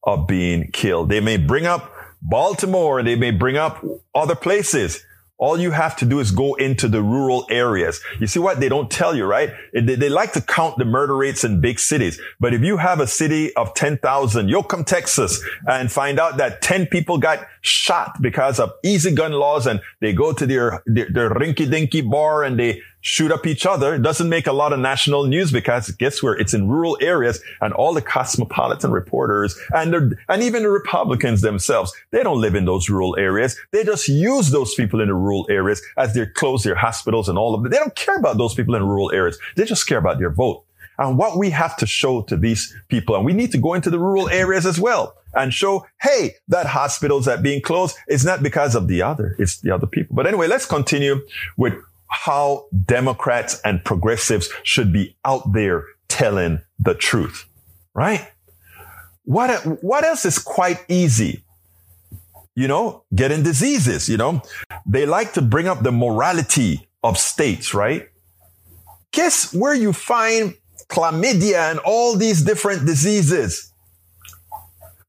of 0.04 0.28
being 0.28 0.72
killed. 0.72 1.08
They 1.08 1.22
may 1.22 1.38
bring 1.38 1.65
up 1.65 1.93
Baltimore 2.22 3.04
they 3.04 3.15
may 3.15 3.32
bring 3.32 3.58
up 3.58 3.84
other 4.13 4.36
places. 4.36 5.04
All 5.39 5.60
you 5.60 5.71
have 5.71 5.95
to 5.97 6.06
do 6.06 6.19
is 6.19 6.32
go 6.32 6.56
into 6.56 6.88
the 6.88 7.02
rural 7.02 7.45
areas. 7.50 8.02
You 8.19 8.26
see 8.26 8.39
what 8.39 8.60
they 8.60 8.69
don't 8.69 8.89
tell 8.89 9.15
you, 9.15 9.26
right? 9.26 9.52
They, 9.71 9.95
they, 9.95 10.10
like 10.10 10.34
to 10.34 10.41
count 10.41 10.78
the 10.78 10.86
murder 10.86 11.15
rates 11.15 11.43
in 11.43 11.62
big 11.62 11.80
cities. 11.80 12.19
But 12.39 12.56
if 12.56 12.62
you 12.62 12.78
have 12.78 13.00
a 13.00 13.06
city 13.06 13.56
of 13.56 13.76
10,000, 13.76 14.50
you'll 14.50 14.63
come 14.63 14.84
Texas 14.84 15.43
and 15.67 15.91
find 15.91 16.19
out 16.19 16.38
that 16.38 16.63
10 16.63 16.88
people 16.88 17.19
got 17.19 17.45
shot 17.62 18.19
because 18.19 18.60
of 18.60 18.71
easy 18.84 19.13
gun 19.13 19.32
laws 19.32 19.67
and 19.67 19.80
they 20.02 20.12
go 20.12 20.34
to 20.34 20.47
their, 20.47 20.82
their, 20.88 21.08
their 21.12 21.30
rinky 21.30 21.69
dinky 21.69 22.02
bar 22.02 22.43
and 22.43 22.60
they 22.60 22.82
shoot 23.08 23.32
up 23.32 23.48
each 23.48 23.65
other. 23.65 23.96
It 23.96 24.02
doesn't 24.02 24.28
make 24.28 24.48
a 24.48 24.52
lot 24.52 24.74
of 24.74 24.80
national 24.80 25.28
news 25.28 25.50
because 25.50 25.89
guess 25.91 26.22
where? 26.22 26.34
It's 26.34 26.54
in 26.54 26.67
rural 26.67 26.98
areas 27.00 27.41
and 27.62 27.74
all 27.74 27.93
the 27.93 28.02
cosmopolitan 28.02 28.91
reporters 28.91 29.58
and 29.74 30.17
and 30.28 30.43
even 30.43 30.63
the 30.63 30.70
Republicans 30.70 31.39
themselves, 31.39 31.93
they 32.12 32.22
don't 32.22 32.41
live 32.41 32.54
in 32.54 32.65
those 32.65 32.89
rural 32.89 33.15
areas. 33.17 33.58
They 33.72 33.86
just 33.86 34.10
use 34.10 34.52
those 34.52 34.76
people 34.76 35.00
in 35.00 35.08
the 35.08 35.13
rural 35.13 35.48
areas 35.50 35.82
as 35.96 36.13
they 36.13 36.26
close 36.26 36.63
their 36.63 36.76
hospitals 36.76 37.30
and 37.30 37.38
all 37.38 37.56
of 37.56 37.65
it. 37.65 37.70
They 37.70 37.78
don't 37.78 37.96
care 37.96 38.17
about 38.17 38.38
those 38.38 38.54
people 38.54 38.76
in 38.76 38.84
rural 38.84 39.12
areas. 39.13 39.39
They 39.56 39.63
just 39.63 39.88
care 39.88 40.00
about 40.00 40.20
their 40.20 40.30
vote. 40.30 40.65
And 41.00 41.17
what 41.17 41.38
we 41.38 41.52
have 41.52 41.78
to 41.78 41.86
show 41.86 42.24
to 42.24 42.36
these 42.36 42.76
people, 42.89 43.15
and 43.15 43.24
we 43.24 43.34
need 43.34 43.52
to 43.54 43.58
go 43.58 43.74
into 43.74 43.89
the 43.89 44.00
rural 44.00 44.30
areas 44.30 44.65
as 44.65 44.80
well 44.80 45.15
and 45.34 45.54
show, 45.54 45.86
hey, 46.02 46.36
that 46.48 46.65
hospital's 46.65 47.26
that 47.26 47.43
being 47.43 47.62
closed 47.62 47.96
is 48.08 48.26
not 48.26 48.41
because 48.41 48.76
of 48.76 48.88
the 48.88 49.02
other. 49.02 49.36
It's 49.38 49.62
the 49.62 49.72
other 49.72 49.88
people. 49.88 50.15
But 50.15 50.26
anyway, 50.26 50.48
let's 50.48 50.65
continue 50.65 51.22
with 51.56 51.76
how 52.10 52.67
Democrats 52.86 53.62
and 53.63 53.84
progressives 53.84 54.50
should 54.63 54.93
be 54.93 55.17
out 55.26 55.54
there 55.54 55.86
telling 56.08 56.62
the 56.80 56.93
truth, 56.93 57.46
right? 57.93 58.28
What, 59.24 59.84
what 59.84 60.04
else 60.04 60.26
is 60.26 60.39
quite 60.39 60.84
easy? 60.88 61.43
You 62.56 62.67
know, 62.67 63.04
getting 63.13 63.43
diseases, 63.43 64.10
you 64.10 64.17
know, 64.17 64.41
they 64.86 65.06
like 65.06 65.34
to 65.34 65.41
bring 65.41 65.67
up 65.67 65.84
the 65.84 65.91
morality 65.91 66.88
of 67.04 67.17
states, 67.17 67.74
right? 67.74 68.10
Guess 69.12 69.54
where 69.54 69.76
you 69.76 69.93
find 69.93 70.56
chlamydia 70.89 71.72
and 71.72 71.80
all 71.80 72.15
these 72.15 72.41
different 72.41 72.86
diseases? 72.86 73.72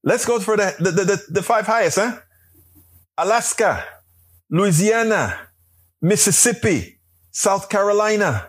Let's 0.02 0.26
go 0.26 0.40
for 0.40 0.56
the, 0.56 0.74
the, 0.78 0.90
the, 0.90 1.24
the 1.28 1.42
five 1.42 1.66
highest, 1.66 1.98
huh? 1.98 2.18
Alaska, 3.16 3.84
Louisiana, 4.50 5.47
Mississippi, 6.00 6.98
South 7.30 7.68
Carolina. 7.68 8.48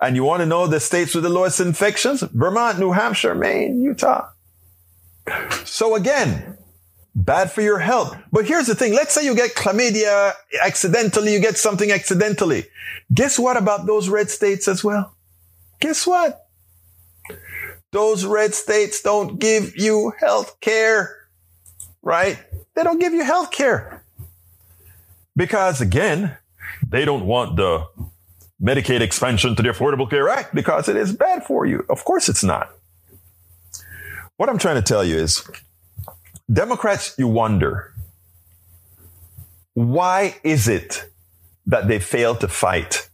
And 0.00 0.14
you 0.14 0.24
want 0.24 0.40
to 0.40 0.46
know 0.46 0.66
the 0.66 0.78
states 0.78 1.14
with 1.14 1.24
the 1.24 1.30
lowest 1.30 1.60
infections? 1.60 2.22
Vermont, 2.22 2.78
New 2.78 2.92
Hampshire, 2.92 3.34
Maine, 3.34 3.82
Utah. 3.82 4.28
So 5.64 5.96
again, 5.96 6.56
bad 7.14 7.50
for 7.50 7.62
your 7.62 7.78
health. 7.78 8.16
But 8.30 8.46
here's 8.46 8.68
the 8.68 8.74
thing. 8.74 8.94
Let's 8.94 9.12
say 9.12 9.24
you 9.24 9.34
get 9.34 9.54
chlamydia 9.54 10.32
accidentally, 10.62 11.32
you 11.32 11.40
get 11.40 11.58
something 11.58 11.90
accidentally. 11.90 12.66
Guess 13.12 13.38
what 13.38 13.56
about 13.56 13.86
those 13.86 14.08
red 14.08 14.30
states 14.30 14.68
as 14.68 14.84
well? 14.84 15.14
Guess 15.80 16.06
what? 16.06 16.46
Those 17.90 18.24
red 18.24 18.54
states 18.54 19.02
don't 19.02 19.38
give 19.38 19.76
you 19.76 20.12
health 20.20 20.60
care, 20.60 21.28
right? 22.02 22.38
They 22.74 22.84
don't 22.84 22.98
give 23.00 23.14
you 23.14 23.24
health 23.24 23.50
care. 23.50 24.04
Because 25.38 25.80
again, 25.80 26.36
they 26.84 27.04
don't 27.04 27.24
want 27.24 27.54
the 27.54 27.86
Medicaid 28.60 29.00
expansion 29.00 29.54
to 29.54 29.62
the 29.62 29.68
Affordable 29.68 30.10
Care 30.10 30.28
Act 30.28 30.52
because 30.52 30.88
it 30.88 30.96
is 30.96 31.12
bad 31.12 31.44
for 31.44 31.64
you. 31.64 31.86
Of 31.88 32.04
course 32.04 32.28
it's 32.28 32.42
not. 32.42 32.72
What 34.36 34.48
I'm 34.48 34.58
trying 34.58 34.74
to 34.74 34.82
tell 34.82 35.04
you 35.04 35.16
is 35.16 35.48
Democrats, 36.52 37.14
you 37.18 37.28
wonder, 37.28 37.94
why 39.74 40.34
is 40.42 40.66
it 40.66 41.08
that 41.66 41.86
they 41.86 42.00
fail 42.00 42.34
to 42.34 42.48
fight 42.48 43.08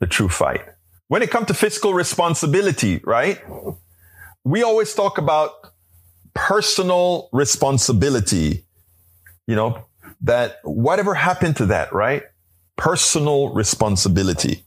the 0.00 0.08
true 0.08 0.28
fight? 0.28 0.62
When 1.06 1.22
it 1.22 1.30
comes 1.30 1.46
to 1.46 1.54
fiscal 1.54 1.94
responsibility, 1.94 3.00
right? 3.04 3.40
We 4.42 4.64
always 4.64 4.94
talk 4.94 5.16
about 5.16 5.52
personal 6.34 7.28
responsibility, 7.32 8.64
you 9.46 9.54
know, 9.54 9.84
that 10.22 10.58
whatever 10.62 11.14
happened 11.14 11.56
to 11.56 11.66
that, 11.66 11.92
right? 11.92 12.22
Personal 12.76 13.52
responsibility. 13.52 14.64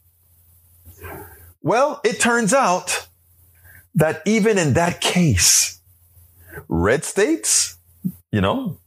Well, 1.61 2.01
it 2.03 2.19
turns 2.19 2.53
out 2.53 3.07
that 3.95 4.21
even 4.25 4.57
in 4.57 4.73
that 4.73 5.01
case, 5.01 5.81
red 6.67 7.03
states, 7.03 7.77
you 8.31 8.41
know, 8.41 8.79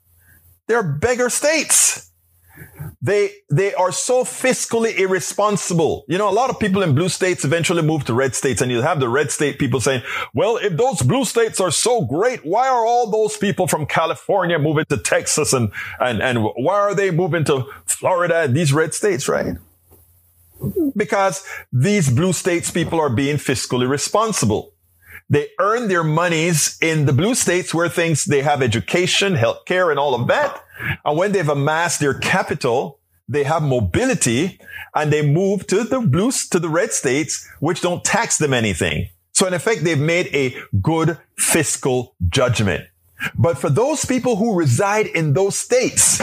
they're 0.67 0.83
beggar 0.83 1.31
states. 1.31 2.08
They, 3.01 3.31
they 3.49 3.75
are 3.75 3.93
so 3.93 4.25
fiscally 4.25 4.99
irresponsible. 4.99 6.05
You 6.09 6.19
know, 6.19 6.29
a 6.29 6.33
lot 6.33 6.51
of 6.51 6.59
people 6.59 6.83
in 6.83 6.95
blue 6.95 7.09
states 7.09 7.45
eventually 7.45 7.83
move 7.83 8.05
to 8.07 8.15
red 8.15 8.35
states 8.35 8.61
and 8.61 8.73
you 8.73 8.83
have 8.83 8.99
the 8.99 9.09
red 9.09 9.31
state 9.31 9.59
people 9.59 9.81
saying, 9.81 10.03
well, 10.35 10.57
if 10.57 10.77
those 10.77 11.03
blue 11.03 11.25
states 11.25 11.61
are 11.61 11.71
so 11.71 12.05
great, 12.05 12.45
why 12.45 12.69
are 12.69 12.85
all 12.85 13.11
those 13.11 13.37
people 13.37 13.69
from 13.69 13.87
California 13.87 14.59
moving 14.59 14.85
to 14.87 14.97
Texas 14.97 15.53
and, 15.53 15.71
and, 16.01 16.21
and 16.21 16.43
why 16.43 16.75
are 16.75 16.95
they 16.95 17.13
moving 17.13 17.45
to 17.45 17.67
Florida, 17.87 18.49
these 18.49 18.73
red 18.73 18.95
states, 18.95 19.29
right? 19.29 19.57
because 20.97 21.45
these 21.73 22.11
blue 22.11 22.33
states 22.33 22.71
people 22.71 23.01
are 23.01 23.11
being 23.11 23.37
fiscally 23.37 23.89
responsible. 23.89 24.73
They 25.31 25.49
earn 25.59 25.89
their 25.89 26.05
monies 26.05 26.79
in 26.81 27.07
the 27.07 27.13
blue 27.13 27.35
states 27.35 27.75
where 27.75 27.89
things, 27.89 28.25
they 28.25 28.43
have 28.43 28.63
education, 28.63 29.35
healthcare, 29.35 29.91
and 29.91 29.99
all 29.99 30.15
of 30.15 30.27
that. 30.29 30.65
And 31.05 31.19
when 31.19 31.33
they've 31.33 31.49
amassed 31.49 32.01
their 32.01 32.15
capital, 32.15 32.99
they 33.29 33.45
have 33.45 33.63
mobility 33.63 34.59
and 34.95 35.13
they 35.13 35.23
move 35.23 35.67
to 35.67 35.85
the 35.85 36.01
blues, 36.01 36.49
to 36.49 36.59
the 36.59 36.69
red 36.69 36.93
states, 36.93 37.47
which 37.61 37.83
don't 37.83 38.03
tax 38.05 38.39
them 38.39 38.55
anything. 38.55 39.09
So 39.33 39.47
in 39.47 39.55
effect, 39.55 39.85
they've 39.85 39.99
made 39.99 40.35
a 40.35 40.57
good 40.81 41.19
fiscal 41.37 42.15
judgment. 42.29 42.87
But 43.37 43.59
for 43.59 43.69
those 43.69 44.05
people 44.05 44.37
who 44.37 44.55
reside 44.55 45.07
in 45.07 45.35
those 45.35 45.59
states, 45.59 46.21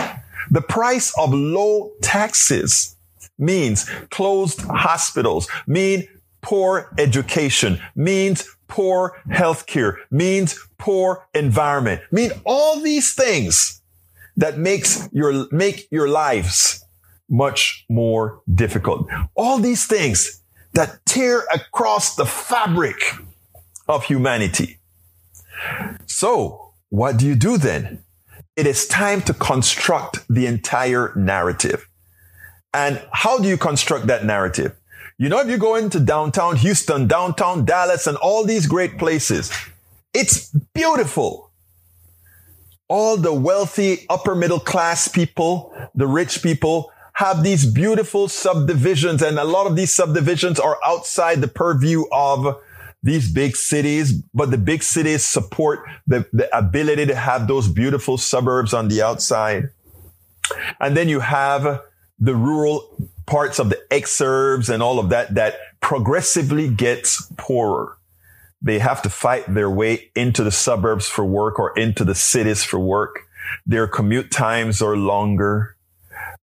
the 0.50 0.62
price 0.62 1.14
of 1.18 1.34
low 1.34 1.92
taxes 2.02 2.96
means 3.38 3.90
closed 4.10 4.62
hospitals, 4.62 5.48
mean 5.68 6.08
poor 6.42 6.94
education, 6.98 7.80
means 7.96 8.48
poor 8.68 9.22
healthcare, 9.30 9.98
means 10.12 10.58
poor 10.78 11.28
environment, 11.34 12.02
mean 12.12 12.32
all 12.46 12.80
these 12.80 13.14
things 13.14 13.82
that 14.38 14.58
makes 14.58 15.08
your, 15.12 15.48
make 15.52 15.88
your 15.92 16.08
lives 16.08 16.84
much 17.30 17.86
more 17.90 18.42
difficult. 18.54 19.08
All 19.36 19.58
these 19.60 19.86
things 19.88 20.42
that 20.74 21.06
tear 21.06 21.44
across 21.54 22.16
the 22.16 22.26
fabric 22.26 22.98
of 23.88 24.04
humanity. 24.04 24.78
So 26.06 26.74
what 26.90 27.18
do 27.18 27.26
you 27.26 27.36
do 27.36 27.58
then? 27.58 28.04
It 28.56 28.68
is 28.68 28.88
time 28.88 29.22
to 29.24 29.34
construct 29.34 30.26
the 30.30 30.46
entire 30.46 31.14
narrative. 31.16 31.88
And 32.74 33.02
how 33.12 33.40
do 33.40 33.48
you 33.48 33.58
construct 33.58 34.08
that 34.08 34.26
narrative? 34.26 34.76
You 35.18 35.30
know, 35.30 35.40
if 35.40 35.48
you 35.48 35.58
go 35.58 35.76
into 35.76 36.00
downtown 36.00 36.58
Houston, 36.58 37.08
downtown 37.08 37.64
Dallas, 37.64 38.06
and 38.06 38.18
all 38.18 38.44
these 38.44 38.68
great 38.68 38.98
places, 38.98 39.52
it's 40.14 40.50
beautiful. 40.74 41.52
All 42.90 43.16
the 43.16 43.34
wealthy 43.34 44.06
upper 44.10 44.36
middle 44.36 44.60
class 44.60 45.08
people, 45.08 45.74
the 45.96 46.06
rich 46.06 46.44
people 46.44 46.92
have 47.14 47.44
these 47.44 47.66
beautiful 47.66 48.28
subdivisions 48.28 49.22
and 49.22 49.40
a 49.40 49.44
lot 49.46 49.68
of 49.68 49.78
these 49.78 49.94
subdivisions 49.94 50.60
are 50.60 50.78
outside 50.86 51.40
the 51.40 51.48
purview 51.48 52.04
of 52.12 52.62
these 53.02 53.32
big 53.32 53.56
cities, 53.56 54.22
but 54.34 54.52
the 54.52 54.58
big 54.58 54.84
cities 54.84 55.24
support 55.24 55.80
the, 56.08 56.26
the 56.34 56.54
ability 56.56 57.06
to 57.06 57.16
have 57.16 57.48
those 57.48 57.70
beautiful 57.70 58.18
suburbs 58.18 58.74
on 58.74 58.90
the 58.90 59.02
outside. 59.02 59.70
And 60.82 60.98
then 60.98 61.08
you 61.08 61.22
have 61.22 61.82
the 62.20 62.36
rural 62.36 63.10
parts 63.26 63.60
of 63.60 63.70
the 63.70 63.82
exurbs 63.92 64.70
and 64.70 64.82
all 64.82 65.00
of 65.00 65.10
that 65.10 65.36
that 65.36 65.56
progressively 65.82 66.70
gets 66.70 67.32
poorer. 67.38 67.98
They 68.62 68.80
have 68.80 69.02
to 69.04 69.10
fight 69.10 69.54
their 69.54 69.70
way 69.70 70.12
into 70.16 70.44
the 70.44 70.52
suburbs 70.52 71.08
for 71.08 71.26
work 71.26 71.60
or 71.60 71.78
into 71.78 72.04
the 72.04 72.16
cities 72.16 72.64
for 72.64 72.80
work. 72.80 73.20
Their 73.66 73.88
commute 73.88 74.32
times 74.32 74.82
are 74.82 74.98
longer. 74.98 75.76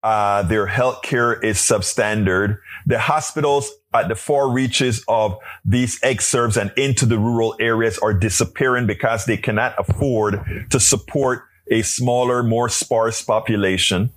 Uh, 0.03 0.43
their 0.43 0.67
healthcare 0.67 1.43
is 1.43 1.57
substandard. 1.57 2.57
The 2.86 2.99
hospitals 2.99 3.71
at 3.93 4.07
the 4.07 4.15
far 4.15 4.49
reaches 4.49 5.03
of 5.07 5.38
these 5.63 5.99
exurbs 6.01 6.60
and 6.60 6.71
into 6.75 7.05
the 7.05 7.19
rural 7.19 7.55
areas 7.60 7.97
are 7.99 8.13
disappearing 8.13 8.88
because 8.88 9.25
they 9.25 9.38
cannot 9.38 9.75
afford 9.77 10.67
to 10.71 10.79
support 10.79 11.43
a 11.69 11.81
smaller, 11.84 12.43
more 12.43 12.69
sparse 12.69 13.21
population. 13.21 14.12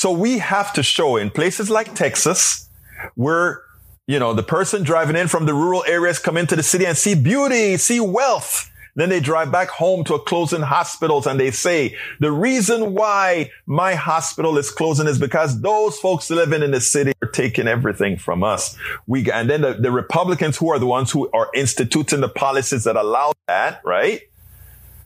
So 0.00 0.10
we 0.10 0.38
have 0.38 0.72
to 0.72 0.82
show 0.82 1.18
in 1.18 1.28
places 1.28 1.68
like 1.68 1.94
Texas 1.94 2.70
where, 3.16 3.60
you 4.06 4.18
know, 4.18 4.32
the 4.32 4.42
person 4.42 4.82
driving 4.82 5.14
in 5.14 5.28
from 5.28 5.44
the 5.44 5.52
rural 5.52 5.84
areas 5.86 6.18
come 6.18 6.38
into 6.38 6.56
the 6.56 6.62
city 6.62 6.86
and 6.86 6.96
see 6.96 7.14
beauty, 7.14 7.76
see 7.76 8.00
wealth. 8.00 8.70
Then 8.96 9.10
they 9.10 9.20
drive 9.20 9.52
back 9.52 9.68
home 9.68 10.04
to 10.04 10.14
a 10.14 10.18
closing 10.18 10.62
hospitals 10.62 11.26
and 11.26 11.38
they 11.38 11.50
say, 11.50 11.98
the 12.18 12.32
reason 12.32 12.94
why 12.94 13.50
my 13.66 13.94
hospital 13.94 14.56
is 14.56 14.70
closing 14.70 15.06
is 15.06 15.18
because 15.18 15.60
those 15.60 15.98
folks 15.98 16.30
living 16.30 16.62
in 16.62 16.70
the 16.70 16.80
city 16.80 17.12
are 17.22 17.28
taking 17.28 17.68
everything 17.68 18.16
from 18.16 18.42
us. 18.42 18.78
We, 19.06 19.30
and 19.30 19.50
then 19.50 19.60
the, 19.60 19.74
the 19.74 19.92
Republicans 19.92 20.56
who 20.56 20.72
are 20.72 20.78
the 20.78 20.86
ones 20.86 21.10
who 21.10 21.28
are 21.32 21.50
instituting 21.54 22.22
the 22.22 22.30
policies 22.30 22.84
that 22.84 22.96
allow 22.96 23.34
that, 23.48 23.82
right? 23.84 24.22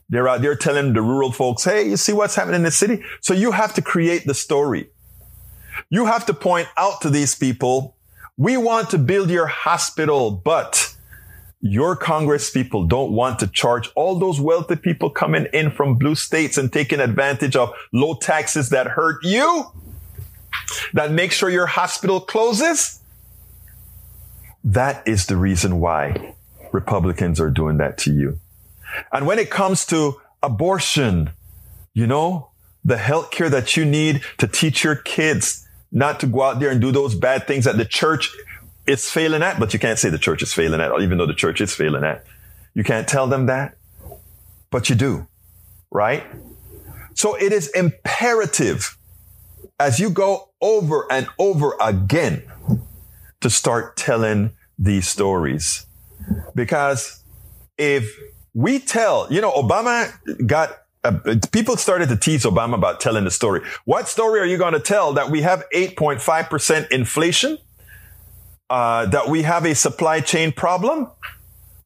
They're 0.09 0.27
out 0.27 0.41
there 0.41 0.55
telling 0.55 0.93
the 0.93 1.01
rural 1.01 1.31
folks, 1.31 1.63
hey, 1.63 1.89
you 1.89 1.97
see 1.97 2.13
what's 2.13 2.35
happening 2.35 2.57
in 2.57 2.63
the 2.63 2.71
city? 2.71 3.03
So 3.21 3.33
you 3.33 3.51
have 3.51 3.73
to 3.73 3.81
create 3.81 4.25
the 4.25 4.33
story. 4.33 4.89
You 5.89 6.05
have 6.05 6.25
to 6.27 6.33
point 6.33 6.67
out 6.77 7.01
to 7.01 7.09
these 7.09 7.35
people, 7.35 7.95
we 8.37 8.57
want 8.57 8.89
to 8.91 8.97
build 8.97 9.29
your 9.29 9.47
hospital, 9.47 10.31
but 10.31 10.95
your 11.61 11.95
Congress 11.95 12.51
people 12.51 12.85
don't 12.85 13.11
want 13.11 13.39
to 13.39 13.47
charge 13.47 13.89
all 13.95 14.19
those 14.19 14.39
wealthy 14.39 14.75
people 14.75 15.09
coming 15.09 15.47
in 15.51 15.71
from 15.71 15.95
blue 15.95 16.15
states 16.15 16.57
and 16.57 16.71
taking 16.71 16.99
advantage 16.99 17.55
of 17.55 17.73
low 17.91 18.13
taxes 18.13 18.69
that 18.69 18.87
hurt 18.87 19.23
you, 19.23 19.71
that 20.93 21.11
make 21.11 21.31
sure 21.31 21.49
your 21.49 21.65
hospital 21.65 22.19
closes. 22.19 22.99
That 24.63 25.07
is 25.07 25.25
the 25.25 25.37
reason 25.37 25.79
why 25.79 26.35
Republicans 26.71 27.39
are 27.39 27.49
doing 27.49 27.77
that 27.77 27.97
to 27.99 28.13
you. 28.13 28.39
And 29.11 29.25
when 29.25 29.39
it 29.39 29.49
comes 29.49 29.85
to 29.87 30.21
abortion, 30.43 31.31
you 31.93 32.07
know, 32.07 32.49
the 32.83 32.97
health 32.97 33.31
care 33.31 33.49
that 33.49 33.75
you 33.75 33.85
need 33.85 34.21
to 34.37 34.47
teach 34.47 34.83
your 34.83 34.95
kids 34.95 35.67
not 35.91 36.19
to 36.19 36.27
go 36.27 36.43
out 36.43 36.59
there 36.59 36.69
and 36.69 36.81
do 36.81 36.91
those 36.91 37.15
bad 37.15 37.47
things 37.47 37.65
that 37.65 37.77
the 37.77 37.85
church 37.85 38.29
is 38.85 39.09
failing 39.09 39.41
at, 39.41 39.59
but 39.59 39.73
you 39.73 39.79
can't 39.79 39.97
say 39.97 40.09
the 40.09 40.17
church 40.17 40.43
is 40.43 40.53
failing 40.53 40.81
at, 40.81 40.91
even 41.01 41.17
though 41.17 41.25
the 41.25 41.33
church 41.33 41.61
is 41.61 41.73
failing 41.73 42.03
at. 42.03 42.25
You 42.73 42.83
can't 42.83 43.07
tell 43.07 43.27
them 43.27 43.47
that, 43.47 43.77
but 44.69 44.89
you 44.89 44.95
do, 44.95 45.27
right? 45.89 46.23
So 47.15 47.35
it 47.35 47.53
is 47.53 47.69
imperative 47.69 48.97
as 49.79 49.99
you 49.99 50.09
go 50.09 50.49
over 50.61 51.11
and 51.11 51.27
over 51.39 51.75
again 51.81 52.43
to 53.41 53.49
start 53.49 53.95
telling 53.95 54.51
these 54.77 55.07
stories. 55.07 55.85
Because 56.53 57.23
if 57.77 58.17
we 58.55 58.79
tell, 58.79 59.27
you 59.31 59.41
know, 59.41 59.51
Obama 59.51 60.11
got 60.47 60.71
uh, 61.03 61.35
people 61.51 61.77
started 61.77 62.09
to 62.09 62.15
tease 62.15 62.45
Obama 62.45 62.73
about 62.73 62.99
telling 62.99 63.25
the 63.25 63.31
story. 63.31 63.61
What 63.83 64.07
story 64.07 64.39
are 64.39 64.45
you 64.45 64.57
going 64.57 64.73
to 64.73 64.79
tell 64.79 65.13
that 65.13 65.29
we 65.29 65.43
have 65.43 65.63
8.5% 65.71 66.89
inflation? 66.89 67.59
Uh, 68.67 69.05
that 69.05 69.29
we 69.29 69.43
have 69.43 69.65
a 69.65 69.75
supply 69.75 70.21
chain 70.21 70.51
problem? 70.51 71.11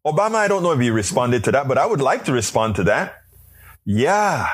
Obama, 0.06 0.36
I 0.36 0.48
don't 0.48 0.64
know 0.64 0.72
if 0.72 0.80
he 0.80 0.90
responded 0.90 1.44
to 1.44 1.52
that, 1.52 1.68
but 1.68 1.78
I 1.78 1.86
would 1.86 2.00
like 2.00 2.24
to 2.26 2.32
respond 2.32 2.76
to 2.78 2.84
that. 2.86 3.22
Yeah. 3.84 4.48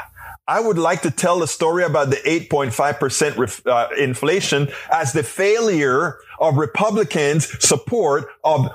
I 0.48 0.60
would 0.60 0.78
like 0.78 1.02
to 1.02 1.12
tell 1.12 1.40
the 1.40 1.48
story 1.48 1.84
about 1.84 2.12
the 2.12 2.18
8.5% 2.18 3.38
ref, 3.38 3.66
uh, 3.66 3.90
inflation 3.98 4.70
as 4.92 5.12
the 5.12 5.24
failure 5.24 6.20
of 6.40 6.58
Republicans' 6.58 7.48
support 7.66 8.28
of 8.44 8.70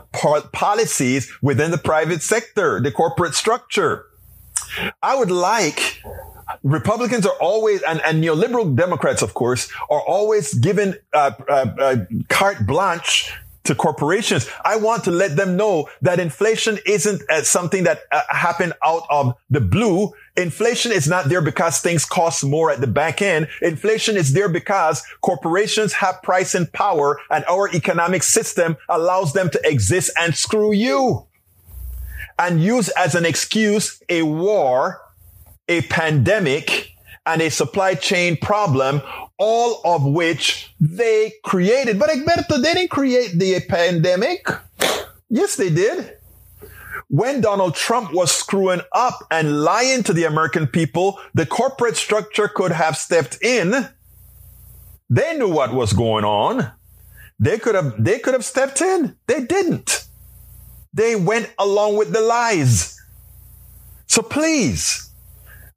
policies 0.53 1.31
within 1.43 1.71
the 1.71 1.79
private 1.79 2.23
sector, 2.23 2.81
the 2.81 2.91
corporate 2.91 3.35
structure. 3.35 4.07
I 5.03 5.15
would 5.17 5.31
like 5.31 6.03
Republicans 6.63 7.27
are 7.27 7.37
always, 7.41 7.83
and, 7.83 8.01
and 8.05 8.23
neoliberal 8.23 8.75
Democrats, 8.75 9.23
of 9.23 9.35
course, 9.35 9.71
are 9.89 10.03
always 10.03 10.53
given 10.55 10.97
uh, 11.13 11.33
uh, 11.49 11.67
uh, 11.79 11.97
carte 12.29 12.67
blanche 12.67 13.33
to 13.65 13.75
corporations. 13.75 14.49
I 14.65 14.77
want 14.77 15.05
to 15.05 15.11
let 15.11 15.37
them 15.37 15.57
know 15.57 15.89
that 16.03 16.19
inflation 16.19 16.79
isn't 16.87 17.23
uh, 17.29 17.43
something 17.43 17.85
that 17.85 18.03
uh, 18.11 18.23
happened 18.29 18.73
out 18.83 19.03
of 19.11 19.35
the 19.51 19.61
blue. 19.61 20.13
Inflation 20.37 20.93
is 20.93 21.09
not 21.09 21.27
there 21.27 21.43
because 21.43 21.81
things 21.81 22.05
cost 22.05 22.45
more 22.45 22.71
at 22.71 22.81
the 22.81 22.87
back 22.87 23.21
end. 23.21 23.49
Inflation 23.61 24.17
is 24.17 24.33
there 24.33 24.49
because 24.49 25.03
corporations 25.21 25.93
have 25.95 26.23
pricing 26.23 26.67
power 26.73 27.21
and 27.31 27.45
our 27.47 27.69
economic 27.75 28.23
system 28.23 28.77
allows 28.89 29.33
them 29.35 29.51
to 29.51 29.61
exist 29.69 30.11
and 30.19 30.35
screw 30.35 30.73
you 30.73 31.27
and 32.39 32.63
use 32.63 32.89
as 32.91 33.15
an 33.15 33.27
excuse 33.27 34.03
a 34.09 34.23
war, 34.23 35.03
a 35.69 35.83
pandemic, 35.83 36.95
and 37.33 37.43
a 37.43 37.51
supply 37.51 37.95
chain 37.95 38.37
problem, 38.37 39.01
all 39.39 39.81
of 39.85 40.05
which 40.05 40.75
they 40.81 41.33
created. 41.45 41.99
But 41.99 42.11
Egberto, 42.11 42.61
they 42.61 42.75
didn't 42.75 42.91
create 42.91 43.39
the 43.39 43.61
pandemic. 43.69 44.47
Yes, 45.29 45.57
they 45.57 45.71
did. 45.71 46.17
When 47.09 47.41
Donald 47.41 47.75
Trump 47.75 48.13
was 48.13 48.31
screwing 48.31 48.83
up 48.93 49.27
and 49.31 49.63
lying 49.63 50.03
to 50.05 50.13
the 50.13 50.25
American 50.25 50.67
people, 50.67 51.19
the 51.35 51.47
corporate 51.47 51.97
structure 51.97 52.49
could 52.49 52.73
have 52.73 52.97
stepped 52.97 53.43
in. 53.43 53.89
They 55.09 55.37
knew 55.37 55.49
what 55.49 55.75
was 55.75 55.93
going 55.93 56.25
on. 56.25 56.71
They 57.41 57.59
could 57.59 57.75
have, 57.75 58.03
they 58.03 58.19
could 58.19 58.35
have 58.35 58.45
stepped 58.45 58.81
in. 58.81 59.17
They 59.27 59.45
didn't. 59.45 60.05
They 60.93 61.17
went 61.17 61.53
along 61.59 61.97
with 61.97 62.13
the 62.13 62.21
lies. 62.21 63.01
So 64.07 64.23
please, 64.23 65.10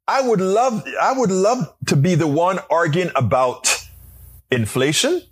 I 0.06 0.20
would 0.20 0.40
love, 0.40 0.84
I 1.00 1.12
would 1.12 1.30
love 1.30 1.72
to 1.86 1.96
be 1.96 2.14
the 2.14 2.26
one 2.26 2.58
arguing 2.70 3.10
about 3.16 3.88
inflation. 4.50 5.22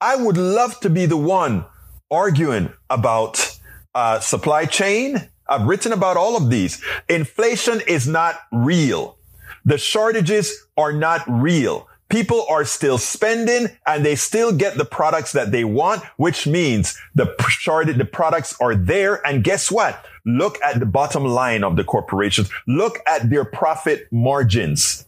I 0.00 0.16
would 0.16 0.36
love 0.36 0.78
to 0.80 0.90
be 0.90 1.06
the 1.06 1.16
one 1.16 1.64
arguing 2.10 2.72
about 2.90 3.58
uh, 3.94 4.20
supply 4.20 4.66
chain. 4.66 5.28
I've 5.48 5.66
written 5.66 5.92
about 5.92 6.18
all 6.18 6.36
of 6.36 6.50
these. 6.50 6.82
Inflation 7.08 7.80
is 7.86 8.06
not 8.06 8.38
real. 8.52 9.16
The 9.64 9.78
shortages 9.78 10.66
are 10.76 10.92
not 10.92 11.22
real 11.26 11.87
people 12.08 12.46
are 12.48 12.64
still 12.64 12.98
spending 12.98 13.68
and 13.86 14.04
they 14.04 14.14
still 14.14 14.52
get 14.52 14.76
the 14.76 14.84
products 14.84 15.32
that 15.32 15.52
they 15.52 15.64
want, 15.64 16.02
which 16.16 16.46
means 16.46 16.98
the 17.14 17.34
shorted, 17.48 17.98
the 17.98 18.04
products 18.04 18.56
are 18.60 18.74
there. 18.74 19.26
And 19.26 19.44
guess 19.44 19.70
what? 19.70 20.04
Look 20.24 20.58
at 20.62 20.80
the 20.80 20.86
bottom 20.86 21.24
line 21.24 21.64
of 21.64 21.76
the 21.76 21.84
corporations. 21.84 22.50
Look 22.66 22.98
at 23.06 23.30
their 23.30 23.44
profit 23.44 24.08
margins 24.10 25.06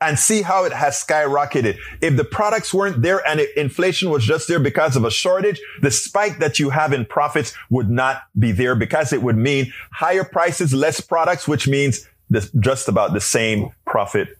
and 0.00 0.18
see 0.18 0.42
how 0.42 0.64
it 0.64 0.72
has 0.72 1.02
skyrocketed. 1.02 1.78
If 2.00 2.16
the 2.16 2.24
products 2.24 2.74
weren't 2.74 3.02
there 3.02 3.26
and 3.26 3.40
inflation 3.56 4.10
was 4.10 4.24
just 4.24 4.48
there 4.48 4.58
because 4.58 4.96
of 4.96 5.04
a 5.04 5.10
shortage, 5.10 5.60
the 5.80 5.90
spike 5.90 6.38
that 6.40 6.58
you 6.58 6.70
have 6.70 6.92
in 6.92 7.04
profits 7.04 7.54
would 7.70 7.88
not 7.88 8.22
be 8.38 8.50
there 8.50 8.74
because 8.74 9.12
it 9.12 9.22
would 9.22 9.36
mean 9.36 9.72
higher 9.92 10.24
prices, 10.24 10.74
less 10.74 11.00
products, 11.00 11.46
which 11.46 11.68
means 11.68 12.08
this, 12.28 12.50
just 12.58 12.88
about 12.88 13.12
the 13.12 13.20
same 13.20 13.70
profit 13.86 14.36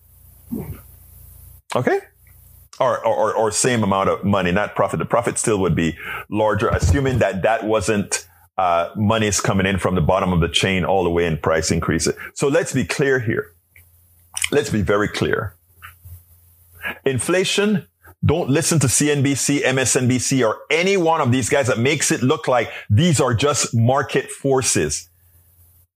Okay. 1.74 2.00
Or, 2.80 3.04
or, 3.04 3.35
or 3.35 3.50
same 3.50 3.82
amount 3.82 4.08
of 4.08 4.24
money, 4.24 4.50
not 4.50 4.74
profit. 4.74 4.98
The 4.98 5.04
profit 5.04 5.38
still 5.38 5.58
would 5.61 5.76
be 5.76 5.96
larger, 6.28 6.68
assuming 6.68 7.18
that 7.18 7.42
that 7.42 7.64
wasn't 7.64 8.26
uh, 8.58 8.90
money 8.96 9.26
is 9.26 9.40
coming 9.40 9.66
in 9.66 9.78
from 9.78 9.94
the 9.94 10.00
bottom 10.00 10.32
of 10.32 10.40
the 10.40 10.48
chain 10.48 10.85
all 10.85 11.04
the 11.04 11.11
way 11.11 11.26
in 11.26 11.38
price 11.38 11.70
increase. 11.70 12.08
So 12.35 12.48
let's 12.48 12.72
be 12.72 12.85
clear 12.85 13.18
here. 13.18 13.52
Let's 14.50 14.70
be 14.70 14.82
very 14.82 15.08
clear. 15.08 15.54
Inflation, 17.04 17.87
don't 18.24 18.50
listen 18.50 18.78
to 18.80 18.87
CNBC, 18.87 19.62
MSNBC, 19.62 20.46
or 20.46 20.58
any 20.70 20.96
one 20.96 21.20
of 21.20 21.32
these 21.32 21.48
guys 21.48 21.66
that 21.68 21.78
makes 21.78 22.11
it 22.11 22.22
look 22.22 22.48
like 22.48 22.70
these 22.88 23.20
are 23.20 23.35
just 23.35 23.74
market 23.74 24.30
forces. 24.30 25.08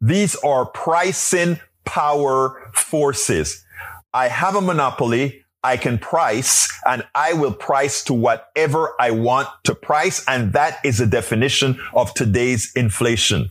These 0.01 0.37
are 0.37 0.67
pricing 0.67 1.61
power 1.85 2.71
forces. 2.75 3.65
I 4.13 4.29
have 4.29 4.57
a 4.57 4.61
monopoly. 4.61 5.45
I 5.67 5.77
can 5.77 5.99
price 5.99 6.73
and 6.87 7.05
I 7.13 7.33
will 7.33 7.53
price 7.53 8.05
to 8.05 8.15
whatever 8.15 8.95
I 9.01 9.11
want 9.11 9.49
to 9.65 9.75
price. 9.75 10.25
And 10.29 10.53
that 10.53 10.79
is 10.85 10.99
the 10.99 11.07
definition 11.07 11.81
of 11.93 12.15
today's 12.15 12.71
inflation. 12.77 13.51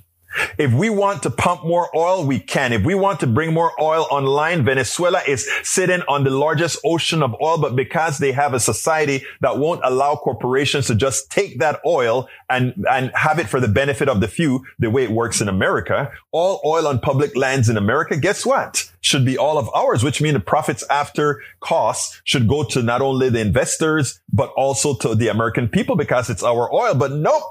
If 0.57 0.73
we 0.73 0.89
want 0.89 1.23
to 1.23 1.29
pump 1.29 1.63
more 1.63 1.89
oil, 1.95 2.25
we 2.25 2.39
can. 2.39 2.73
If 2.73 2.83
we 2.83 2.95
want 2.95 3.19
to 3.21 3.27
bring 3.27 3.53
more 3.53 3.71
oil 3.81 4.07
online, 4.09 4.63
Venezuela 4.63 5.21
is 5.27 5.49
sitting 5.63 6.01
on 6.07 6.23
the 6.23 6.29
largest 6.29 6.79
ocean 6.83 7.23
of 7.23 7.35
oil, 7.41 7.57
but 7.57 7.75
because 7.75 8.17
they 8.17 8.31
have 8.31 8.53
a 8.53 8.59
society 8.59 9.23
that 9.41 9.57
won't 9.57 9.81
allow 9.83 10.15
corporations 10.15 10.87
to 10.87 10.95
just 10.95 11.29
take 11.29 11.59
that 11.59 11.79
oil 11.85 12.27
and, 12.49 12.85
and 12.89 13.11
have 13.15 13.39
it 13.39 13.47
for 13.47 13.59
the 13.59 13.67
benefit 13.67 14.09
of 14.09 14.21
the 14.21 14.27
few, 14.27 14.65
the 14.79 14.89
way 14.89 15.03
it 15.03 15.11
works 15.11 15.41
in 15.41 15.49
America, 15.49 16.11
all 16.31 16.61
oil 16.65 16.87
on 16.87 16.99
public 16.99 17.35
lands 17.35 17.69
in 17.69 17.77
America, 17.77 18.17
guess 18.17 18.45
what? 18.45 18.89
Should 19.01 19.25
be 19.25 19.37
all 19.37 19.57
of 19.57 19.69
ours, 19.75 20.03
which 20.03 20.21
means 20.21 20.33
the 20.33 20.39
profits 20.39 20.83
after 20.89 21.41
costs 21.59 22.21
should 22.23 22.47
go 22.47 22.63
to 22.63 22.81
not 22.81 23.01
only 23.01 23.29
the 23.29 23.39
investors, 23.39 24.19
but 24.31 24.49
also 24.57 24.95
to 24.97 25.15
the 25.15 25.27
American 25.27 25.67
people 25.67 25.95
because 25.95 26.29
it's 26.29 26.43
our 26.43 26.73
oil. 26.73 26.95
But 26.95 27.11
nope. 27.11 27.43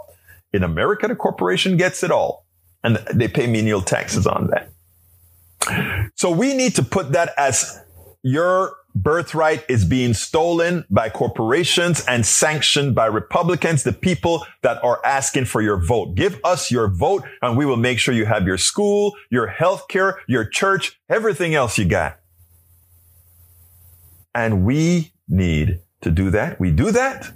In 0.52 0.62
America, 0.62 1.08
the 1.08 1.16
corporation 1.16 1.76
gets 1.76 2.04
it 2.04 2.12
all 2.12 2.43
and 2.84 2.96
they 3.12 3.26
pay 3.26 3.48
menial 3.48 3.82
taxes 3.82 4.26
on 4.26 4.50
that. 4.50 4.70
So 6.14 6.30
we 6.30 6.54
need 6.54 6.76
to 6.76 6.82
put 6.82 7.12
that 7.12 7.32
as 7.36 7.80
your 8.22 8.76
birthright 8.94 9.64
is 9.68 9.84
being 9.84 10.14
stolen 10.14 10.84
by 10.88 11.08
corporations 11.08 12.04
and 12.06 12.24
sanctioned 12.24 12.94
by 12.94 13.06
Republicans, 13.06 13.82
the 13.82 13.92
people 13.92 14.46
that 14.62 14.82
are 14.84 15.04
asking 15.04 15.46
for 15.46 15.60
your 15.60 15.84
vote. 15.84 16.14
Give 16.14 16.38
us 16.44 16.70
your 16.70 16.88
vote 16.88 17.24
and 17.42 17.56
we 17.56 17.66
will 17.66 17.76
make 17.76 17.98
sure 17.98 18.14
you 18.14 18.26
have 18.26 18.46
your 18.46 18.58
school, 18.58 19.14
your 19.30 19.48
health 19.48 19.88
care, 19.88 20.20
your 20.28 20.44
church, 20.44 21.00
everything 21.08 21.54
else 21.54 21.76
you 21.76 21.86
got. 21.86 22.20
And 24.34 24.64
we 24.64 25.12
need 25.28 25.80
to 26.02 26.10
do 26.10 26.30
that. 26.30 26.60
We 26.60 26.70
do 26.70 26.92
that. 26.92 27.32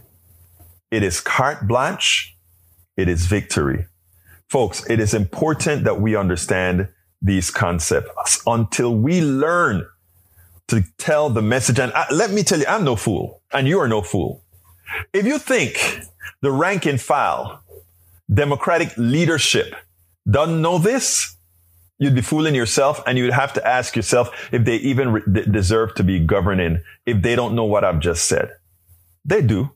It 0.90 1.02
is 1.02 1.20
carte 1.20 1.66
blanche. 1.66 2.36
It 2.96 3.08
is 3.08 3.26
victory. 3.26 3.87
Folks, 4.48 4.88
it 4.88 4.98
is 4.98 5.12
important 5.12 5.84
that 5.84 6.00
we 6.00 6.16
understand 6.16 6.88
these 7.20 7.50
concepts 7.50 8.42
until 8.46 8.94
we 8.94 9.20
learn 9.20 9.86
to 10.68 10.84
tell 10.96 11.28
the 11.28 11.42
message. 11.42 11.78
And 11.78 11.92
I, 11.92 12.02
uh, 12.02 12.06
let 12.12 12.30
me 12.30 12.42
tell 12.42 12.58
you, 12.58 12.64
I'm 12.66 12.84
no 12.84 12.96
fool 12.96 13.42
and 13.52 13.68
you 13.68 13.78
are 13.80 13.88
no 13.88 14.00
fool. 14.00 14.42
If 15.12 15.26
you 15.26 15.38
think 15.38 16.00
the 16.40 16.50
rank 16.50 16.86
and 16.86 17.00
file, 17.00 17.62
democratic 18.32 18.96
leadership 18.96 19.74
doesn't 20.30 20.62
know 20.62 20.78
this, 20.78 21.36
you'd 21.98 22.14
be 22.14 22.22
fooling 22.22 22.54
yourself 22.54 23.02
and 23.06 23.18
you'd 23.18 23.32
have 23.32 23.52
to 23.54 23.66
ask 23.66 23.96
yourself 23.96 24.30
if 24.52 24.64
they 24.64 24.76
even 24.76 25.12
re- 25.12 25.44
deserve 25.50 25.94
to 25.96 26.04
be 26.04 26.20
governing 26.20 26.82
if 27.04 27.22
they 27.22 27.36
don't 27.36 27.54
know 27.54 27.64
what 27.64 27.84
I've 27.84 28.00
just 28.00 28.26
said. 28.26 28.52
They 29.26 29.42
do. 29.42 29.72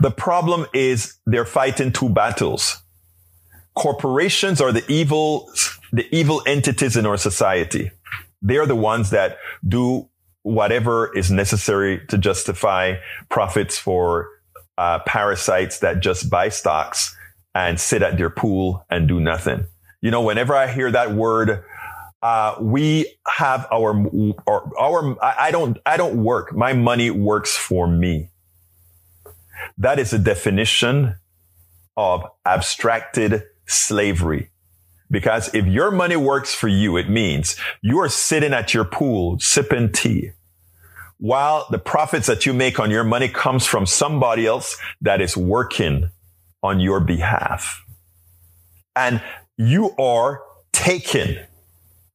The 0.00 0.10
problem 0.10 0.66
is 0.72 1.18
they're 1.26 1.44
fighting 1.44 1.92
two 1.92 2.08
battles 2.08 2.82
corporations 3.76 4.60
are 4.60 4.72
the 4.72 4.84
evil 4.90 5.50
the 5.92 6.06
evil 6.14 6.42
entities 6.46 6.96
in 6.96 7.06
our 7.06 7.16
society. 7.16 7.90
They 8.42 8.56
are 8.56 8.66
the 8.66 8.74
ones 8.74 9.10
that 9.10 9.38
do 9.66 10.08
whatever 10.42 11.16
is 11.16 11.30
necessary 11.30 12.04
to 12.08 12.18
justify 12.18 12.96
profits 13.28 13.78
for 13.78 14.28
uh, 14.78 14.98
parasites 15.06 15.78
that 15.80 16.00
just 16.00 16.28
buy 16.28 16.48
stocks 16.48 17.16
and 17.54 17.80
sit 17.80 18.02
at 18.02 18.18
their 18.18 18.30
pool 18.30 18.84
and 18.90 19.08
do 19.08 19.20
nothing. 19.20 19.66
You 20.02 20.10
know, 20.10 20.22
whenever 20.22 20.54
I 20.54 20.66
hear 20.66 20.90
that 20.92 21.12
word, 21.12 21.64
uh, 22.22 22.56
we 22.60 23.16
have 23.26 23.66
our, 23.72 23.94
our, 24.46 24.70
our, 24.78 25.24
I 25.24 25.50
don't, 25.50 25.78
I 25.86 25.96
don't 25.96 26.22
work. 26.22 26.54
My 26.54 26.72
money 26.72 27.10
works 27.10 27.56
for 27.56 27.86
me. 27.86 28.30
That 29.78 29.98
is 29.98 30.12
a 30.12 30.18
definition 30.18 31.16
of 31.96 32.24
abstracted 32.44 33.44
slavery. 33.66 34.50
Because 35.10 35.54
if 35.54 35.66
your 35.66 35.90
money 35.90 36.16
works 36.16 36.54
for 36.54 36.68
you, 36.68 36.96
it 36.96 37.08
means 37.08 37.56
you 37.80 37.98
are 38.00 38.08
sitting 38.08 38.52
at 38.52 38.74
your 38.74 38.84
pool 38.84 39.38
sipping 39.38 39.92
tea 39.92 40.32
while 41.18 41.66
the 41.70 41.78
profits 41.78 42.26
that 42.26 42.44
you 42.44 42.52
make 42.52 42.78
on 42.78 42.90
your 42.90 43.04
money 43.04 43.28
comes 43.28 43.66
from 43.66 43.86
somebody 43.86 44.46
else 44.46 44.76
that 45.00 45.20
is 45.20 45.36
working 45.36 46.10
on 46.62 46.80
your 46.80 47.00
behalf. 47.00 47.82
And 48.94 49.22
you 49.56 49.94
are 49.96 50.42
taking 50.72 51.38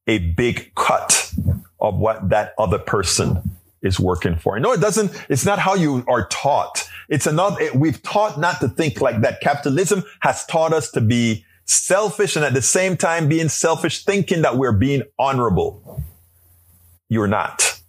a 0.06 0.18
big 0.18 0.74
cut 0.74 1.32
of 1.80 1.96
what 1.96 2.28
that 2.28 2.54
other 2.58 2.78
person 2.78 3.58
is 3.82 3.98
working 3.98 4.36
for. 4.36 4.58
No, 4.60 4.72
it 4.72 4.80
doesn't, 4.80 5.10
it's 5.28 5.44
not 5.44 5.58
how 5.58 5.74
you 5.74 6.04
are 6.08 6.26
taught. 6.28 6.88
It's 7.08 7.26
another, 7.26 7.60
it, 7.60 7.74
we've 7.74 8.02
taught 8.02 8.38
not 8.38 8.60
to 8.60 8.68
think 8.68 9.00
like 9.00 9.20
that. 9.20 9.40
Capitalism 9.40 10.04
has 10.20 10.44
taught 10.46 10.72
us 10.72 10.90
to 10.92 11.00
be 11.00 11.44
selfish 11.64 12.36
and 12.36 12.44
at 12.44 12.54
the 12.54 12.62
same 12.62 12.96
time 12.96 13.28
being 13.28 13.48
selfish, 13.48 14.04
thinking 14.04 14.42
that 14.42 14.56
we're 14.56 14.72
being 14.72 15.02
honorable. 15.18 16.02
You're 17.08 17.28
not. 17.28 17.80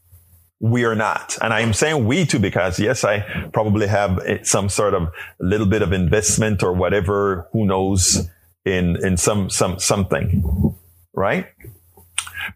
We 0.59 0.85
are 0.85 0.95
not. 0.95 1.37
And 1.41 1.53
I'm 1.53 1.73
saying 1.73 2.05
we 2.05 2.25
too 2.25 2.39
because 2.39 2.79
yes, 2.79 3.03
I 3.03 3.49
probably 3.51 3.87
have 3.87 4.21
some 4.43 4.69
sort 4.69 4.93
of 4.93 5.09
little 5.39 5.67
bit 5.67 5.81
of 5.81 5.91
investment 5.91 6.63
or 6.63 6.73
whatever, 6.73 7.49
who 7.51 7.65
knows, 7.65 8.29
in, 8.65 9.03
in 9.05 9.17
some, 9.17 9.49
some, 9.49 9.79
something. 9.79 10.75
Right? 11.13 11.47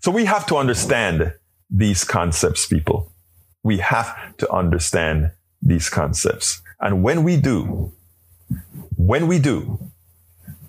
So 0.02 0.12
we 0.12 0.26
have 0.26 0.46
to 0.48 0.56
understand 0.56 1.34
these 1.70 2.04
concepts, 2.04 2.65
people. 2.65 3.12
We 3.63 3.80
have 3.80 4.38
to 4.38 4.50
understand 4.52 5.32
these 5.62 5.89
concepts. 5.89 6.62
And 6.80 7.04
when 7.04 7.24
we 7.24 7.38
do, 7.38 7.91
when 8.96 9.28
we 9.28 9.39
do, 9.39 9.80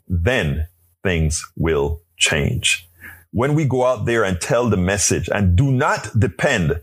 then 0.06 0.68
things 1.02 1.44
will 1.56 2.00
change. 2.16 2.88
When 3.30 3.54
we 3.54 3.64
go 3.64 3.84
out 3.84 4.06
there 4.06 4.24
and 4.24 4.40
tell 4.40 4.68
the 4.68 4.76
message 4.76 5.28
and 5.28 5.54
do 5.56 5.70
not 5.70 6.08
depend 6.18 6.80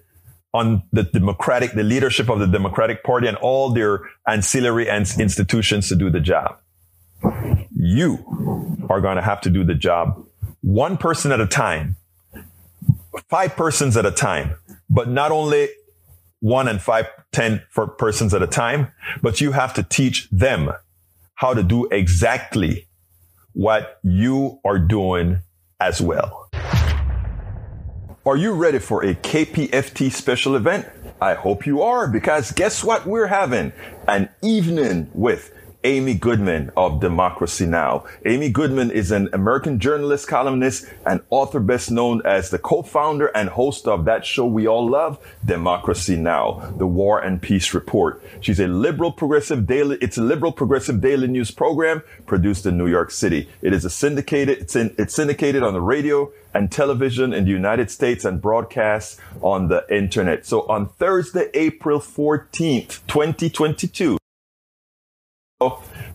on 0.53 0.83
the 0.93 1.03
democratic, 1.03 1.73
the 1.73 1.83
leadership 1.83 2.29
of 2.29 2.39
the 2.39 2.47
Democratic 2.47 3.03
Party 3.03 3.27
and 3.27 3.35
all 3.37 3.71
their 3.71 4.01
ancillary 4.27 4.89
and 4.89 5.11
institutions 5.19 5.89
to 5.89 5.95
do 5.95 6.09
the 6.09 6.21
job. 6.21 6.57
You 7.75 8.85
are 8.89 9.01
going 9.01 9.17
to 9.17 9.21
have 9.21 9.41
to 9.41 9.49
do 9.49 9.63
the 9.63 9.75
job 9.75 10.25
one 10.61 10.97
person 10.97 11.31
at 11.31 11.39
a 11.39 11.45
time, 11.45 11.95
five 13.29 13.55
persons 13.55 13.95
at 13.97 14.05
a 14.05 14.11
time, 14.11 14.55
but 14.89 15.07
not 15.07 15.31
only 15.31 15.69
one 16.45 16.67
and 16.67 16.79
five, 16.79 17.07
ten 17.31 17.59
for 17.71 17.87
persons 17.87 18.31
at 18.31 18.43
a 18.43 18.45
time, 18.45 18.91
but 19.23 19.41
you 19.41 19.51
have 19.51 19.73
to 19.73 19.81
teach 19.81 20.29
them 20.29 20.71
how 21.33 21.55
to 21.55 21.63
do 21.63 21.87
exactly 21.87 22.87
what 23.53 23.97
you 24.03 24.59
are 24.63 24.77
doing 24.77 25.39
as 25.79 25.99
well. 25.99 26.47
Are 28.27 28.37
you 28.37 28.53
ready 28.53 28.77
for 28.77 29.03
a 29.03 29.15
KPFT 29.15 30.11
special 30.11 30.55
event? 30.55 30.87
I 31.19 31.33
hope 31.33 31.65
you 31.65 31.81
are 31.81 32.07
because 32.07 32.51
guess 32.51 32.83
what 32.83 33.07
we're 33.07 33.27
having? 33.27 33.73
An 34.07 34.29
evening 34.43 35.09
with 35.15 35.51
Amy 35.85 36.15
Goodman 36.15 36.71
of 36.75 36.99
Democracy 36.99 37.67
Now! 37.67 38.05
Amy 38.25 38.49
Goodman 38.49 38.89
is 38.89 39.11
an 39.11 39.29
American 39.33 39.77
journalist, 39.77 40.27
columnist, 40.27 40.91
and 41.05 41.21
author 41.29 41.59
best 41.59 41.91
known 41.91 42.23
as 42.25 42.49
the 42.49 42.57
co-founder 42.57 43.27
and 43.27 43.49
host 43.49 43.87
of 43.87 44.03
that 44.05 44.25
show 44.25 44.47
we 44.47 44.67
all 44.67 44.89
love, 44.89 45.19
Democracy 45.45 46.15
Now! 46.15 46.73
The 46.75 46.87
War 46.87 47.21
and 47.21 47.39
Peace 47.39 47.75
Report. 47.75 48.19
She's 48.41 48.59
a 48.59 48.65
liberal 48.65 49.11
progressive 49.11 49.67
daily, 49.67 49.99
it's 50.01 50.17
a 50.17 50.23
liberal 50.23 50.51
progressive 50.51 51.01
daily 51.01 51.27
news 51.27 51.51
program 51.51 52.01
produced 52.25 52.65
in 52.65 52.79
New 52.79 52.87
York 52.87 53.11
City. 53.11 53.47
It 53.61 53.71
is 53.71 53.85
a 53.85 53.91
syndicated, 53.91 54.57
it's, 54.57 54.75
in, 54.75 54.95
it's 54.97 55.13
syndicated 55.13 55.61
on 55.61 55.73
the 55.73 55.81
radio 55.81 56.31
and 56.55 56.71
television 56.71 57.31
in 57.31 57.45
the 57.45 57.51
United 57.51 57.91
States 57.91 58.25
and 58.25 58.41
broadcast 58.41 59.19
on 59.39 59.67
the 59.67 59.85
internet. 59.95 60.47
So 60.47 60.61
on 60.67 60.89
Thursday, 60.89 61.51
April 61.53 61.99
14th, 61.99 63.01
2022, 63.05 64.17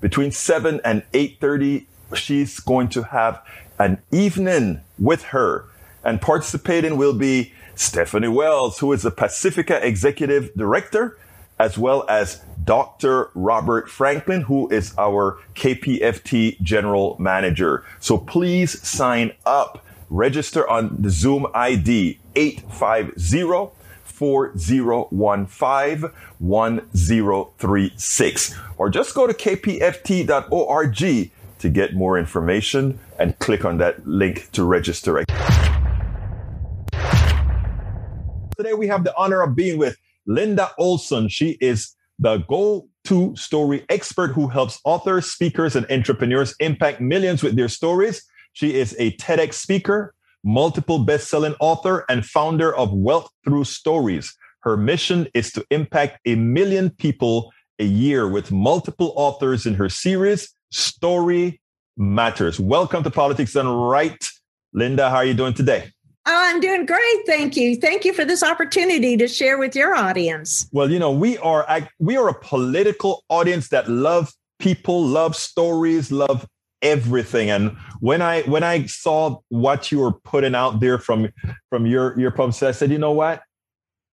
between 0.02 0.30
7 0.30 0.82
and 0.84 1.02
8.30 1.12 1.86
she's 2.14 2.60
going 2.60 2.90
to 2.90 3.04
have 3.04 3.42
an 3.78 3.96
evening 4.12 4.82
with 4.98 5.22
her. 5.22 5.64
And 6.04 6.20
participating 6.20 6.98
will 6.98 7.14
be 7.14 7.54
stephanie 7.74 8.28
wells 8.28 8.80
who 8.80 8.92
is 8.92 9.00
the 9.00 9.10
pacifica 9.10 9.82
executive 9.82 10.52
director 10.54 11.16
as 11.58 11.78
well 11.78 12.04
as 12.06 12.44
dr 12.64 13.30
robert 13.34 13.88
franklin 13.88 14.42
who 14.42 14.68
is 14.68 14.92
our 14.98 15.38
kpft 15.54 16.60
general 16.60 17.16
manager. 17.18 17.82
So 17.98 18.18
please 18.18 18.86
sign 18.86 19.32
up. 19.46 19.86
Register 20.10 20.68
on 20.68 21.00
the 21.00 21.08
zoom 21.08 21.46
id 21.54 22.18
850 22.36 23.44
4015 24.20 26.12
1036. 26.38 28.54
Or 28.76 28.90
just 28.90 29.14
go 29.14 29.26
to 29.26 29.32
kpft.org 29.32 31.30
to 31.58 31.68
get 31.70 31.94
more 31.94 32.18
information 32.18 32.98
and 33.18 33.38
click 33.38 33.64
on 33.64 33.78
that 33.78 34.06
link 34.06 34.50
to 34.52 34.64
register. 34.64 35.24
Today 38.58 38.74
we 38.74 38.88
have 38.88 39.04
the 39.04 39.14
honor 39.16 39.40
of 39.40 39.56
being 39.56 39.78
with 39.78 39.96
Linda 40.26 40.70
Olson. 40.78 41.28
She 41.28 41.56
is 41.62 41.96
the 42.18 42.44
go 42.46 42.90
to 43.04 43.34
story 43.36 43.86
expert 43.88 44.32
who 44.32 44.48
helps 44.48 44.80
authors, 44.84 45.30
speakers, 45.30 45.74
and 45.74 45.90
entrepreneurs 45.90 46.54
impact 46.60 47.00
millions 47.00 47.42
with 47.42 47.56
their 47.56 47.68
stories. 47.68 48.22
She 48.52 48.74
is 48.74 48.94
a 48.98 49.16
TEDx 49.16 49.54
speaker, 49.54 50.14
multiple 50.44 50.98
best-selling 51.00 51.54
author 51.60 52.04
and 52.08 52.24
founder 52.24 52.74
of 52.74 52.92
Wealth 52.92 53.30
Through 53.44 53.64
Stories. 53.64 54.34
Her 54.60 54.76
mission 54.76 55.28
is 55.34 55.52
to 55.52 55.64
impact 55.70 56.20
a 56.26 56.34
million 56.34 56.90
people 56.90 57.52
a 57.78 57.84
year 57.84 58.28
with 58.28 58.52
multiple 58.52 59.12
authors 59.16 59.66
in 59.66 59.74
her 59.74 59.88
series, 59.88 60.54
Story 60.70 61.60
Matters. 61.96 62.60
Welcome 62.60 63.02
to 63.04 63.10
Politics 63.10 63.54
Done 63.54 63.68
Right. 63.68 64.28
Linda, 64.72 65.10
how 65.10 65.16
are 65.16 65.24
you 65.24 65.34
doing 65.34 65.54
today? 65.54 65.92
Oh, 66.26 66.36
I'm 66.36 66.60
doing 66.60 66.84
great. 66.84 67.26
Thank 67.26 67.56
you. 67.56 67.76
Thank 67.76 68.04
you 68.04 68.12
for 68.12 68.24
this 68.24 68.42
opportunity 68.42 69.16
to 69.16 69.26
share 69.26 69.58
with 69.58 69.74
your 69.74 69.94
audience. 69.94 70.68
Well, 70.70 70.90
you 70.90 70.98
know, 70.98 71.10
we 71.10 71.38
are 71.38 71.66
we 71.98 72.16
are 72.18 72.28
a 72.28 72.38
political 72.38 73.24
audience 73.30 73.70
that 73.70 73.88
love 73.88 74.30
people, 74.58 75.02
love 75.02 75.34
stories, 75.34 76.12
love 76.12 76.46
everything. 76.82 77.50
And 77.50 77.76
when 78.00 78.22
i 78.22 78.42
when 78.42 78.62
i 78.62 78.86
saw 78.86 79.38
what 79.48 79.92
you 79.92 79.98
were 79.98 80.12
putting 80.12 80.54
out 80.54 80.80
there 80.80 80.98
from 80.98 81.28
from 81.68 81.86
your 81.86 82.18
your 82.18 82.30
publicist 82.30 82.62
i 82.62 82.72
said 82.72 82.90
you 82.90 82.98
know 82.98 83.12
what? 83.12 83.42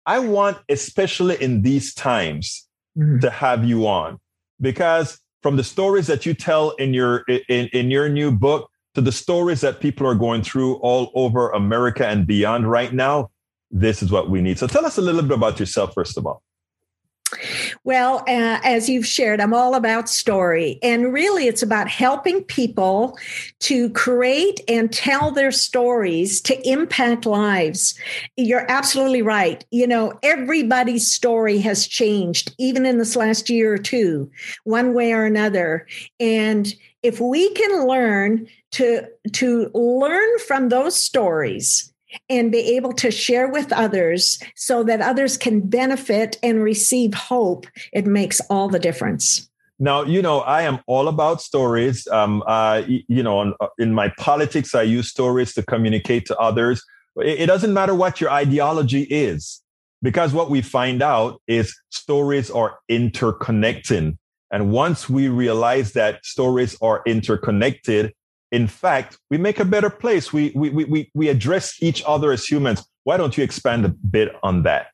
I 0.06 0.18
want 0.18 0.58
especially 0.68 1.40
in 1.42 1.62
these 1.62 1.94
times 1.94 2.68
mm-hmm. 2.98 3.20
to 3.20 3.30
have 3.30 3.64
you 3.64 3.86
on. 3.86 4.18
Because 4.60 5.18
from 5.42 5.56
the 5.56 5.64
stories 5.64 6.06
that 6.06 6.24
you 6.24 6.34
tell 6.34 6.70
in 6.72 6.94
your 6.94 7.24
in, 7.48 7.68
in 7.68 7.90
your 7.90 8.08
new 8.08 8.30
book 8.30 8.70
to 8.94 9.00
the 9.00 9.12
stories 9.12 9.60
that 9.62 9.80
people 9.80 10.06
are 10.06 10.14
going 10.14 10.42
through 10.42 10.74
all 10.76 11.10
over 11.14 11.50
america 11.50 12.06
and 12.06 12.26
beyond 12.26 12.70
right 12.70 12.92
now 12.92 13.30
this 13.74 14.02
is 14.02 14.12
what 14.12 14.28
we 14.28 14.42
need. 14.42 14.58
So 14.58 14.66
tell 14.66 14.84
us 14.84 14.98
a 14.98 15.00
little 15.00 15.22
bit 15.22 15.32
about 15.32 15.58
yourself 15.58 15.94
first 15.94 16.18
of 16.18 16.26
all 16.26 16.42
well, 17.84 18.18
uh, 18.28 18.60
as 18.62 18.88
you've 18.88 19.06
shared, 19.06 19.40
I'm 19.40 19.54
all 19.54 19.74
about 19.74 20.08
story. 20.08 20.78
And 20.82 21.12
really, 21.12 21.46
it's 21.46 21.62
about 21.62 21.88
helping 21.88 22.42
people 22.44 23.18
to 23.60 23.90
create 23.90 24.60
and 24.68 24.92
tell 24.92 25.30
their 25.30 25.52
stories 25.52 26.40
to 26.42 26.68
impact 26.68 27.26
lives. 27.26 27.98
You're 28.36 28.70
absolutely 28.70 29.22
right. 29.22 29.64
You 29.70 29.86
know, 29.86 30.18
everybody's 30.22 31.10
story 31.10 31.58
has 31.58 31.86
changed, 31.86 32.54
even 32.58 32.86
in 32.86 32.98
this 32.98 33.16
last 33.16 33.50
year 33.50 33.74
or 33.74 33.78
two, 33.78 34.30
one 34.64 34.94
way 34.94 35.12
or 35.12 35.24
another. 35.24 35.86
And 36.20 36.72
if 37.02 37.20
we 37.20 37.52
can 37.54 37.86
learn 37.86 38.46
to, 38.72 39.06
to 39.32 39.70
learn 39.74 40.38
from 40.46 40.68
those 40.68 40.96
stories, 40.96 41.91
and 42.28 42.52
be 42.52 42.76
able 42.76 42.92
to 42.94 43.10
share 43.10 43.48
with 43.48 43.72
others 43.72 44.38
so 44.54 44.82
that 44.84 45.00
others 45.00 45.36
can 45.36 45.60
benefit 45.60 46.38
and 46.42 46.62
receive 46.62 47.14
hope, 47.14 47.66
it 47.92 48.06
makes 48.06 48.40
all 48.50 48.68
the 48.68 48.78
difference. 48.78 49.48
Now, 49.78 50.02
you 50.04 50.22
know, 50.22 50.40
I 50.40 50.62
am 50.62 50.78
all 50.86 51.08
about 51.08 51.42
stories. 51.42 52.06
Um, 52.06 52.44
uh, 52.46 52.82
you 52.86 53.22
know, 53.22 53.38
on, 53.38 53.54
in 53.78 53.92
my 53.92 54.12
politics, 54.18 54.74
I 54.74 54.82
use 54.82 55.08
stories 55.08 55.54
to 55.54 55.62
communicate 55.62 56.26
to 56.26 56.38
others. 56.38 56.84
It, 57.16 57.40
it 57.40 57.46
doesn't 57.46 57.74
matter 57.74 57.94
what 57.94 58.20
your 58.20 58.30
ideology 58.30 59.02
is, 59.02 59.60
because 60.00 60.32
what 60.32 60.50
we 60.50 60.62
find 60.62 61.02
out 61.02 61.40
is 61.48 61.74
stories 61.90 62.50
are 62.50 62.78
interconnecting. 62.90 64.18
And 64.52 64.70
once 64.70 65.08
we 65.08 65.28
realize 65.28 65.94
that 65.94 66.24
stories 66.24 66.76
are 66.80 67.02
interconnected, 67.06 68.12
in 68.52 68.68
fact, 68.68 69.18
we 69.30 69.38
make 69.38 69.58
a 69.58 69.64
better 69.64 69.90
place. 69.90 70.32
We, 70.32 70.52
we, 70.54 70.68
we, 70.70 71.10
we 71.14 71.28
address 71.28 71.82
each 71.82 72.02
other 72.06 72.30
as 72.32 72.44
humans. 72.44 72.86
Why 73.04 73.16
don't 73.16 73.36
you 73.36 73.42
expand 73.42 73.84
a 73.86 73.88
bit 73.88 74.36
on 74.42 74.62
that? 74.62 74.88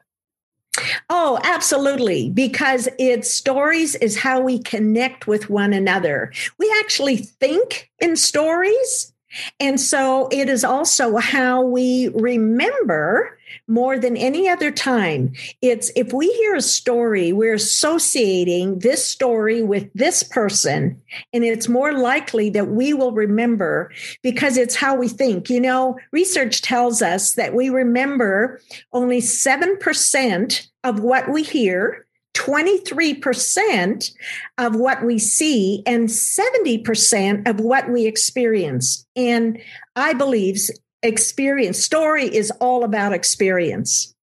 Oh, 1.11 1.41
absolutely. 1.43 2.31
Because 2.31 2.89
it's 3.01 3.29
stories 3.29 3.97
is 3.97 4.17
how 4.17 4.41
we 4.41 4.61
connect 4.61 5.27
with 5.27 5.51
one 5.51 5.73
another. 5.73 6.33
We 6.59 6.73
actually 6.79 7.17
think 7.17 7.91
in 7.99 8.17
stories. 8.17 9.13
And 9.59 9.81
so 9.81 10.29
it 10.31 10.49
is 10.49 10.65
also 10.65 11.17
how 11.17 11.63
we 11.63 12.09
remember 12.15 13.38
more 13.67 13.99
than 13.99 14.17
any 14.17 14.49
other 14.49 14.71
time. 14.71 15.33
It's 15.63 15.91
if 15.97 16.13
we 16.13 16.31
hear 16.33 16.55
a 16.55 16.63
story, 16.63 17.33
we're 17.33 17.55
associating 17.55 18.79
this 18.81 19.05
story 19.05 19.63
with 19.63 19.91
this 19.95 20.23
person, 20.23 21.01
and 21.33 21.45
it's 21.45 21.69
more 21.69 21.93
likely 21.93 22.51
that 22.51 22.69
we 22.69 22.95
will 22.95 23.13
remember 23.13 23.93
because 24.23 24.57
it's 24.57 24.77
how 24.77 24.95
we 24.97 25.09
think. 25.09 25.51
You 25.51 25.61
know, 25.61 25.99
research 26.13 26.63
tells 26.63 27.03
us 27.03 27.35
that 27.35 27.55
we 27.55 27.71
remember 27.71 28.61
only 28.93 29.21
7% 29.21 30.69
of 30.85 31.01
what 31.01 31.31
we 31.31 31.43
hear. 31.43 32.05
23% 32.35 34.13
of 34.59 34.77
what 34.77 35.05
we 35.05 35.19
see 35.19 35.83
and 35.87 36.09
70% 36.09 37.49
of 37.49 37.59
what 37.59 37.91
we 37.91 38.07
experience. 38.07 39.05
And 39.17 39.61
I 39.97 40.15
believe 40.15 40.61
experience. 41.03 41.83
Story 41.83 42.25
is 42.25 42.51
all 42.61 42.85
about 42.85 43.13
experience. 43.13 44.15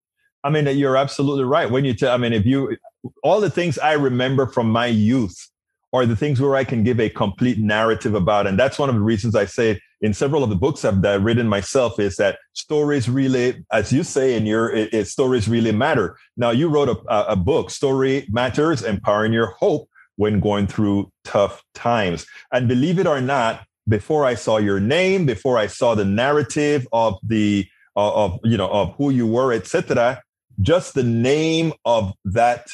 I 0.43 0.49
mean 0.49 0.67
you're 0.77 0.97
absolutely 0.97 1.43
right. 1.43 1.69
When 1.69 1.85
you 1.85 1.93
tell 1.93 2.13
i 2.13 2.17
mean 2.17 2.33
if 2.33 2.45
you 2.45 2.77
all 3.23 3.39
the 3.39 3.49
things 3.49 3.77
i 3.79 3.93
remember 3.93 4.47
from 4.47 4.69
my 4.69 4.87
youth 4.87 5.49
are 5.93 6.05
the 6.05 6.15
things 6.15 6.41
where 6.41 6.55
i 6.55 6.63
can 6.63 6.83
give 6.83 6.99
a 6.99 7.09
complete 7.09 7.57
narrative 7.59 8.15
about. 8.15 8.47
And 8.47 8.59
that's 8.59 8.77
one 8.77 8.89
of 8.89 8.95
the 8.95 9.01
reasons 9.01 9.35
i 9.35 9.45
say 9.45 9.79
in 10.01 10.13
several 10.13 10.43
of 10.43 10.49
the 10.49 10.55
books 10.55 10.85
i've 10.85 11.01
written 11.23 11.47
myself 11.47 11.99
is 11.99 12.17
that 12.17 12.37
stories 12.53 13.09
really 13.09 13.65
as 13.71 13.91
you 13.91 14.03
say 14.03 14.35
in 14.35 14.45
your 14.45 14.69
it, 14.69 14.93
it, 14.93 15.07
stories 15.07 15.47
really 15.47 15.71
matter. 15.71 16.17
Now 16.37 16.51
you 16.51 16.67
wrote 16.67 16.89
a, 16.89 17.31
a 17.31 17.35
book 17.35 17.71
story 17.71 18.27
matters 18.29 18.83
empowering 18.83 19.33
your 19.33 19.51
hope 19.59 19.89
when 20.17 20.39
going 20.39 20.67
through 20.67 21.11
tough 21.23 21.63
times. 21.73 22.25
And 22.51 22.67
believe 22.67 22.99
it 22.99 23.07
or 23.07 23.21
not 23.21 23.64
before 23.87 24.25
I 24.25 24.35
saw 24.35 24.57
your 24.57 24.79
name, 24.79 25.25
before 25.25 25.57
I 25.57 25.67
saw 25.67 25.95
the 25.95 26.05
narrative 26.05 26.87
of 26.91 27.17
the 27.23 27.67
uh, 27.95 28.25
of 28.25 28.39
you 28.43 28.57
know 28.57 28.69
of 28.69 28.95
who 28.95 29.09
you 29.09 29.27
were, 29.27 29.53
etc. 29.53 30.21
Just 30.61 30.93
the 30.93 31.03
name 31.03 31.73
of 31.83 32.13
that 32.25 32.67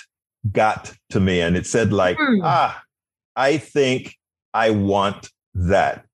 got 0.51 0.93
to 1.09 1.19
me, 1.19 1.41
and 1.41 1.55
it 1.57 1.65
said 1.65 1.93
like, 1.93 2.17
mm. 2.17 2.41
ah, 2.43 2.81
I 3.35 3.57
think 3.57 4.17
I 4.53 4.71
want 4.71 5.29
that. 5.53 6.05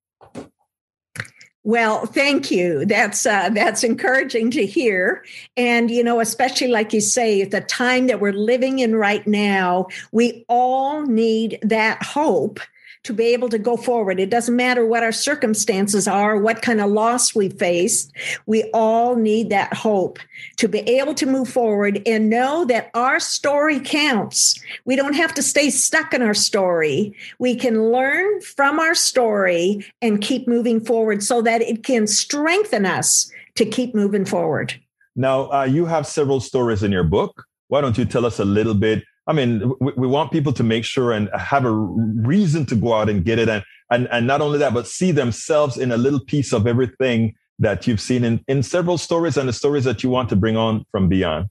Well, 1.63 2.05
thank 2.05 2.49
you. 2.49 2.85
That's 2.85 3.25
uh, 3.25 3.49
that's 3.49 3.83
encouraging 3.83 4.51
to 4.51 4.65
hear, 4.65 5.25
and 5.57 5.91
you 5.91 6.03
know, 6.03 6.21
especially 6.21 6.69
like 6.69 6.93
you 6.93 7.01
say, 7.01 7.41
at 7.41 7.51
the 7.51 7.61
time 7.61 8.07
that 8.07 8.21
we're 8.21 8.31
living 8.31 8.79
in 8.79 8.95
right 8.95 9.27
now, 9.27 9.87
we 10.13 10.45
all 10.47 11.05
need 11.05 11.59
that 11.61 12.01
hope 12.03 12.61
to 13.07 13.13
be 13.13 13.27
able 13.27 13.47
to 13.47 13.57
go 13.57 13.77
forward. 13.77 14.19
It 14.19 14.29
doesn't 14.29 14.55
matter 14.55 14.85
what 14.85 15.01
our 15.01 15.13
circumstances 15.13 16.09
are, 16.09 16.37
what 16.37 16.61
kind 16.61 16.81
of 16.81 16.91
loss 16.91 17.33
we 17.33 17.47
face. 17.47 18.11
We 18.45 18.69
all 18.73 19.15
need 19.15 19.49
that 19.49 19.73
hope 19.73 20.19
to 20.57 20.67
be 20.67 20.79
able 20.79 21.13
to 21.15 21.25
move 21.25 21.47
forward 21.47 22.01
and 22.05 22.29
know 22.29 22.65
that 22.65 22.91
our 22.93 23.21
story 23.21 23.79
counts. 23.79 24.59
We 24.83 24.97
don't 24.97 25.13
have 25.13 25.33
to 25.35 25.41
stay 25.41 25.69
stuck 25.69 26.13
in 26.13 26.21
our 26.21 26.33
story. 26.33 27.15
We 27.39 27.55
can 27.55 27.91
learn 27.93 28.41
from 28.41 28.77
our 28.77 28.93
story 28.93 29.85
and 30.01 30.21
keep 30.21 30.45
moving 30.45 30.81
forward 30.81 31.23
so 31.23 31.41
that 31.43 31.61
it 31.61 31.85
can 31.85 32.07
strengthen 32.07 32.85
us 32.85 33.31
to 33.55 33.65
keep 33.65 33.95
moving 33.95 34.25
forward. 34.25 34.75
Now, 35.15 35.49
uh, 35.49 35.63
you 35.63 35.85
have 35.85 36.05
several 36.05 36.41
stories 36.41 36.83
in 36.83 36.91
your 36.91 37.05
book. 37.05 37.45
Why 37.69 37.79
don't 37.79 37.97
you 37.97 38.03
tell 38.03 38.25
us 38.25 38.39
a 38.39 38.45
little 38.45 38.75
bit 38.75 39.05
I 39.27 39.33
mean, 39.33 39.73
we, 39.79 39.91
we, 39.97 40.07
want 40.07 40.31
people 40.31 40.53
to 40.53 40.63
make 40.63 40.85
sure 40.85 41.11
and 41.11 41.29
have 41.37 41.65
a 41.65 41.71
reason 41.71 42.65
to 42.67 42.75
go 42.75 42.93
out 42.93 43.09
and 43.09 43.25
get 43.25 43.39
it. 43.39 43.49
And, 43.49 43.63
and, 43.91 44.07
and 44.09 44.25
not 44.25 44.41
only 44.41 44.57
that, 44.59 44.73
but 44.73 44.87
see 44.87 45.11
themselves 45.11 45.77
in 45.77 45.91
a 45.91 45.97
little 45.97 46.21
piece 46.21 46.53
of 46.53 46.65
everything 46.65 47.35
that 47.59 47.87
you've 47.87 48.01
seen 48.01 48.23
in, 48.23 48.43
in 48.47 48.63
several 48.63 48.97
stories 48.97 49.35
and 49.35 49.49
the 49.49 49.53
stories 49.53 49.83
that 49.83 50.03
you 50.03 50.09
want 50.09 50.29
to 50.29 50.35
bring 50.35 50.55
on 50.55 50.85
from 50.91 51.09
beyond. 51.09 51.47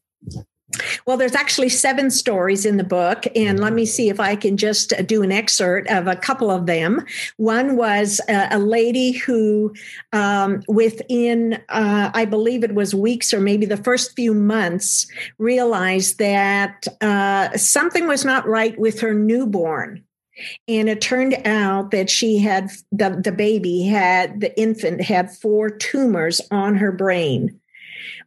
Well, 1.07 1.17
there's 1.17 1.37
actually 1.37 1.69
seven 1.69 2.11
stories 2.11 2.67
in 2.67 2.77
the 2.77 2.85
book, 2.85 3.25
and 3.37 3.61
let 3.61 3.73
me 3.73 3.87
see 3.87 4.09
if 4.09 4.19
I 4.19 4.35
can 4.35 4.57
just 4.57 4.93
do 5.07 5.23
an 5.23 5.31
excerpt 5.31 5.89
of 5.89 6.09
a 6.09 6.17
couple 6.17 6.51
of 6.51 6.67
them. 6.67 7.07
One 7.37 7.77
was 7.77 8.21
a, 8.29 8.49
a 8.51 8.59
lady 8.59 9.13
who, 9.13 9.73
um, 10.13 10.65
within, 10.67 11.63
uh, 11.69 12.11
I 12.13 12.25
believe 12.25 12.65
it 12.65 12.75
was 12.75 12.95
weeks 12.95 13.33
or 13.33 13.41
maybe 13.41 13.65
the 13.65 13.77
first 13.77 14.17
few 14.17 14.35
months, 14.35 15.07
realized 15.39 16.19
that 16.19 16.87
uh, 17.01 17.57
something 17.57 18.09
was 18.09 18.25
not 18.25 18.49
right 18.49 18.77
with 18.77 18.99
her 19.01 19.15
newborn. 19.15 20.03
And 20.69 20.89
it 20.89 21.01
turned 21.01 21.35
out 21.47 21.93
that 21.93 22.11
she 22.11 22.39
had 22.39 22.71
the, 22.93 23.21
the 23.23 23.33
baby 23.33 23.85
had 23.85 24.41
the 24.41 24.59
infant 24.61 25.01
had 25.01 25.35
four 25.35 25.71
tumors 25.71 26.43
on 26.51 26.75
her 26.75 26.93
brain 26.93 27.59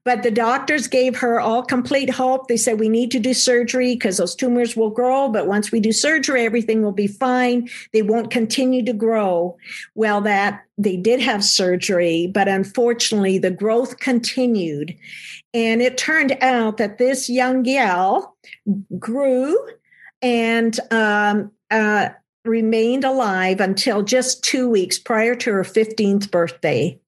but 0.04 0.24
the 0.24 0.32
doctors 0.32 0.88
gave 0.88 1.18
her 1.18 1.40
all 1.40 1.64
complete 1.64 2.10
hope. 2.10 2.48
They 2.48 2.58
said, 2.58 2.80
We 2.80 2.90
need 2.90 3.12
to 3.12 3.20
do 3.20 3.34
surgery 3.34 3.96
because 3.96 4.18
those 4.18 4.36
tumors 4.36 4.76
will 4.76 4.90
grow. 4.90 5.30
But 5.30 5.48
once 5.48 5.72
we 5.72 5.80
do 5.80 5.92
surgery, 5.92 6.46
everything 6.46 6.82
will 6.82 6.92
be 6.92 7.08
fine. 7.08 7.70
They 7.94 8.02
won't 8.02 8.32
continue 8.32 8.84
to 8.86 8.94
grow. 8.94 9.58
Well, 9.96 10.22
that 10.22 10.64
they 10.78 10.98
did 10.98 11.20
have 11.20 11.44
surgery, 11.44 12.28
but 12.28 12.48
unfortunately, 12.48 13.38
the 13.38 13.52
growth 13.52 14.00
continued. 14.00 14.96
And 15.54 15.82
it 15.82 15.98
turned 15.98 16.38
out 16.42 16.78
that 16.78 16.98
this 16.98 17.30
young 17.30 17.64
gal 17.64 18.36
grew 18.98 19.58
and 20.22 20.80
um, 20.92 21.52
uh, 21.72 22.10
remained 22.46 23.04
alive 23.04 23.60
until 23.60 24.02
just 24.02 24.44
two 24.44 24.70
weeks 24.70 24.98
prior 24.98 25.36
to 25.36 25.52
her 25.52 25.64
15th 25.64 26.32
birthday. 26.32 27.00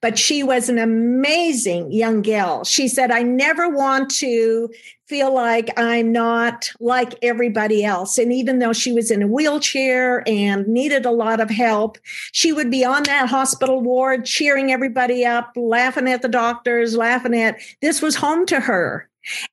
But 0.00 0.18
she 0.18 0.42
was 0.42 0.68
an 0.68 0.78
amazing 0.78 1.92
young 1.92 2.22
gal. 2.22 2.64
She 2.64 2.88
said, 2.88 3.10
I 3.10 3.22
never 3.22 3.68
want 3.68 4.10
to 4.16 4.70
feel 5.06 5.32
like 5.32 5.70
I'm 5.78 6.10
not 6.10 6.70
like 6.80 7.14
everybody 7.22 7.84
else. 7.84 8.18
And 8.18 8.32
even 8.32 8.58
though 8.58 8.72
she 8.72 8.92
was 8.92 9.10
in 9.10 9.22
a 9.22 9.26
wheelchair 9.28 10.24
and 10.26 10.66
needed 10.66 11.06
a 11.06 11.12
lot 11.12 11.40
of 11.40 11.48
help, 11.48 11.98
she 12.32 12.52
would 12.52 12.70
be 12.70 12.84
on 12.84 13.04
that 13.04 13.28
hospital 13.28 13.80
ward 13.80 14.24
cheering 14.24 14.72
everybody 14.72 15.24
up, 15.24 15.52
laughing 15.54 16.08
at 16.08 16.22
the 16.22 16.28
doctors, 16.28 16.96
laughing 16.96 17.38
at 17.38 17.58
this 17.80 18.02
was 18.02 18.16
home 18.16 18.46
to 18.46 18.58
her. 18.58 19.08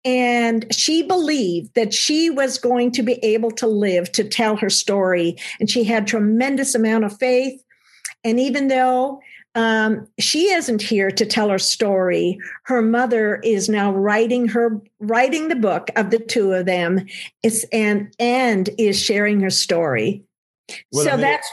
And 0.06 0.66
she 0.74 1.04
believed 1.04 1.74
that 1.76 1.94
she 1.94 2.30
was 2.30 2.58
going 2.58 2.92
to 2.92 3.04
be 3.04 3.14
able 3.24 3.52
to 3.52 3.68
live 3.68 4.12
to 4.14 4.24
tell 4.24 4.56
her 4.58 4.70
story. 4.70 5.38
And 5.60 5.70
she 5.70 5.84
had 5.84 6.08
tremendous 6.08 6.76
amount 6.76 7.06
of 7.06 7.18
faith. 7.18 7.64
And 8.24 8.40
even 8.40 8.68
though 8.68 9.22
um, 9.56 10.08
she 10.20 10.50
isn't 10.52 10.82
here 10.82 11.12
to 11.12 11.26
tell 11.26 11.50
her 11.50 11.60
story. 11.60 12.38
Her 12.64 12.82
mother 12.82 13.40
is 13.44 13.70
now 13.70 13.92
writing 13.92 14.48
her 14.48 14.82
writing 15.00 15.48
the 15.48 15.56
book 15.56 15.90
of 15.96 16.10
the 16.10 16.20
two 16.20 16.54
of 16.54 16.66
them. 16.66 17.06
It's 17.44 17.64
and 17.66 18.14
and 18.20 18.70
is 18.78 19.00
sharing 19.00 19.40
her 19.42 19.50
story. 19.50 20.24
Well, 20.92 21.06
so 21.06 21.12
I 21.12 21.14
mean, 21.14 21.22
that's 21.22 21.48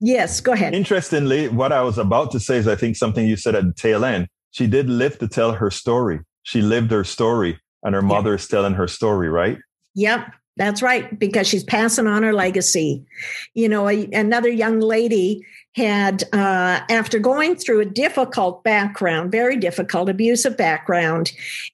yes. 0.00 0.40
Go 0.40 0.52
ahead. 0.52 0.74
Interestingly, 0.74 1.48
what 1.48 1.72
I 1.72 1.82
was 1.82 1.98
about 1.98 2.30
to 2.32 2.40
say 2.40 2.56
is, 2.56 2.68
I 2.68 2.76
think 2.76 2.96
something 2.96 3.26
you 3.26 3.36
said 3.36 3.54
at 3.54 3.64
the 3.64 3.72
tail 3.74 4.04
end. 4.04 4.28
She 4.50 4.66
did 4.66 4.88
live 4.88 5.18
to 5.18 5.28
tell 5.28 5.52
her 5.52 5.70
story. 5.70 6.20
She 6.42 6.62
lived 6.62 6.90
her 6.90 7.04
story, 7.04 7.58
and 7.82 7.94
her 7.94 8.02
mother 8.02 8.34
is 8.34 8.48
telling 8.48 8.74
her 8.74 8.88
story. 8.88 9.28
Right. 9.28 9.58
Yep. 9.94 10.32
That's 10.58 10.80
right, 10.80 11.18
because 11.18 11.46
she's 11.46 11.64
passing 11.64 12.06
on 12.06 12.22
her 12.22 12.32
legacy. 12.32 13.04
You 13.52 13.68
know, 13.68 13.90
a, 13.90 14.08
another 14.12 14.48
young 14.48 14.80
lady 14.80 15.44
had, 15.76 16.24
uh, 16.32 16.80
after 16.88 17.18
going 17.18 17.54
through 17.54 17.80
a 17.80 17.84
difficult 17.84 18.64
background, 18.64 19.30
very 19.30 19.58
difficult, 19.58 20.08
abusive 20.08 20.56
background, 20.56 21.32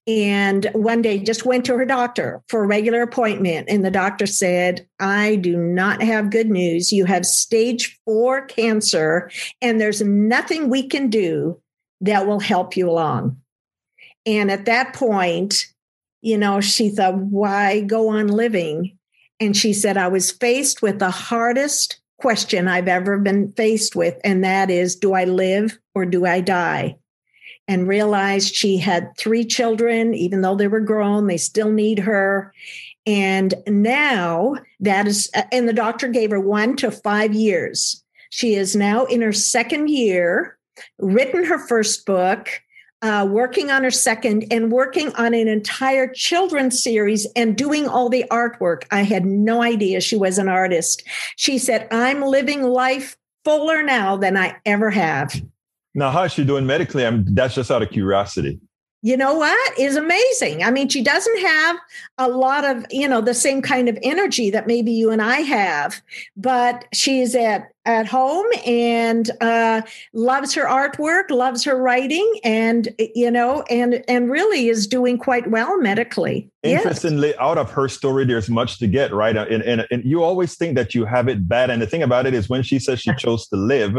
and 0.08 0.68
one 0.72 1.02
day 1.02 1.20
just 1.20 1.46
went 1.46 1.64
to 1.64 1.76
her 1.76 1.84
doctor 1.84 2.42
for 2.48 2.64
a 2.64 2.66
regular 2.66 3.02
appointment. 3.02 3.68
And 3.70 3.84
the 3.84 3.92
doctor 3.92 4.26
said, 4.26 4.86
I 4.98 5.36
do 5.36 5.56
not 5.56 6.02
have 6.02 6.30
good 6.30 6.50
news. 6.50 6.92
You 6.92 7.04
have 7.04 7.24
stage 7.24 7.96
four 8.04 8.44
cancer, 8.46 9.30
and 9.60 9.80
there's 9.80 10.02
nothing 10.02 10.68
we 10.68 10.88
can 10.88 11.08
do 11.08 11.60
that 12.00 12.26
will 12.26 12.40
help 12.40 12.76
you 12.76 12.90
along. 12.90 13.40
And 14.26 14.50
at 14.50 14.64
that 14.64 14.94
point, 14.94 15.66
you 16.22 16.38
know, 16.38 16.60
she 16.60 16.90
thought, 16.90 17.16
why 17.16 17.80
go 17.82 18.08
on 18.08 18.26
living? 18.26 18.98
And 19.38 19.56
she 19.56 19.72
said, 19.72 19.96
I 19.96 20.08
was 20.08 20.32
faced 20.32 20.82
with 20.82 20.98
the 20.98 21.10
hardest 21.10 22.00
question 22.22 22.68
I've 22.68 22.88
ever 22.88 23.18
been 23.18 23.52
faced 23.52 23.96
with, 23.96 24.16
and 24.22 24.44
that 24.44 24.70
is, 24.70 24.96
do 24.96 25.12
I 25.12 25.24
live 25.24 25.76
or 25.94 26.06
do 26.06 26.24
I 26.24 26.40
die? 26.40 26.96
And 27.66 27.88
realized 27.88 28.54
she 28.54 28.78
had 28.78 29.16
three 29.18 29.44
children, 29.44 30.14
even 30.14 30.40
though 30.40 30.54
they 30.54 30.68
were 30.68 30.80
grown, 30.80 31.26
they 31.26 31.36
still 31.36 31.70
need 31.70 31.98
her. 31.98 32.54
And 33.06 33.54
now 33.66 34.54
that 34.78 35.08
is, 35.08 35.30
uh, 35.34 35.42
and 35.50 35.68
the 35.68 35.72
doctor 35.72 36.06
gave 36.06 36.30
her 36.30 36.40
one 36.40 36.76
to 36.76 36.92
five 36.92 37.34
years. 37.34 38.02
She 38.30 38.54
is 38.54 38.76
now 38.76 39.04
in 39.06 39.20
her 39.20 39.32
second 39.32 39.90
year, 39.90 40.56
written 40.98 41.44
her 41.44 41.58
first 41.58 42.06
book, 42.06 42.48
uh, 43.02 43.26
working 43.28 43.70
on 43.70 43.84
her 43.84 43.90
second, 43.90 44.46
and 44.50 44.72
working 44.72 45.12
on 45.14 45.34
an 45.34 45.48
entire 45.48 46.08
children's 46.08 46.82
series 46.82 47.26
and 47.36 47.56
doing 47.56 47.86
all 47.86 48.08
the 48.08 48.24
artwork. 48.30 48.84
I 48.90 49.02
had 49.02 49.24
no 49.26 49.62
idea 49.62 50.00
she 50.00 50.16
was 50.16 50.38
an 50.38 50.48
artist. 50.48 51.02
She 51.36 51.58
said, 51.58 51.88
I'm 51.90 52.22
living 52.22 52.62
life 52.62 53.16
fuller 53.44 53.82
now 53.82 54.16
than 54.16 54.36
I 54.36 54.56
ever 54.64 54.90
have. 54.90 55.40
Now, 55.94 56.10
how's 56.10 56.32
she 56.32 56.44
doing 56.44 56.64
medically? 56.64 57.04
I'm, 57.04 57.24
that's 57.34 57.54
just 57.54 57.70
out 57.70 57.82
of 57.82 57.90
curiosity 57.90 58.60
you 59.02 59.16
know 59.16 59.34
what? 59.34 59.78
Is 59.78 59.96
amazing. 59.96 60.62
I 60.62 60.70
mean 60.70 60.88
she 60.88 61.02
doesn't 61.02 61.40
have 61.40 61.76
a 62.18 62.28
lot 62.28 62.64
of 62.64 62.84
you 62.90 63.08
know 63.08 63.20
the 63.20 63.34
same 63.34 63.62
kind 63.62 63.88
of 63.88 63.98
energy 64.02 64.50
that 64.50 64.66
maybe 64.66 64.92
you 64.92 65.10
and 65.10 65.22
i 65.22 65.36
have 65.36 66.00
but 66.36 66.84
she's 66.92 67.34
at 67.34 67.70
at 67.84 68.06
home 68.06 68.46
and 68.64 69.30
uh, 69.40 69.82
loves 70.12 70.54
her 70.54 70.64
artwork 70.64 71.30
loves 71.30 71.64
her 71.64 71.76
writing 71.76 72.38
and 72.44 72.88
you 72.98 73.30
know 73.30 73.62
and 73.62 74.04
and 74.06 74.30
really 74.30 74.68
is 74.68 74.86
doing 74.86 75.18
quite 75.18 75.50
well 75.50 75.76
medically. 75.78 76.48
Interestingly 76.62 77.28
yes. 77.28 77.36
out 77.40 77.58
of 77.58 77.70
her 77.72 77.88
story 77.88 78.24
there's 78.24 78.48
much 78.48 78.78
to 78.78 78.86
get 78.86 79.12
right? 79.12 79.36
And, 79.36 79.62
and, 79.62 79.86
and 79.90 80.04
you 80.04 80.22
always 80.22 80.54
think 80.56 80.76
that 80.76 80.94
you 80.94 81.04
have 81.06 81.28
it 81.28 81.48
bad 81.48 81.70
and 81.70 81.82
the 81.82 81.86
thing 81.86 82.02
about 82.02 82.26
it 82.26 82.34
is 82.34 82.48
when 82.48 82.62
she 82.62 82.78
says 82.78 83.00
she 83.00 83.12
chose 83.18 83.48
to 83.48 83.56
live 83.56 83.96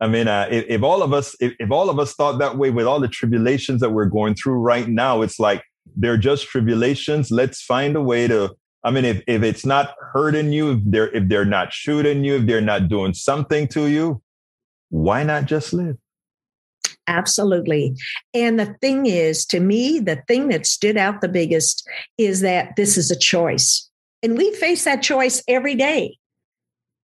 I 0.00 0.08
mean, 0.08 0.28
uh, 0.28 0.48
if, 0.50 0.64
if, 0.68 0.82
all 0.82 1.02
of 1.02 1.12
us, 1.12 1.36
if, 1.40 1.52
if 1.58 1.70
all 1.70 1.90
of 1.90 1.98
us 1.98 2.14
thought 2.14 2.38
that 2.38 2.56
way 2.56 2.70
with 2.70 2.86
all 2.86 3.00
the 3.00 3.08
tribulations 3.08 3.80
that 3.82 3.90
we're 3.90 4.06
going 4.06 4.34
through 4.34 4.54
right 4.54 4.88
now, 4.88 5.20
it's 5.20 5.38
like 5.38 5.62
they're 5.96 6.16
just 6.16 6.46
tribulations. 6.48 7.30
Let's 7.30 7.62
find 7.62 7.96
a 7.96 8.02
way 8.02 8.26
to. 8.28 8.54
I 8.82 8.90
mean, 8.90 9.04
if, 9.04 9.22
if 9.26 9.42
it's 9.42 9.66
not 9.66 9.94
hurting 10.14 10.52
you, 10.52 10.72
if 10.72 10.78
they're 10.86 11.14
if 11.14 11.28
they're 11.28 11.44
not 11.44 11.72
shooting 11.72 12.24
you, 12.24 12.36
if 12.36 12.46
they're 12.46 12.62
not 12.62 12.88
doing 12.88 13.12
something 13.12 13.68
to 13.68 13.88
you, 13.88 14.22
why 14.88 15.22
not 15.22 15.44
just 15.44 15.74
live? 15.74 15.96
Absolutely. 17.06 17.94
And 18.32 18.58
the 18.58 18.74
thing 18.80 19.04
is, 19.04 19.44
to 19.46 19.60
me, 19.60 19.98
the 19.98 20.22
thing 20.28 20.48
that 20.48 20.64
stood 20.64 20.96
out 20.96 21.20
the 21.20 21.28
biggest 21.28 21.86
is 22.16 22.40
that 22.40 22.76
this 22.76 22.96
is 22.96 23.10
a 23.10 23.18
choice. 23.18 23.90
And 24.22 24.36
we 24.38 24.54
face 24.54 24.84
that 24.84 25.02
choice 25.02 25.42
every 25.48 25.74
day 25.74 26.19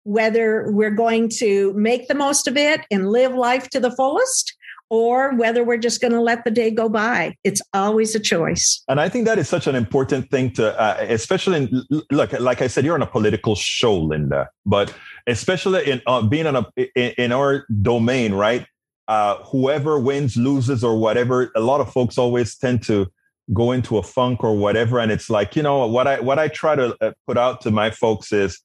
whether 0.05 0.71
we're 0.71 0.91
going 0.91 1.29
to 1.29 1.73
make 1.75 2.09
the 2.09 2.15
most 2.15 2.47
of 2.47 2.57
it 2.57 2.83
and 2.91 3.11
live 3.11 3.35
life 3.35 3.69
to 3.71 3.81
the 3.81 3.91
fullest 3.91 4.55
or 4.91 5.35
whether 5.35 5.65
we're 5.65 5.79
just 5.79 6.01
going 6.01 6.13
to 6.13 6.21
let 6.21 6.45
the 6.45 6.51
day 6.51 6.71
go 6.71 6.89
by. 6.89 7.35
It's 7.43 7.63
always 7.73 8.15
a 8.15 8.21
choice. 8.21 8.83
And 8.87 9.01
I 9.01 9.09
think 9.09 9.25
that 9.25 9.39
is 9.39 9.49
such 9.49 9.67
an 9.67 9.75
important 9.75 10.31
thing 10.31 10.53
to, 10.53 10.79
uh, 10.79 10.99
especially 11.09 11.65
in, 11.65 12.05
look, 12.11 12.33
like 12.39 12.63
I 12.63 12.67
said, 12.67 12.85
you're 12.85 12.95
on 12.95 13.03
a 13.03 13.07
political 13.07 13.55
show, 13.55 13.97
Linda, 13.97 14.49
but 14.67 14.95
especially 15.27 15.91
in 15.91 16.03
uh, 16.07 16.23
being 16.23 16.47
on 16.47 16.57
a, 16.57 16.67
in, 16.77 17.13
in, 17.19 17.33
our 17.33 17.67
domain, 17.83 18.35
right? 18.35 18.67
Uh, 19.09 19.37
whoever 19.45 19.99
wins, 19.99 20.37
loses, 20.37 20.85
or 20.85 20.99
whatever, 20.99 21.51
a 21.57 21.61
lot 21.61 21.81
of 21.81 21.93
folks 21.93 22.19
always 22.19 22.57
tend 22.57 22.83
to 22.85 23.07
go 23.53 23.73
into 23.73 23.99
a 23.99 24.03
funk 24.03 24.45
or 24.45 24.57
whatever. 24.57 25.01
And 25.01 25.11
it's 25.11 25.29
like, 25.29 25.57
you 25.57 25.63
know, 25.63 25.87
what 25.87 26.07
I, 26.07 26.21
what 26.21 26.39
I 26.39 26.49
try 26.49 26.77
to 26.77 26.97
uh, 27.01 27.13
put 27.27 27.37
out 27.37 27.63
to 27.63 27.71
my 27.71 27.91
folks 27.91 28.33
is, 28.33 28.61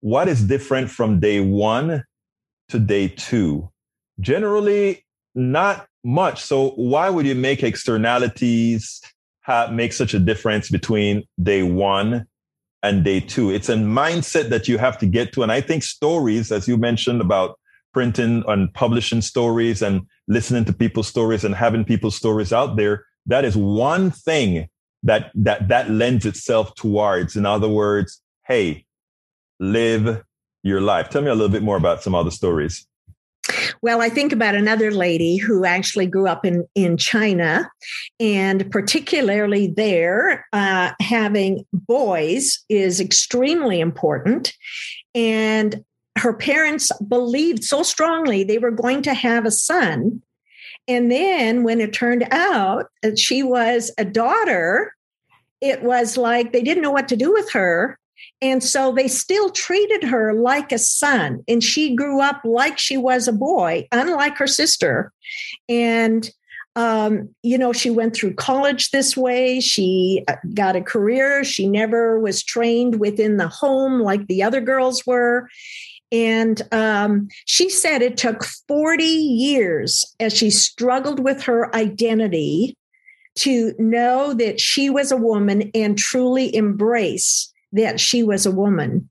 what 0.00 0.28
is 0.28 0.42
different 0.44 0.90
from 0.90 1.20
day 1.20 1.40
one 1.40 2.04
to 2.68 2.78
day 2.78 3.08
two? 3.08 3.70
Generally, 4.20 5.04
not 5.34 5.86
much. 6.04 6.42
So 6.42 6.70
why 6.70 7.10
would 7.10 7.26
you 7.26 7.34
make 7.34 7.62
externalities 7.62 9.00
have, 9.42 9.72
make 9.72 9.92
such 9.92 10.14
a 10.14 10.18
difference 10.18 10.70
between 10.70 11.24
day 11.42 11.62
one 11.62 12.26
and 12.82 13.04
day 13.04 13.20
two? 13.20 13.50
It's 13.50 13.68
a 13.68 13.76
mindset 13.76 14.50
that 14.50 14.68
you 14.68 14.78
have 14.78 14.98
to 14.98 15.06
get 15.06 15.32
to. 15.32 15.42
And 15.42 15.52
I 15.52 15.60
think 15.60 15.82
stories, 15.82 16.52
as 16.52 16.68
you 16.68 16.76
mentioned 16.76 17.20
about 17.20 17.58
printing 17.92 18.44
and 18.46 18.72
publishing 18.74 19.22
stories 19.22 19.82
and 19.82 20.02
listening 20.28 20.64
to 20.66 20.72
people's 20.72 21.08
stories 21.08 21.44
and 21.44 21.54
having 21.54 21.84
people's 21.84 22.16
stories 22.16 22.52
out 22.52 22.76
there, 22.76 23.04
that 23.26 23.44
is 23.44 23.56
one 23.56 24.10
thing 24.10 24.68
that 25.02 25.30
that 25.34 25.68
that 25.68 25.90
lends 25.90 26.26
itself 26.26 26.74
towards. 26.74 27.36
In 27.36 27.46
other 27.46 27.68
words, 27.68 28.20
hey, 28.46 28.84
live 29.60 30.22
your 30.62 30.80
life. 30.80 31.08
Tell 31.08 31.22
me 31.22 31.28
a 31.28 31.34
little 31.34 31.48
bit 31.48 31.62
more 31.62 31.76
about 31.76 32.02
some 32.02 32.14
other 32.14 32.30
stories. 32.30 32.86
Well, 33.80 34.02
I 34.02 34.08
think 34.08 34.32
about 34.32 34.54
another 34.54 34.90
lady 34.90 35.36
who 35.36 35.64
actually 35.64 36.06
grew 36.06 36.28
up 36.28 36.44
in, 36.44 36.66
in 36.74 36.96
China, 36.96 37.70
and 38.20 38.70
particularly 38.70 39.68
there, 39.68 40.46
uh, 40.52 40.92
having 41.00 41.64
boys 41.72 42.62
is 42.68 43.00
extremely 43.00 43.80
important. 43.80 44.52
And 45.14 45.84
her 46.18 46.34
parents 46.34 46.90
believed 47.08 47.64
so 47.64 47.82
strongly 47.82 48.44
they 48.44 48.58
were 48.58 48.70
going 48.70 49.02
to 49.02 49.14
have 49.14 49.46
a 49.46 49.50
son. 49.50 50.20
And 50.86 51.10
then 51.10 51.62
when 51.62 51.80
it 51.80 51.92
turned 51.92 52.26
out 52.30 52.86
that 53.02 53.18
she 53.18 53.42
was 53.42 53.92
a 53.98 54.04
daughter, 54.04 54.94
it 55.60 55.82
was 55.82 56.16
like 56.16 56.52
they 56.52 56.62
didn't 56.62 56.82
know 56.82 56.90
what 56.90 57.08
to 57.08 57.16
do 57.16 57.32
with 57.32 57.50
her. 57.52 57.98
And 58.40 58.62
so 58.62 58.92
they 58.92 59.08
still 59.08 59.50
treated 59.50 60.04
her 60.04 60.32
like 60.32 60.70
a 60.70 60.78
son. 60.78 61.42
And 61.48 61.62
she 61.62 61.94
grew 61.94 62.20
up 62.20 62.40
like 62.44 62.78
she 62.78 62.96
was 62.96 63.26
a 63.26 63.32
boy, 63.32 63.88
unlike 63.90 64.36
her 64.36 64.46
sister. 64.46 65.12
And, 65.68 66.30
um, 66.76 67.30
you 67.42 67.58
know, 67.58 67.72
she 67.72 67.90
went 67.90 68.14
through 68.14 68.34
college 68.34 68.90
this 68.90 69.16
way. 69.16 69.60
She 69.60 70.24
uh, 70.28 70.36
got 70.54 70.76
a 70.76 70.82
career. 70.82 71.42
She 71.42 71.68
never 71.68 72.20
was 72.20 72.44
trained 72.44 73.00
within 73.00 73.38
the 73.38 73.48
home 73.48 74.00
like 74.00 74.28
the 74.28 74.44
other 74.44 74.60
girls 74.60 75.04
were. 75.04 75.48
And 76.12 76.62
um, 76.72 77.28
she 77.44 77.68
said 77.68 78.02
it 78.02 78.16
took 78.16 78.44
40 78.44 79.04
years 79.04 80.14
as 80.20 80.32
she 80.32 80.50
struggled 80.50 81.20
with 81.20 81.42
her 81.42 81.74
identity 81.74 82.76
to 83.36 83.74
know 83.78 84.32
that 84.34 84.60
she 84.60 84.90
was 84.90 85.12
a 85.12 85.16
woman 85.16 85.70
and 85.74 85.98
truly 85.98 86.54
embrace 86.54 87.52
that 87.72 88.00
she 88.00 88.22
was 88.22 88.46
a 88.46 88.50
woman. 88.50 89.08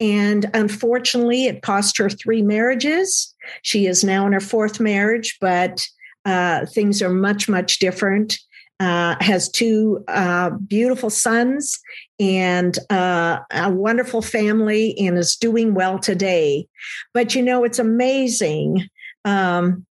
And 0.00 0.46
unfortunately, 0.54 1.46
it 1.46 1.62
cost 1.62 1.98
her 1.98 2.08
three 2.08 2.42
marriages. 2.42 3.34
She 3.62 3.86
is 3.86 4.04
now 4.04 4.26
in 4.26 4.32
her 4.32 4.40
fourth 4.40 4.80
marriage, 4.80 5.36
but 5.40 5.86
uh, 6.24 6.66
things 6.66 7.02
are 7.02 7.10
much, 7.10 7.48
much 7.48 7.78
different. 7.78 8.38
Uh, 8.78 9.16
has 9.20 9.48
two 9.48 10.04
uh, 10.08 10.50
beautiful 10.50 11.08
sons 11.08 11.80
and 12.20 12.78
uh, 12.90 13.38
a 13.50 13.70
wonderful 13.70 14.20
family 14.20 14.94
and 14.98 15.16
is 15.16 15.34
doing 15.34 15.72
well 15.72 15.98
today. 15.98 16.68
But 17.14 17.34
you 17.34 17.40
know, 17.40 17.64
it's 17.64 17.78
amazing 17.78 18.86
um, 19.24 19.86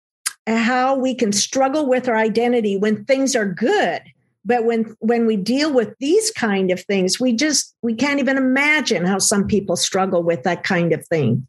how 0.46 0.96
we 0.96 1.14
can 1.14 1.32
struggle 1.32 1.88
with 1.88 2.08
our 2.08 2.16
identity 2.16 2.76
when 2.76 3.06
things 3.06 3.34
are 3.34 3.46
good 3.46 4.02
but 4.44 4.64
when 4.64 4.94
when 5.00 5.26
we 5.26 5.36
deal 5.36 5.72
with 5.72 5.94
these 5.98 6.30
kind 6.30 6.70
of 6.70 6.80
things 6.80 7.18
we 7.18 7.32
just 7.32 7.74
we 7.82 7.94
can't 7.94 8.20
even 8.20 8.36
imagine 8.36 9.04
how 9.04 9.18
some 9.18 9.46
people 9.46 9.76
struggle 9.76 10.22
with 10.22 10.42
that 10.42 10.62
kind 10.62 10.92
of 10.92 11.06
thing. 11.06 11.46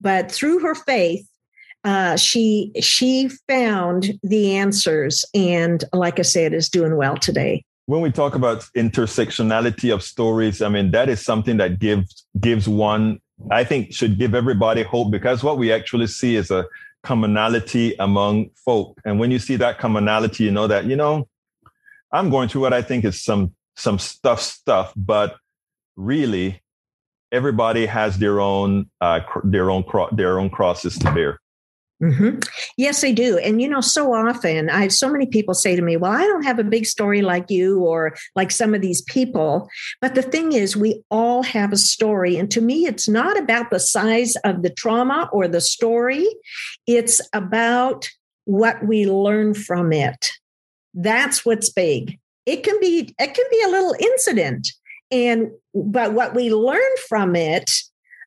But 0.00 0.30
through 0.30 0.60
her 0.60 0.74
faith 0.74 1.26
uh, 1.84 2.16
she 2.16 2.72
she 2.80 3.28
found 3.46 4.18
the 4.22 4.56
answers 4.56 5.24
and 5.34 5.84
like 5.92 6.18
i 6.18 6.22
said 6.22 6.54
is 6.54 6.68
doing 6.68 6.96
well 6.96 7.16
today. 7.16 7.64
When 7.86 8.00
we 8.00 8.10
talk 8.10 8.34
about 8.34 8.66
intersectionality 8.76 9.92
of 9.92 10.02
stories 10.02 10.62
i 10.62 10.68
mean 10.68 10.90
that 10.92 11.08
is 11.08 11.24
something 11.24 11.58
that 11.58 11.78
gives 11.78 12.24
gives 12.40 12.66
one 12.68 13.20
i 13.50 13.64
think 13.64 13.92
should 13.92 14.18
give 14.18 14.34
everybody 14.34 14.82
hope 14.82 15.10
because 15.10 15.44
what 15.44 15.58
we 15.58 15.72
actually 15.72 16.06
see 16.06 16.36
is 16.36 16.50
a 16.50 16.64
commonality 17.02 17.94
among 17.98 18.48
folk. 18.64 18.98
And 19.04 19.20
when 19.20 19.30
you 19.30 19.38
see 19.38 19.56
that 19.56 19.78
commonality 19.78 20.44
you 20.44 20.50
know 20.50 20.66
that 20.66 20.86
you 20.86 20.96
know 20.96 21.28
I'm 22.14 22.30
going 22.30 22.48
through 22.48 22.62
what 22.62 22.72
I 22.72 22.80
think 22.82 23.04
is 23.04 23.22
some 23.22 23.54
some 23.76 23.98
stuff 23.98 24.40
stuff, 24.40 24.92
but 24.96 25.36
really 25.96 26.62
everybody 27.32 27.86
has 27.86 28.18
their 28.18 28.40
own 28.40 28.88
uh, 29.00 29.20
their 29.42 29.70
own 29.70 29.82
cro- 29.82 30.10
their 30.12 30.38
own 30.38 30.48
crosses 30.48 30.96
to 31.00 31.12
bear. 31.12 31.40
Mm-hmm. 32.02 32.40
Yes, 32.76 33.00
they 33.00 33.12
do. 33.12 33.38
And, 33.38 33.62
you 33.62 33.68
know, 33.68 33.80
so 33.80 34.12
often 34.12 34.68
I 34.68 34.82
have 34.82 34.92
so 34.92 35.08
many 35.08 35.26
people 35.26 35.54
say 35.54 35.76
to 35.76 35.82
me, 35.82 35.96
Well, 35.96 36.12
I 36.12 36.22
don't 36.24 36.42
have 36.42 36.58
a 36.58 36.64
big 36.64 36.86
story 36.86 37.22
like 37.22 37.50
you 37.50 37.80
or 37.80 38.16
like 38.34 38.50
some 38.50 38.74
of 38.74 38.80
these 38.80 39.00
people. 39.02 39.68
But 40.00 40.14
the 40.14 40.22
thing 40.22 40.52
is, 40.52 40.76
we 40.76 41.02
all 41.10 41.42
have 41.42 41.72
a 41.72 41.76
story. 41.76 42.36
And 42.36 42.50
to 42.50 42.60
me, 42.60 42.86
it's 42.86 43.08
not 43.08 43.38
about 43.38 43.70
the 43.70 43.80
size 43.80 44.36
of 44.44 44.62
the 44.62 44.70
trauma 44.70 45.30
or 45.32 45.48
the 45.48 45.60
story, 45.60 46.26
it's 46.86 47.20
about 47.32 48.08
what 48.44 48.86
we 48.86 49.06
learn 49.06 49.54
from 49.54 49.92
it. 49.92 50.30
That's 50.94 51.44
what's 51.44 51.70
big. 51.70 52.18
It 52.46 52.62
can 52.62 52.78
be 52.80 53.14
it 53.18 53.34
can 53.34 53.44
be 53.50 53.62
a 53.66 53.68
little 53.68 53.94
incident 53.98 54.68
And 55.10 55.50
but 55.74 56.12
what 56.12 56.34
we 56.34 56.52
learn 56.52 56.80
from 57.08 57.36
it 57.36 57.70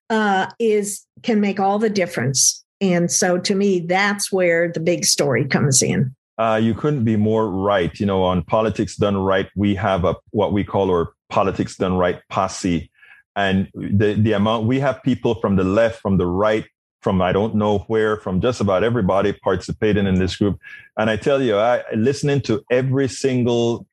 uh, 0.09 0.47
is 0.59 1.05
can 1.23 1.41
make 1.41 1.59
all 1.59 1.79
the 1.79 1.89
difference. 1.89 2.63
And 2.79 3.11
so 3.11 3.37
to 3.39 3.55
me, 3.55 3.79
that's 3.79 4.31
where 4.31 4.71
the 4.71 4.79
big 4.79 5.05
story 5.05 5.45
comes 5.45 5.81
in. 5.81 6.15
Uh, 6.37 6.59
you 6.61 6.75
couldn't 6.75 7.03
be 7.03 7.15
more 7.15 7.49
right. 7.49 7.99
You 7.99 8.05
know, 8.05 8.23
on 8.23 8.43
politics 8.43 8.95
done 8.95 9.17
right, 9.17 9.49
we 9.55 9.73
have 9.75 10.05
a 10.05 10.15
what 10.31 10.53
we 10.53 10.63
call 10.63 10.89
our 10.91 11.13
politics 11.29 11.75
done 11.75 11.97
right 11.97 12.21
posse, 12.29 12.91
and 13.35 13.67
the 13.73 14.13
the 14.13 14.33
amount 14.33 14.67
we 14.67 14.79
have 14.79 15.01
people 15.03 15.35
from 15.41 15.55
the 15.55 15.63
left, 15.63 15.99
from 15.99 16.17
the 16.17 16.27
right, 16.27 16.65
from 17.01 17.21
I 17.21 17.31
don't 17.31 17.55
know 17.55 17.79
where, 17.87 18.17
from 18.17 18.41
just 18.41 18.61
about 18.61 18.83
everybody 18.83 19.33
participating 19.33 20.07
in 20.07 20.15
this 20.15 20.35
group. 20.35 20.59
And 20.97 21.09
I 21.09 21.15
tell 21.15 21.41
you, 21.41 21.57
I 21.57 21.83
listening 21.95 22.41
to 22.41 22.63
every 22.71 23.07
single 23.07 23.87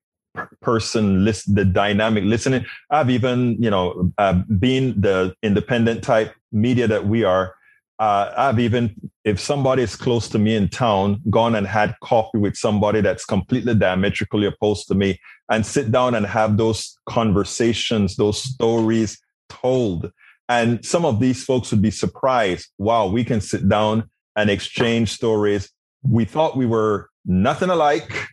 person 0.60 1.24
list 1.24 1.54
the 1.54 1.64
dynamic 1.64 2.24
listening 2.24 2.66
i've 2.90 3.08
even 3.08 3.56
you 3.62 3.70
know 3.70 4.10
uh, 4.18 4.32
being 4.58 5.00
the 5.00 5.32
independent 5.44 6.02
type 6.02 6.34
media 6.50 6.88
that 6.88 7.06
we 7.06 7.22
are 7.22 7.54
uh, 7.98 8.32
I've 8.36 8.58
even, 8.58 8.94
if 9.24 9.38
somebody 9.38 9.82
is 9.82 9.94
close 9.94 10.28
to 10.30 10.38
me 10.38 10.56
in 10.56 10.68
town, 10.68 11.20
gone 11.30 11.54
and 11.54 11.66
had 11.66 11.94
coffee 12.02 12.38
with 12.38 12.56
somebody 12.56 13.00
that's 13.00 13.24
completely 13.24 13.74
diametrically 13.74 14.46
opposed 14.46 14.88
to 14.88 14.94
me 14.94 15.20
and 15.48 15.64
sit 15.64 15.92
down 15.92 16.14
and 16.14 16.26
have 16.26 16.56
those 16.56 16.98
conversations, 17.06 18.16
those 18.16 18.42
stories 18.42 19.18
told. 19.48 20.10
And 20.48 20.84
some 20.84 21.04
of 21.04 21.20
these 21.20 21.44
folks 21.44 21.70
would 21.70 21.82
be 21.82 21.90
surprised. 21.90 22.68
Wow, 22.78 23.06
we 23.06 23.24
can 23.24 23.40
sit 23.40 23.68
down 23.68 24.10
and 24.36 24.50
exchange 24.50 25.10
stories. 25.10 25.70
We 26.02 26.24
thought 26.24 26.56
we 26.56 26.66
were 26.66 27.08
nothing 27.24 27.70
alike. 27.70 28.28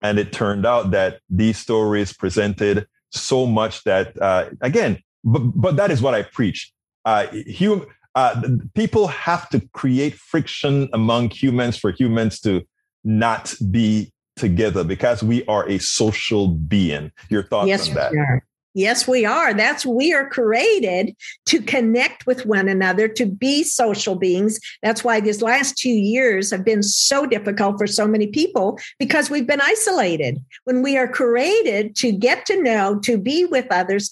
And 0.00 0.18
it 0.18 0.32
turned 0.32 0.66
out 0.66 0.90
that 0.92 1.20
these 1.28 1.58
stories 1.58 2.12
presented 2.12 2.86
so 3.10 3.46
much 3.46 3.84
that, 3.84 4.20
uh, 4.20 4.50
again, 4.60 5.00
but, 5.22 5.40
but 5.40 5.76
that 5.76 5.90
is 5.90 6.02
what 6.02 6.14
I 6.14 6.22
preach. 6.22 6.72
Uh, 7.04 7.26
hum- 7.56 7.86
uh, 8.14 8.42
people 8.74 9.06
have 9.06 9.48
to 9.50 9.60
create 9.72 10.14
friction 10.14 10.88
among 10.92 11.30
humans 11.30 11.76
for 11.78 11.92
humans 11.92 12.40
to 12.40 12.62
not 13.04 13.54
be 13.70 14.12
together 14.36 14.84
because 14.84 15.22
we 15.22 15.44
are 15.46 15.68
a 15.68 15.78
social 15.78 16.48
being. 16.48 17.12
Your 17.28 17.42
thoughts 17.42 17.68
yes, 17.68 17.88
on 17.88 17.94
that? 17.94 18.40
Yes, 18.74 19.06
we 19.06 19.26
are. 19.26 19.52
That's 19.52 19.84
we 19.84 20.14
are 20.14 20.28
created 20.28 21.14
to 21.46 21.60
connect 21.60 22.26
with 22.26 22.46
one 22.46 22.68
another, 22.68 23.06
to 23.08 23.26
be 23.26 23.64
social 23.64 24.14
beings. 24.14 24.58
That's 24.82 25.04
why 25.04 25.20
these 25.20 25.42
last 25.42 25.76
two 25.76 25.90
years 25.90 26.50
have 26.50 26.64
been 26.64 26.82
so 26.82 27.26
difficult 27.26 27.78
for 27.78 27.86
so 27.86 28.08
many 28.08 28.28
people 28.28 28.78
because 28.98 29.28
we've 29.28 29.46
been 29.46 29.60
isolated. 29.60 30.42
When 30.64 30.82
we 30.82 30.96
are 30.96 31.08
created 31.08 31.94
to 31.96 32.12
get 32.12 32.46
to 32.46 32.62
know, 32.62 32.98
to 33.00 33.18
be 33.18 33.44
with 33.44 33.66
others. 33.70 34.10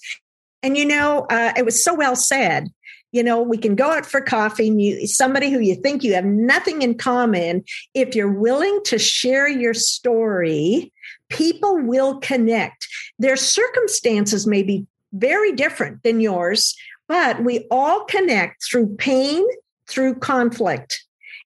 And 0.61 0.77
you 0.77 0.85
know, 0.85 1.25
uh, 1.31 1.53
it 1.57 1.65
was 1.65 1.83
so 1.83 1.95
well 1.95 2.15
said 2.15 2.69
you 3.11 3.23
know 3.23 3.41
we 3.41 3.57
can 3.57 3.75
go 3.75 3.91
out 3.91 4.05
for 4.05 4.21
coffee 4.21 4.69
and 4.69 4.81
you 4.81 5.05
somebody 5.07 5.49
who 5.49 5.59
you 5.59 5.75
think 5.75 6.03
you 6.03 6.13
have 6.13 6.25
nothing 6.25 6.81
in 6.81 6.97
common 6.97 7.63
if 7.93 8.15
you're 8.15 8.31
willing 8.31 8.79
to 8.85 8.97
share 8.97 9.47
your 9.47 9.73
story 9.73 10.91
people 11.31 11.79
will 11.79 12.19
connect. 12.19 12.87
Their 13.19 13.35
circumstances 13.35 14.45
may 14.45 14.63
be 14.63 14.85
very 15.13 15.51
different 15.51 16.03
than 16.03 16.21
yours 16.21 16.75
but 17.11 17.43
we 17.43 17.67
all 17.69 18.05
connect 18.05 18.63
through 18.63 18.87
pain 18.95 19.45
through 19.85 20.15
conflict 20.15 21.03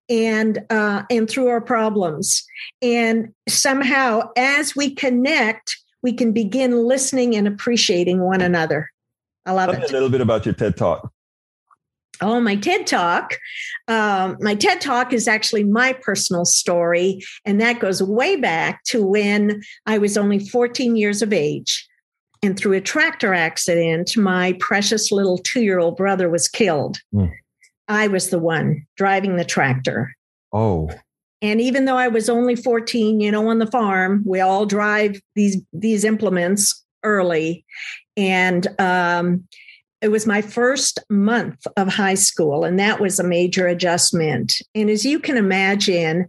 and 0.07 0.63
uh, 0.69 1.01
and 1.09 1.27
through 1.27 1.47
our 1.47 1.59
problems. 1.59 2.45
And 2.83 3.33
somehow 3.49 4.29
as 4.37 4.75
we 4.75 4.93
connect 4.93 5.77
we 6.03 6.13
can 6.13 6.31
begin 6.31 6.85
listening 6.85 7.35
and 7.35 7.47
appreciating 7.47 8.19
one 8.19 8.41
another. 8.41 8.91
I 9.47 9.53
love 9.53 9.71
Tell 9.71 9.81
it. 9.81 9.89
a 9.89 9.93
little 9.93 10.09
bit 10.09 10.21
about 10.21 10.45
your 10.45 10.53
ted 10.53 10.77
talk 10.77 11.11
Oh, 12.21 12.39
my 12.39 12.55
TED 12.55 12.87
Talk. 12.87 13.37
Um, 13.87 14.37
my 14.39 14.55
TED 14.55 14.81
Talk 14.81 15.13
is 15.13 15.27
actually 15.27 15.63
my 15.63 15.93
personal 15.93 16.45
story, 16.45 17.21
and 17.45 17.59
that 17.61 17.79
goes 17.79 18.01
way 18.01 18.35
back 18.35 18.83
to 18.85 19.05
when 19.05 19.61
I 19.85 19.97
was 19.97 20.17
only 20.17 20.39
14 20.39 20.95
years 20.95 21.21
of 21.21 21.33
age. 21.33 21.87
And 22.43 22.57
through 22.57 22.73
a 22.73 22.81
tractor 22.81 23.33
accident, 23.33 24.15
my 24.15 24.53
precious 24.59 25.11
little 25.11 25.39
two 25.39 25.63
year 25.63 25.79
old 25.79 25.97
brother 25.97 26.29
was 26.29 26.47
killed. 26.47 26.99
Mm. 27.13 27.31
I 27.87 28.07
was 28.07 28.29
the 28.29 28.39
one 28.39 28.85
driving 28.97 29.37
the 29.37 29.45
tractor. 29.45 30.13
Oh. 30.53 30.89
And 31.41 31.59
even 31.59 31.85
though 31.85 31.97
I 31.97 32.07
was 32.07 32.29
only 32.29 32.55
14, 32.55 33.19
you 33.19 33.31
know, 33.31 33.47
on 33.49 33.59
the 33.59 33.67
farm, 33.67 34.23
we 34.25 34.39
all 34.39 34.65
drive 34.65 35.19
these 35.35 35.57
these 35.73 36.03
implements 36.03 36.83
early. 37.03 37.65
And 38.17 38.67
um, 38.79 39.47
it 40.05 40.11
was 40.11 40.27
my 40.27 40.39
first 40.39 40.99
month 41.09 41.65
of 41.77 41.87
high 41.87 42.13
school, 42.13 42.63
and 42.63 42.77
that 42.77 42.99
was 42.99 43.19
a 43.19 43.23
major 43.23 43.65
adjustment. 43.65 44.53
And 44.75 44.87
as 44.87 45.03
you 45.03 45.19
can 45.19 45.35
imagine, 45.35 46.27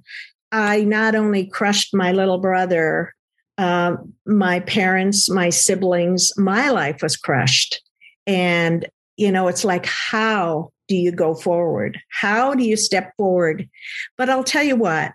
I 0.50 0.84
not 0.84 1.14
only 1.14 1.44
crushed 1.44 1.92
my 1.92 2.12
little 2.12 2.38
brother, 2.38 3.14
uh, 3.58 3.96
my 4.24 4.60
parents, 4.60 5.28
my 5.28 5.50
siblings, 5.50 6.32
my 6.38 6.70
life 6.70 7.02
was 7.02 7.18
crushed. 7.18 7.82
And, 8.26 8.88
you 9.18 9.30
know, 9.30 9.46
it's 9.46 9.62
like, 9.62 9.84
how 9.84 10.70
do 10.88 10.96
you 10.96 11.12
go 11.12 11.34
forward? 11.34 12.00
How 12.08 12.54
do 12.54 12.64
you 12.64 12.78
step 12.78 13.12
forward? 13.18 13.68
But 14.16 14.30
I'll 14.30 14.42
tell 14.42 14.64
you 14.64 14.76
what, 14.76 15.12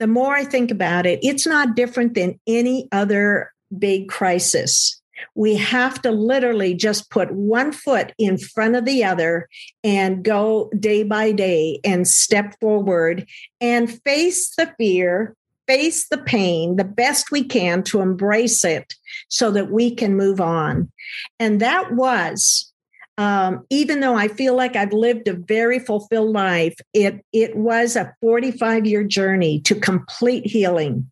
the 0.00 0.06
more 0.06 0.34
I 0.36 0.44
think 0.44 0.70
about 0.70 1.06
it, 1.06 1.20
it's 1.22 1.46
not 1.46 1.76
different 1.76 2.12
than 2.12 2.38
any 2.46 2.88
other 2.92 3.52
big 3.78 4.10
crisis 4.10 5.00
we 5.34 5.56
have 5.56 6.00
to 6.02 6.10
literally 6.10 6.74
just 6.74 7.10
put 7.10 7.32
one 7.32 7.72
foot 7.72 8.12
in 8.18 8.38
front 8.38 8.76
of 8.76 8.84
the 8.84 9.04
other 9.04 9.48
and 9.84 10.24
go 10.24 10.70
day 10.78 11.02
by 11.02 11.32
day 11.32 11.80
and 11.84 12.06
step 12.06 12.58
forward 12.60 13.26
and 13.60 14.00
face 14.02 14.54
the 14.56 14.72
fear, 14.78 15.34
face 15.66 16.08
the 16.08 16.18
pain 16.18 16.76
the 16.76 16.84
best 16.84 17.30
we 17.30 17.44
can 17.44 17.82
to 17.82 18.00
embrace 18.00 18.64
it 18.64 18.94
so 19.28 19.50
that 19.50 19.70
we 19.70 19.94
can 19.94 20.16
move 20.16 20.40
on. 20.40 20.90
And 21.38 21.60
that 21.60 21.92
was 21.92 22.72
um, 23.18 23.64
even 23.70 24.00
though 24.00 24.14
I 24.14 24.28
feel 24.28 24.54
like 24.54 24.76
I've 24.76 24.92
lived 24.92 25.26
a 25.26 25.32
very 25.32 25.78
fulfilled 25.78 26.34
life, 26.34 26.74
it 26.92 27.24
it 27.32 27.56
was 27.56 27.96
a 27.96 28.12
45 28.20 28.84
year 28.84 29.04
journey 29.04 29.60
to 29.62 29.74
complete 29.74 30.46
healing 30.46 31.10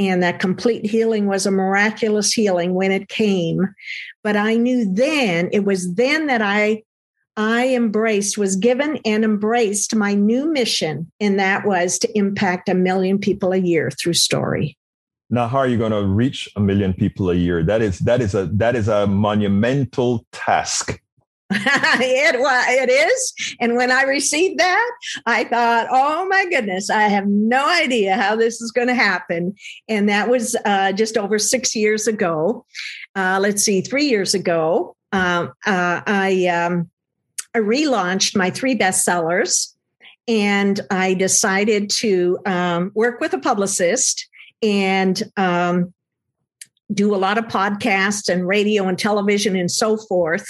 and 0.00 0.22
that 0.22 0.40
complete 0.40 0.86
healing 0.86 1.26
was 1.26 1.44
a 1.44 1.50
miraculous 1.50 2.32
healing 2.32 2.72
when 2.72 2.90
it 2.90 3.08
came. 3.08 3.68
But 4.24 4.36
i 4.36 4.56
knew 4.56 4.92
then 4.92 5.50
it 5.52 5.64
was 5.64 5.94
then 5.94 6.26
that 6.26 6.42
i 6.42 6.82
i 7.36 7.68
embraced 7.68 8.38
was 8.38 8.56
given 8.56 8.98
and 9.04 9.24
embraced 9.24 9.94
my 9.94 10.14
new 10.14 10.50
mission 10.50 11.10
and 11.20 11.38
that 11.38 11.66
was 11.66 11.98
to 11.98 12.18
impact 12.18 12.68
a 12.68 12.74
million 12.74 13.18
people 13.18 13.52
a 13.52 13.58
year 13.58 13.90
through 13.90 14.14
story. 14.14 14.76
Now 15.28 15.46
how 15.46 15.58
are 15.58 15.68
you 15.68 15.78
going 15.78 15.92
to 15.92 16.04
reach 16.04 16.48
a 16.56 16.60
million 16.60 16.92
people 16.94 17.30
a 17.30 17.34
year? 17.34 17.62
That 17.62 17.82
is 17.82 17.98
that 18.00 18.20
is 18.20 18.34
a 18.34 18.46
that 18.46 18.74
is 18.74 18.88
a 18.88 19.06
monumental 19.06 20.24
task 20.32 21.00
it 21.52 22.38
was 22.38 22.64
it 22.68 22.88
is. 22.88 23.56
And 23.60 23.74
when 23.74 23.90
i 23.90 24.02
received 24.02 24.58
that 24.60 24.90
i 25.26 25.44
thought 25.44 25.88
oh 25.90 26.26
my 26.28 26.46
goodness 26.46 26.90
i 26.90 27.02
have 27.02 27.26
no 27.26 27.68
idea 27.68 28.16
how 28.16 28.36
this 28.36 28.60
is 28.60 28.70
going 28.70 28.86
to 28.86 28.94
happen. 28.94 29.54
And 29.88 30.08
that 30.08 30.28
was 30.28 30.56
uh, 30.64 30.92
just 30.92 31.16
over 31.16 31.38
six 31.38 31.74
years 31.74 32.06
ago. 32.06 32.64
Uh, 33.16 33.38
let's 33.40 33.62
see 33.64 33.80
three 33.80 34.04
years 34.04 34.34
ago 34.34 34.96
um, 35.12 35.52
uh, 35.66 36.00
i 36.06 36.46
um, 36.46 36.88
i 37.54 37.58
relaunched 37.58 38.36
my 38.36 38.50
three 38.50 38.78
bestsellers 38.78 39.74
and 40.28 40.80
i 40.90 41.14
decided 41.14 41.90
to 41.90 42.38
um, 42.46 42.92
work 42.94 43.20
with 43.20 43.32
a 43.32 43.38
publicist 43.40 44.28
and 44.62 45.22
um, 45.36 45.92
do 46.92 47.14
a 47.14 47.16
lot 47.16 47.38
of 47.38 47.44
podcasts 47.44 48.28
and 48.28 48.46
radio 48.46 48.86
and 48.86 48.98
television 48.98 49.56
and 49.56 49.70
so 49.70 49.96
forth. 49.96 50.46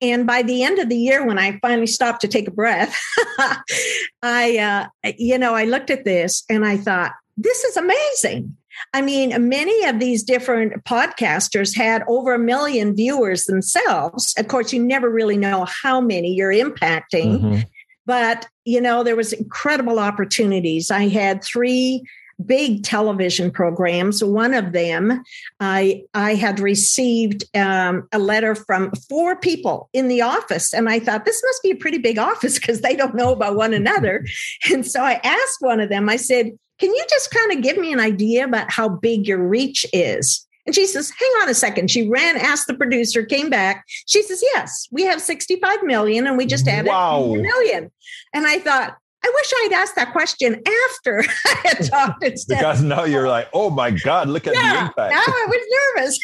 And 0.00 0.26
by 0.26 0.42
the 0.42 0.62
end 0.62 0.78
of 0.78 0.88
the 0.88 0.96
year, 0.96 1.26
when 1.26 1.38
I 1.38 1.58
finally 1.60 1.86
stopped 1.86 2.20
to 2.22 2.28
take 2.28 2.48
a 2.48 2.52
breath, 2.52 2.98
I, 4.22 4.88
uh, 5.04 5.12
you 5.18 5.38
know, 5.38 5.54
I 5.54 5.64
looked 5.64 5.90
at 5.90 6.04
this 6.04 6.44
and 6.48 6.64
I 6.64 6.76
thought, 6.76 7.12
this 7.36 7.64
is 7.64 7.76
amazing. 7.76 8.56
I 8.94 9.02
mean, 9.02 9.48
many 9.48 9.84
of 9.84 9.98
these 9.98 10.22
different 10.22 10.84
podcasters 10.84 11.76
had 11.76 12.02
over 12.08 12.34
a 12.34 12.38
million 12.38 12.94
viewers 12.94 13.44
themselves. 13.44 14.34
Of 14.38 14.48
course, 14.48 14.72
you 14.72 14.82
never 14.82 15.10
really 15.10 15.36
know 15.36 15.66
how 15.82 16.00
many 16.00 16.32
you're 16.32 16.52
impacting. 16.52 17.40
Mm-hmm. 17.40 17.60
But, 18.06 18.48
you 18.64 18.80
know, 18.80 19.04
there 19.04 19.16
was 19.16 19.32
incredible 19.32 19.98
opportunities. 19.98 20.90
I 20.90 21.08
had 21.08 21.44
three 21.44 22.02
big 22.44 22.82
television 22.82 23.50
programs. 23.50 24.22
One 24.22 24.54
of 24.54 24.72
them, 24.72 25.22
I 25.60 26.04
I 26.14 26.34
had 26.34 26.60
received 26.60 27.44
um, 27.56 28.08
a 28.12 28.18
letter 28.18 28.54
from 28.54 28.92
four 29.08 29.36
people 29.36 29.88
in 29.92 30.08
the 30.08 30.22
office, 30.22 30.72
and 30.72 30.88
I 30.88 30.98
thought 30.98 31.24
this 31.24 31.42
must 31.44 31.62
be 31.62 31.70
a 31.70 31.76
pretty 31.76 31.98
big 31.98 32.18
office 32.18 32.58
because 32.58 32.80
they 32.80 32.96
don't 32.96 33.14
know 33.14 33.32
about 33.32 33.56
one 33.56 33.74
another. 33.74 34.24
And 34.72 34.86
so 34.86 35.02
I 35.02 35.20
asked 35.24 35.58
one 35.60 35.80
of 35.80 35.88
them. 35.88 36.08
I 36.08 36.16
said, 36.16 36.52
"Can 36.78 36.90
you 36.90 37.04
just 37.10 37.30
kind 37.30 37.52
of 37.52 37.62
give 37.62 37.76
me 37.76 37.92
an 37.92 38.00
idea 38.00 38.44
about 38.44 38.70
how 38.70 38.88
big 38.88 39.26
your 39.26 39.46
reach 39.46 39.84
is?" 39.92 40.46
And 40.64 40.74
she 40.74 40.86
says, 40.86 41.10
hang 41.10 41.30
on 41.42 41.48
a 41.48 41.54
second. 41.54 41.90
She 41.90 42.08
ran, 42.08 42.36
asked 42.36 42.68
the 42.68 42.74
producer, 42.74 43.24
came 43.24 43.50
back. 43.50 43.84
She 44.06 44.22
says, 44.22 44.42
yes, 44.54 44.86
we 44.92 45.02
have 45.04 45.20
65 45.20 45.82
million 45.82 46.26
and 46.26 46.38
we 46.38 46.46
just 46.46 46.68
added 46.68 46.88
wow. 46.88 47.20
a 47.20 47.36
million. 47.36 47.90
And 48.32 48.46
I 48.46 48.58
thought, 48.58 48.96
I 49.24 49.32
wish 49.34 49.52
I'd 49.64 49.72
asked 49.72 49.94
that 49.96 50.12
question 50.12 50.60
after 50.90 51.24
I 51.46 51.60
had 51.64 51.86
talked 51.86 52.24
instead. 52.24 52.56
because 52.58 52.82
now 52.82 53.04
you're 53.04 53.28
like, 53.28 53.48
oh 53.52 53.70
my 53.70 53.90
God, 53.90 54.28
look 54.28 54.46
at 54.46 54.54
yeah, 54.54 54.72
the 54.72 54.80
impact. 54.86 55.12
Now 55.12 55.22
I 55.26 55.46
was 55.48 56.18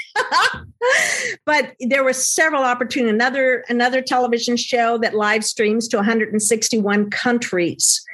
nervous. 0.53 1.36
but 1.44 1.74
there 1.80 2.03
were 2.03 2.12
several 2.12 2.62
opportunities. 2.62 3.14
Another 3.14 3.64
another 3.68 4.03
television 4.03 4.57
show 4.57 4.99
that 4.99 5.14
live 5.14 5.44
streams 5.44 5.88
to 5.88 5.96
161 5.99 7.11
countries. 7.11 8.05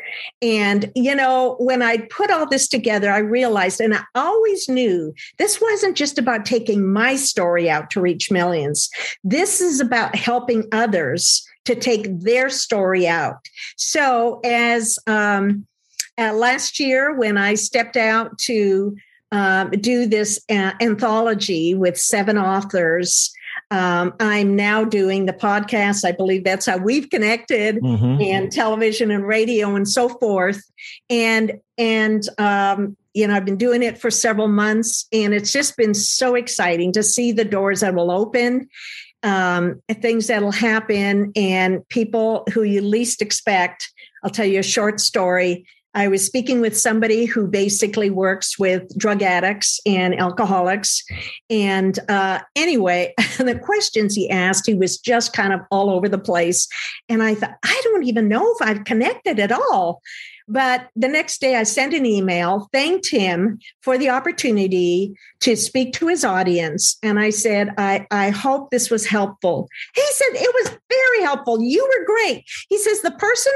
And, 0.43 0.93
you 0.95 1.15
know, 1.15 1.57
when 1.59 1.83
I 1.83 1.99
put 2.11 2.31
all 2.31 2.49
this 2.49 2.69
together, 2.69 3.11
I 3.11 3.19
realized, 3.19 3.81
and 3.81 3.95
I 3.95 4.03
always 4.15 4.69
knew 4.69 5.15
this 5.39 5.61
wasn't 5.61 5.97
just 5.97 6.19
about 6.19 6.45
taking 6.45 6.93
my 6.93 7.17
story 7.17 7.71
out 7.71 7.91
to 7.91 8.01
reach 8.01 8.31
millions. 8.31 8.91
This 9.23 9.61
is 9.61 9.81
about 9.81 10.15
helping 10.15 10.65
others 10.73 11.44
to 11.65 11.75
take 11.75 12.21
their 12.21 12.49
story 12.51 13.07
out. 13.07 13.37
So, 13.77 14.41
as 14.45 14.99
um, 15.07 15.67
uh, 16.19 16.33
last 16.33 16.79
year, 16.79 17.15
when 17.15 17.37
I 17.37 17.55
stepped 17.55 17.97
out 17.97 18.39
to 18.39 18.97
um, 19.33 19.71
do 19.71 20.07
this 20.07 20.41
uh, 20.51 20.73
anthology 20.81 21.75
with 21.75 21.99
seven 21.99 22.39
authors, 22.39 23.33
um, 23.71 24.15
I'm 24.21 24.55
now 24.55 24.85
doing 24.85 25.27
the 25.27 25.33
podcast. 25.33 26.05
I 26.05 26.13
believe 26.13 26.45
that's 26.45 26.67
how 26.67 26.77
we've 26.77 27.09
connected, 27.11 27.77
mm-hmm. 27.77 28.21
and 28.23 28.53
television 28.53 29.11
and 29.11 29.27
radio 29.27 29.75
and 29.75 29.89
so 29.89 30.09
forth. 30.09 30.63
And 31.11 31.61
and 31.79 32.23
um, 32.39 32.97
you 33.15 33.27
know, 33.27 33.35
I've 33.35 33.45
been 33.45 33.57
doing 33.57 33.83
it 33.83 33.97
for 33.99 34.11
several 34.11 34.49
months, 34.49 35.07
and 35.13 35.33
it's 35.33 35.53
just 35.53 35.77
been 35.77 35.95
so 35.95 36.35
exciting 36.35 36.93
to 36.93 37.03
see 37.03 37.33
the 37.33 37.45
doors 37.45 37.81
that 37.81 37.95
will 37.95 38.11
open, 38.11 38.69
um, 39.25 39.83
things 40.01 40.29
that'll 40.29 40.53
happen, 40.53 41.33
and 41.35 41.87
people 41.89 42.47
who 42.53 42.63
you 42.63 42.81
least 42.81 43.23
expect. 43.23 43.91
I'll 44.23 44.31
tell 44.31 44.47
you 44.47 44.61
a 44.61 44.65
short 44.65 45.01
story. 45.01 45.67
I 45.97 46.09
was 46.09 46.27
speaking 46.27 46.61
with 46.61 46.77
somebody 46.77 47.25
who 47.25 47.47
basically 47.47 48.11
works 48.11 48.59
with 48.59 48.97
drug 48.99 49.23
addicts 49.23 49.81
and 49.87 50.19
alcoholics. 50.19 51.05
And 51.49 51.97
uh, 52.09 52.41
anyway, 52.57 53.15
the 53.39 53.59
questions 53.59 54.15
he 54.15 54.29
asked, 54.29 54.67
he 54.67 54.75
was 54.75 54.99
just 54.99 55.33
kind 55.33 55.53
of 55.53 55.61
all 55.71 55.91
over 55.91 56.09
the 56.09 56.19
place. 56.19 56.67
And 57.09 57.23
I 57.23 57.37
thought, 57.37 57.55
I 57.65 57.81
don't 57.85 58.05
even 58.05 58.29
know 58.29 58.45
if 58.55 58.63
I've 58.63 58.85
connected 58.85 59.39
at 59.39 59.53
all. 59.53 60.03
But 60.47 60.89
the 60.95 61.09
next 61.09 61.41
day, 61.41 61.57
I 61.57 61.63
sent 61.63 61.95
an 61.95 62.05
email, 62.05 62.69
thanked 62.73 63.11
him 63.11 63.59
for 63.83 63.97
the 63.97 64.11
opportunity 64.11 65.15
to 65.41 65.57
speak 65.57 65.95
to 65.95 66.09
his 66.09 66.25
audience. 66.25 66.99
And 67.03 67.19
I 67.19 67.31
said, 67.31 67.71
I, 67.79 68.07
I 68.11 68.31
hope 68.31 68.71
this 68.71 68.91
was 68.91 69.07
helpful. 69.07 69.69
He 69.95 70.05
said, 70.13 70.29
It 70.35 70.55
was 70.55 70.79
very 70.89 71.23
helpful. 71.23 71.63
You 71.63 71.83
were 71.83 72.05
great. 72.05 72.45
He 72.69 72.79
says, 72.79 73.01
The 73.01 73.13
person 73.13 73.53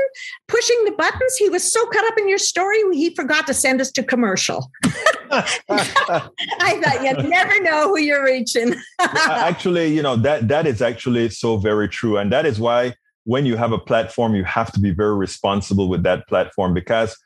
pushing 0.46 0.82
the 0.86 0.92
buttons, 0.92 1.36
he 1.36 1.50
was 1.50 1.70
so 1.70 1.84
caught 1.86 2.06
up 2.06 2.18
in 2.18 2.28
your 2.28 2.38
story, 2.38 2.78
he 2.92 3.14
forgot 3.14 3.46
to 3.48 3.54
send 3.54 3.80
us 3.80 3.90
to 3.92 4.02
commercial. 4.02 4.70
I 5.30 6.80
thought 6.82 7.02
you 7.02 7.28
never 7.28 7.62
know 7.62 7.88
who 7.88 7.98
you're 7.98 8.24
reaching. 8.24 8.74
actually, 8.98 9.94
you 9.94 10.02
know, 10.02 10.16
that 10.16 10.48
that 10.48 10.66
is 10.66 10.80
actually 10.80 11.28
so 11.28 11.58
very 11.58 11.88
true. 11.88 12.16
And 12.16 12.32
that 12.32 12.46
is 12.46 12.58
why 12.58 12.94
when 13.28 13.44
you 13.44 13.56
have 13.56 13.72
a 13.72 13.78
platform, 13.78 14.34
you 14.34 14.44
have 14.44 14.72
to 14.72 14.80
be 14.80 14.90
very 14.90 15.14
responsible 15.14 15.88
with 15.88 16.02
that 16.02 16.26
platform 16.28 16.72
because 16.74 17.16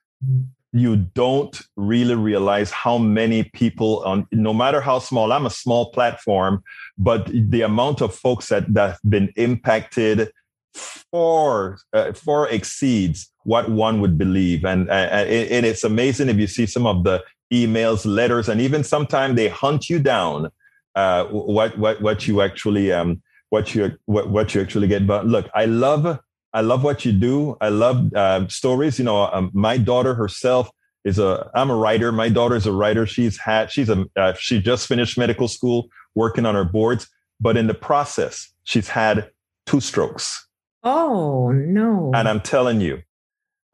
you 0.72 0.96
don't 0.96 1.60
really 1.76 2.14
realize 2.14 2.70
how 2.70 2.96
many 2.98 3.44
people 3.44 4.02
on 4.04 4.26
no 4.32 4.54
matter 4.54 4.80
how 4.80 4.98
small 4.98 5.30
i'm 5.30 5.44
a 5.44 5.50
small 5.50 5.92
platform 5.92 6.62
but 6.96 7.26
the 7.26 7.60
amount 7.60 8.00
of 8.00 8.14
folks 8.14 8.48
that 8.48 8.64
that 8.72 8.92
have 8.92 9.00
been 9.06 9.30
impacted 9.36 10.32
far 10.74 11.78
uh, 11.92 12.12
far 12.12 12.48
exceeds 12.48 13.30
what 13.44 13.70
one 13.70 14.00
would 14.00 14.16
believe. 14.16 14.64
And, 14.64 14.88
uh, 14.88 14.92
and 14.92 15.66
it's 15.66 15.84
amazing 15.84 16.28
if 16.28 16.36
you 16.36 16.46
see 16.46 16.66
some 16.66 16.86
of 16.86 17.04
the 17.04 17.22
emails 17.52 18.06
letters 18.06 18.48
and 18.48 18.60
even 18.60 18.82
sometimes 18.82 19.36
they 19.36 19.48
hunt 19.48 19.90
you 19.90 19.98
down 19.98 20.50
uh, 20.94 21.24
what 21.26 21.76
what 21.76 22.00
what 22.00 22.26
you 22.26 22.40
actually 22.40 22.90
um, 22.92 23.22
what 23.52 23.74
you 23.74 23.98
what, 24.06 24.30
what 24.30 24.54
you 24.54 24.62
actually 24.62 24.88
get. 24.88 25.06
But 25.06 25.26
look, 25.26 25.46
I 25.54 25.66
love 25.66 26.18
I 26.54 26.62
love 26.62 26.82
what 26.82 27.04
you 27.04 27.12
do. 27.12 27.58
I 27.60 27.68
love 27.68 28.12
uh, 28.14 28.48
stories. 28.48 28.98
You 28.98 29.04
know, 29.04 29.26
um, 29.30 29.50
my 29.52 29.76
daughter 29.76 30.14
herself 30.14 30.70
is 31.04 31.18
a 31.18 31.50
I'm 31.54 31.70
a 31.70 31.76
writer. 31.76 32.12
My 32.12 32.30
daughter 32.30 32.56
is 32.56 32.66
a 32.66 32.72
writer. 32.72 33.06
She's 33.06 33.38
had 33.38 33.70
she's 33.70 33.90
a 33.90 34.06
uh, 34.16 34.32
she 34.38 34.58
just 34.58 34.86
finished 34.86 35.18
medical 35.18 35.48
school, 35.48 35.88
working 36.14 36.46
on 36.46 36.54
her 36.54 36.64
boards. 36.64 37.06
But 37.40 37.58
in 37.58 37.66
the 37.66 37.74
process, 37.74 38.50
she's 38.64 38.88
had 38.88 39.28
two 39.66 39.80
strokes. 39.80 40.48
Oh 40.82 41.50
no! 41.52 42.10
And 42.14 42.30
I'm 42.30 42.40
telling 42.40 42.80
you, 42.80 43.02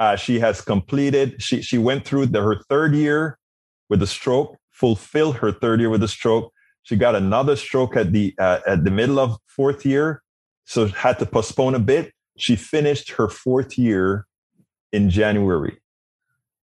uh, 0.00 0.16
she 0.16 0.40
has 0.40 0.60
completed. 0.60 1.40
She 1.40 1.62
she 1.62 1.78
went 1.78 2.04
through 2.04 2.26
the, 2.26 2.42
her 2.42 2.56
third 2.68 2.96
year 2.96 3.38
with 3.88 4.02
a 4.02 4.08
stroke, 4.08 4.56
fulfilled 4.72 5.36
her 5.36 5.52
third 5.52 5.78
year 5.78 5.88
with 5.88 6.02
a 6.02 6.08
stroke, 6.08 6.52
she 6.88 6.96
got 6.96 7.14
another 7.14 7.54
stroke 7.54 7.96
at 7.96 8.12
the 8.12 8.34
uh, 8.38 8.60
at 8.66 8.82
the 8.82 8.90
middle 8.90 9.18
of 9.18 9.36
fourth 9.46 9.84
year, 9.84 10.22
so 10.64 10.86
had 10.86 11.18
to 11.18 11.26
postpone 11.26 11.74
a 11.74 11.78
bit. 11.78 12.14
She 12.38 12.56
finished 12.56 13.10
her 13.10 13.28
fourth 13.28 13.76
year 13.76 14.26
in 14.90 15.10
January. 15.10 15.76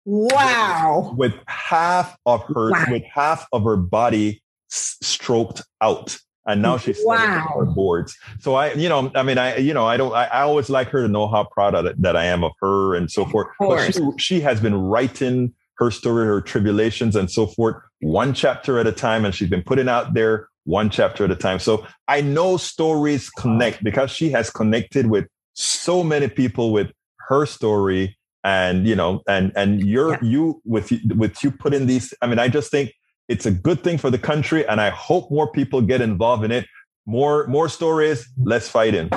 Wow! 0.06 1.16
With, 1.18 1.34
with 1.34 1.42
half 1.48 2.16
of 2.28 2.44
her 2.54 2.70
wow. 2.70 2.86
with 2.92 3.04
half 3.04 3.48
of 3.52 3.64
her 3.64 3.78
body 3.78 4.44
s- 4.72 4.98
stroked 5.02 5.64
out 5.82 6.20
and 6.46 6.62
now 6.62 6.78
she's 6.78 7.00
wow. 7.04 7.56
her 7.58 7.66
boards. 7.66 8.16
So 8.40 8.56
I, 8.56 8.74
you 8.74 8.90
know, 8.90 9.12
I 9.16 9.24
mean, 9.24 9.38
I, 9.38 9.58
you 9.58 9.74
know, 9.74 9.86
I 9.86 9.98
don't, 9.98 10.14
I, 10.14 10.26
I 10.26 10.42
always 10.42 10.70
like 10.70 10.90
her 10.90 11.02
to 11.02 11.08
know 11.08 11.28
how 11.28 11.44
proud 11.44 11.76
of, 11.76 12.02
that 12.02 12.16
I 12.16 12.26
am 12.26 12.44
of 12.44 12.52
her 12.62 12.96
and 12.96 13.12
so 13.12 13.26
forth. 13.26 13.48
But 13.60 13.94
she, 13.94 14.02
she 14.18 14.40
has 14.42 14.60
been 14.60 14.76
writing 14.76 15.54
her 15.82 15.90
story, 15.90 16.28
her 16.28 16.40
tribulations, 16.42 17.16
and 17.16 17.30
so 17.30 17.48
forth, 17.48 17.76
one 18.02 18.36
chapter 18.36 18.78
at 18.78 18.86
a 18.86 18.92
time. 18.92 19.26
And 19.26 19.34
she's 19.34 19.50
been 19.50 19.64
putting 19.64 19.90
out 19.90 20.14
there 20.14 20.48
one 20.66 20.92
chapter 20.92 21.24
at 21.26 21.32
a 21.32 21.36
time. 21.36 21.58
So 21.58 21.88
I 22.08 22.22
know 22.22 22.58
stories 22.58 23.32
connect 23.32 23.84
because 23.84 24.12
she 24.12 24.30
has 24.30 24.52
connected 24.52 25.08
with 25.08 25.26
so 25.54 26.04
many 26.04 26.28
people 26.28 26.72
with 26.72 26.92
her 27.30 27.48
story. 27.48 28.16
And 28.44 28.88
you 28.88 28.96
know, 28.96 29.22
and 29.28 29.52
and 29.56 29.86
you're 29.86 30.14
yeah. 30.14 30.20
you 30.24 30.62
with 30.66 30.92
with 31.16 31.44
you 31.44 31.52
putting 31.52 31.86
these. 31.86 32.12
I 32.22 32.28
mean, 32.28 32.40
I 32.40 32.48
just 32.48 32.72
think 32.72 32.92
it's 33.28 33.46
a 33.46 33.52
good 33.52 33.84
thing 33.84 34.00
for 34.00 34.10
the 34.10 34.18
country, 34.18 34.68
and 34.68 34.82
I 34.82 34.90
hope 34.90 35.30
more 35.30 35.52
people 35.52 35.82
get 35.82 36.02
involved 36.02 36.44
in 36.44 36.52
it. 36.52 36.66
More 37.06 37.46
more 37.46 37.70
stories, 37.70 38.28
less 38.44 38.68
fighting. 38.68 39.12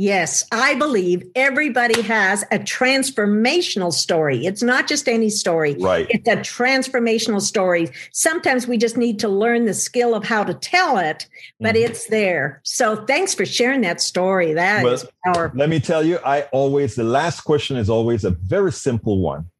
Yes, 0.00 0.44
I 0.52 0.76
believe 0.76 1.24
everybody 1.34 2.02
has 2.02 2.44
a 2.52 2.60
transformational 2.60 3.92
story. 3.92 4.46
It's 4.46 4.62
not 4.62 4.86
just 4.86 5.08
any 5.08 5.28
story. 5.28 5.74
Right. 5.74 6.06
It's 6.08 6.28
a 6.28 6.36
transformational 6.36 7.40
story. 7.40 7.90
Sometimes 8.12 8.68
we 8.68 8.78
just 8.78 8.96
need 8.96 9.18
to 9.18 9.28
learn 9.28 9.64
the 9.64 9.74
skill 9.74 10.14
of 10.14 10.24
how 10.24 10.44
to 10.44 10.54
tell 10.54 10.98
it, 10.98 11.26
but 11.58 11.74
mm-hmm. 11.74 11.90
it's 11.90 12.06
there. 12.06 12.60
So 12.62 13.04
thanks 13.06 13.34
for 13.34 13.44
sharing 13.44 13.80
that 13.80 14.00
story. 14.00 14.52
That 14.52 14.84
well, 14.84 14.92
is 14.92 15.04
powerful. 15.24 15.58
Let 15.58 15.68
me 15.68 15.80
tell 15.80 16.04
you, 16.04 16.20
I 16.24 16.42
always, 16.52 16.94
the 16.94 17.02
last 17.02 17.40
question 17.40 17.76
is 17.76 17.90
always 17.90 18.24
a 18.24 18.30
very 18.30 18.70
simple 18.70 19.18
one. 19.18 19.50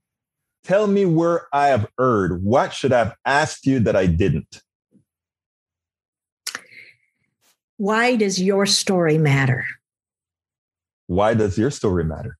Tell 0.63 0.87
me 0.87 1.05
where 1.05 1.49
I 1.53 1.67
have 1.67 1.89
erred. 1.99 2.45
What 2.45 2.73
should 2.73 2.93
I 2.93 2.99
have 2.99 3.17
asked 3.25 3.67
you 3.67 3.81
that 3.81 3.97
I 3.97 4.07
didn't? 4.07 4.63
Why 7.77 8.15
does 8.15 8.41
your 8.41 8.67
story 8.67 9.19
matter? 9.19 9.67
Why 11.09 11.35
does 11.35 11.59
your 11.59 11.71
story 11.71 12.05
matter? 12.05 12.39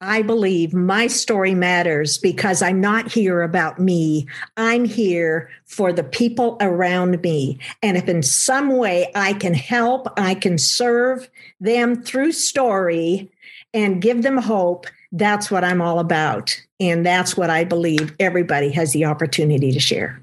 I 0.00 0.22
believe 0.22 0.74
my 0.74 1.06
story 1.06 1.54
matters 1.54 2.18
because 2.18 2.60
I'm 2.60 2.80
not 2.80 3.10
here 3.10 3.42
about 3.42 3.78
me. 3.78 4.28
I'm 4.58 4.84
here 4.84 5.48
for 5.64 5.92
the 5.92 6.04
people 6.04 6.58
around 6.60 7.22
me. 7.22 7.58
And 7.82 7.96
if 7.96 8.08
in 8.08 8.22
some 8.22 8.76
way 8.76 9.10
I 9.14 9.32
can 9.32 9.54
help, 9.54 10.06
I 10.18 10.34
can 10.34 10.58
serve 10.58 11.30
them 11.60 12.02
through 12.02 12.32
story 12.32 13.30
and 13.72 14.02
give 14.02 14.22
them 14.22 14.36
hope, 14.36 14.86
that's 15.12 15.50
what 15.50 15.64
I'm 15.64 15.80
all 15.80 15.98
about. 15.98 16.60
And 16.78 17.06
that's 17.06 17.36
what 17.36 17.48
I 17.48 17.64
believe 17.64 18.14
everybody 18.20 18.70
has 18.72 18.92
the 18.92 19.06
opportunity 19.06 19.72
to 19.72 19.80
share. 19.80 20.22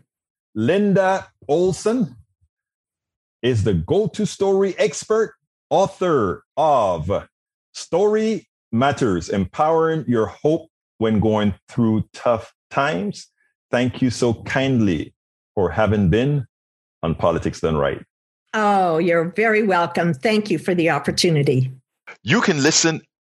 Linda 0.54 1.28
Olson 1.48 2.16
is 3.42 3.64
the 3.64 3.74
go 3.74 4.08
to 4.08 4.26
story 4.28 4.76
expert 4.78 5.34
author 5.74 6.44
of 6.56 7.28
Story 7.74 8.48
Matters 8.72 9.30
Empowering 9.30 10.06
Your 10.08 10.28
Hope 10.28 10.70
When 11.00 11.20
Going 11.20 11.56
Through 11.68 12.04
Tough 12.14 12.54
Times. 12.70 13.26
Thank 13.72 14.00
you 14.00 14.12
so 14.12 14.36
kindly 14.44 15.16
for 15.56 15.72
having 15.72 16.12
been 16.12 16.46
on 17.02 17.16
Politics 17.16 17.60
Done 17.60 17.76
Right. 17.76 18.00
Oh, 18.54 19.00
you're 19.00 19.34
very 19.36 19.64
welcome. 19.64 20.14
Thank 20.14 20.52
you 20.52 20.60
for 20.60 20.76
the 20.76 20.92
opportunity. 20.92 21.72
You 22.22 22.42
can 22.42 22.62
listen 22.62 23.02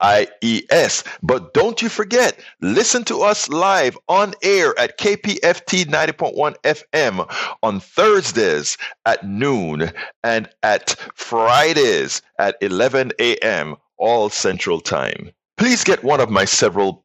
IES. 0.00 1.04
But 1.22 1.54
don't 1.54 1.82
you 1.82 1.88
forget, 1.88 2.38
listen 2.60 3.04
to 3.04 3.22
us 3.22 3.48
live 3.48 3.98
on 4.08 4.34
air 4.42 4.78
at 4.78 4.98
KPFT 4.98 5.86
90.1 5.86 6.54
FM 6.62 7.56
on 7.62 7.80
Thursdays 7.80 8.76
at 9.06 9.24
noon 9.26 9.92
and 10.22 10.48
at 10.62 10.96
Fridays 11.14 12.22
at 12.38 12.56
11 12.60 13.12
a.m., 13.18 13.76
all 13.96 14.28
Central 14.28 14.80
Time. 14.80 15.32
Please 15.56 15.82
get 15.82 16.04
one 16.04 16.20
of 16.20 16.30
my 16.30 16.44
several 16.44 17.04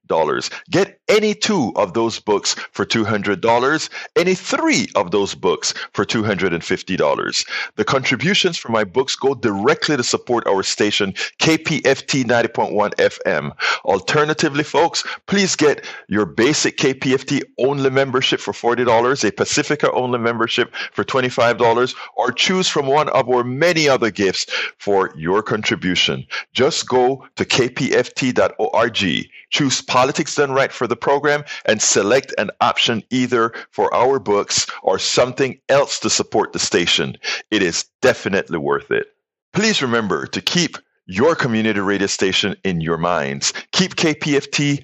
Get 0.69 0.99
any 1.07 1.33
two 1.33 1.71
of 1.75 1.93
those 1.93 2.19
books 2.19 2.55
for 2.71 2.85
$200, 2.85 3.89
any 4.15 4.35
three 4.35 4.87
of 4.95 5.11
those 5.11 5.35
books 5.35 5.73
for 5.93 6.05
$250. 6.05 7.47
The 7.75 7.83
contributions 7.83 8.57
from 8.57 8.73
my 8.73 8.83
books 8.83 9.15
go 9.15 9.33
directly 9.35 9.97
to 9.97 10.03
support 10.03 10.47
our 10.47 10.63
station, 10.63 11.13
KPFT 11.39 12.23
90.1 12.23 12.95
FM. 12.95 13.51
Alternatively, 13.85 14.63
folks, 14.63 15.03
please 15.27 15.55
get 15.55 15.85
your 16.07 16.25
basic 16.25 16.77
KPFT 16.77 17.41
only 17.59 17.89
membership 17.89 18.39
for 18.39 18.53
$40, 18.53 19.27
a 19.27 19.31
Pacifica 19.31 19.91
only 19.91 20.19
membership 20.19 20.73
for 20.93 21.03
$25, 21.03 21.95
or 22.15 22.31
choose 22.31 22.67
from 22.67 22.87
one 22.87 23.09
of 23.09 23.29
our 23.29 23.43
many 23.43 23.87
other 23.87 24.11
gifts 24.11 24.45
for 24.77 25.11
your 25.15 25.43
contribution. 25.43 26.25
Just 26.53 26.87
go 26.87 27.25
to 27.35 27.45
kpft.org, 27.45 29.29
choose 29.49 29.81
Politics 30.01 30.33
Done 30.33 30.51
Right 30.51 30.71
for 30.71 30.87
the 30.87 30.95
program, 30.95 31.43
and 31.65 31.79
select 31.79 32.33
an 32.39 32.49
option 32.59 33.03
either 33.11 33.53
for 33.69 33.93
our 33.93 34.17
books 34.17 34.65
or 34.81 34.97
something 34.97 35.59
else 35.69 35.99
to 35.99 36.09
support 36.09 36.53
the 36.53 36.57
station. 36.57 37.17
It 37.51 37.61
is 37.61 37.85
definitely 38.01 38.57
worth 38.57 38.89
it. 38.89 39.05
Please 39.53 39.79
remember 39.79 40.25
to 40.25 40.41
keep 40.41 40.79
your 41.05 41.35
community 41.35 41.81
radio 41.81 42.07
station 42.07 42.55
in 42.63 42.81
your 42.81 42.97
minds. 42.97 43.53
Keep 43.73 43.93
KPFT 43.93 44.83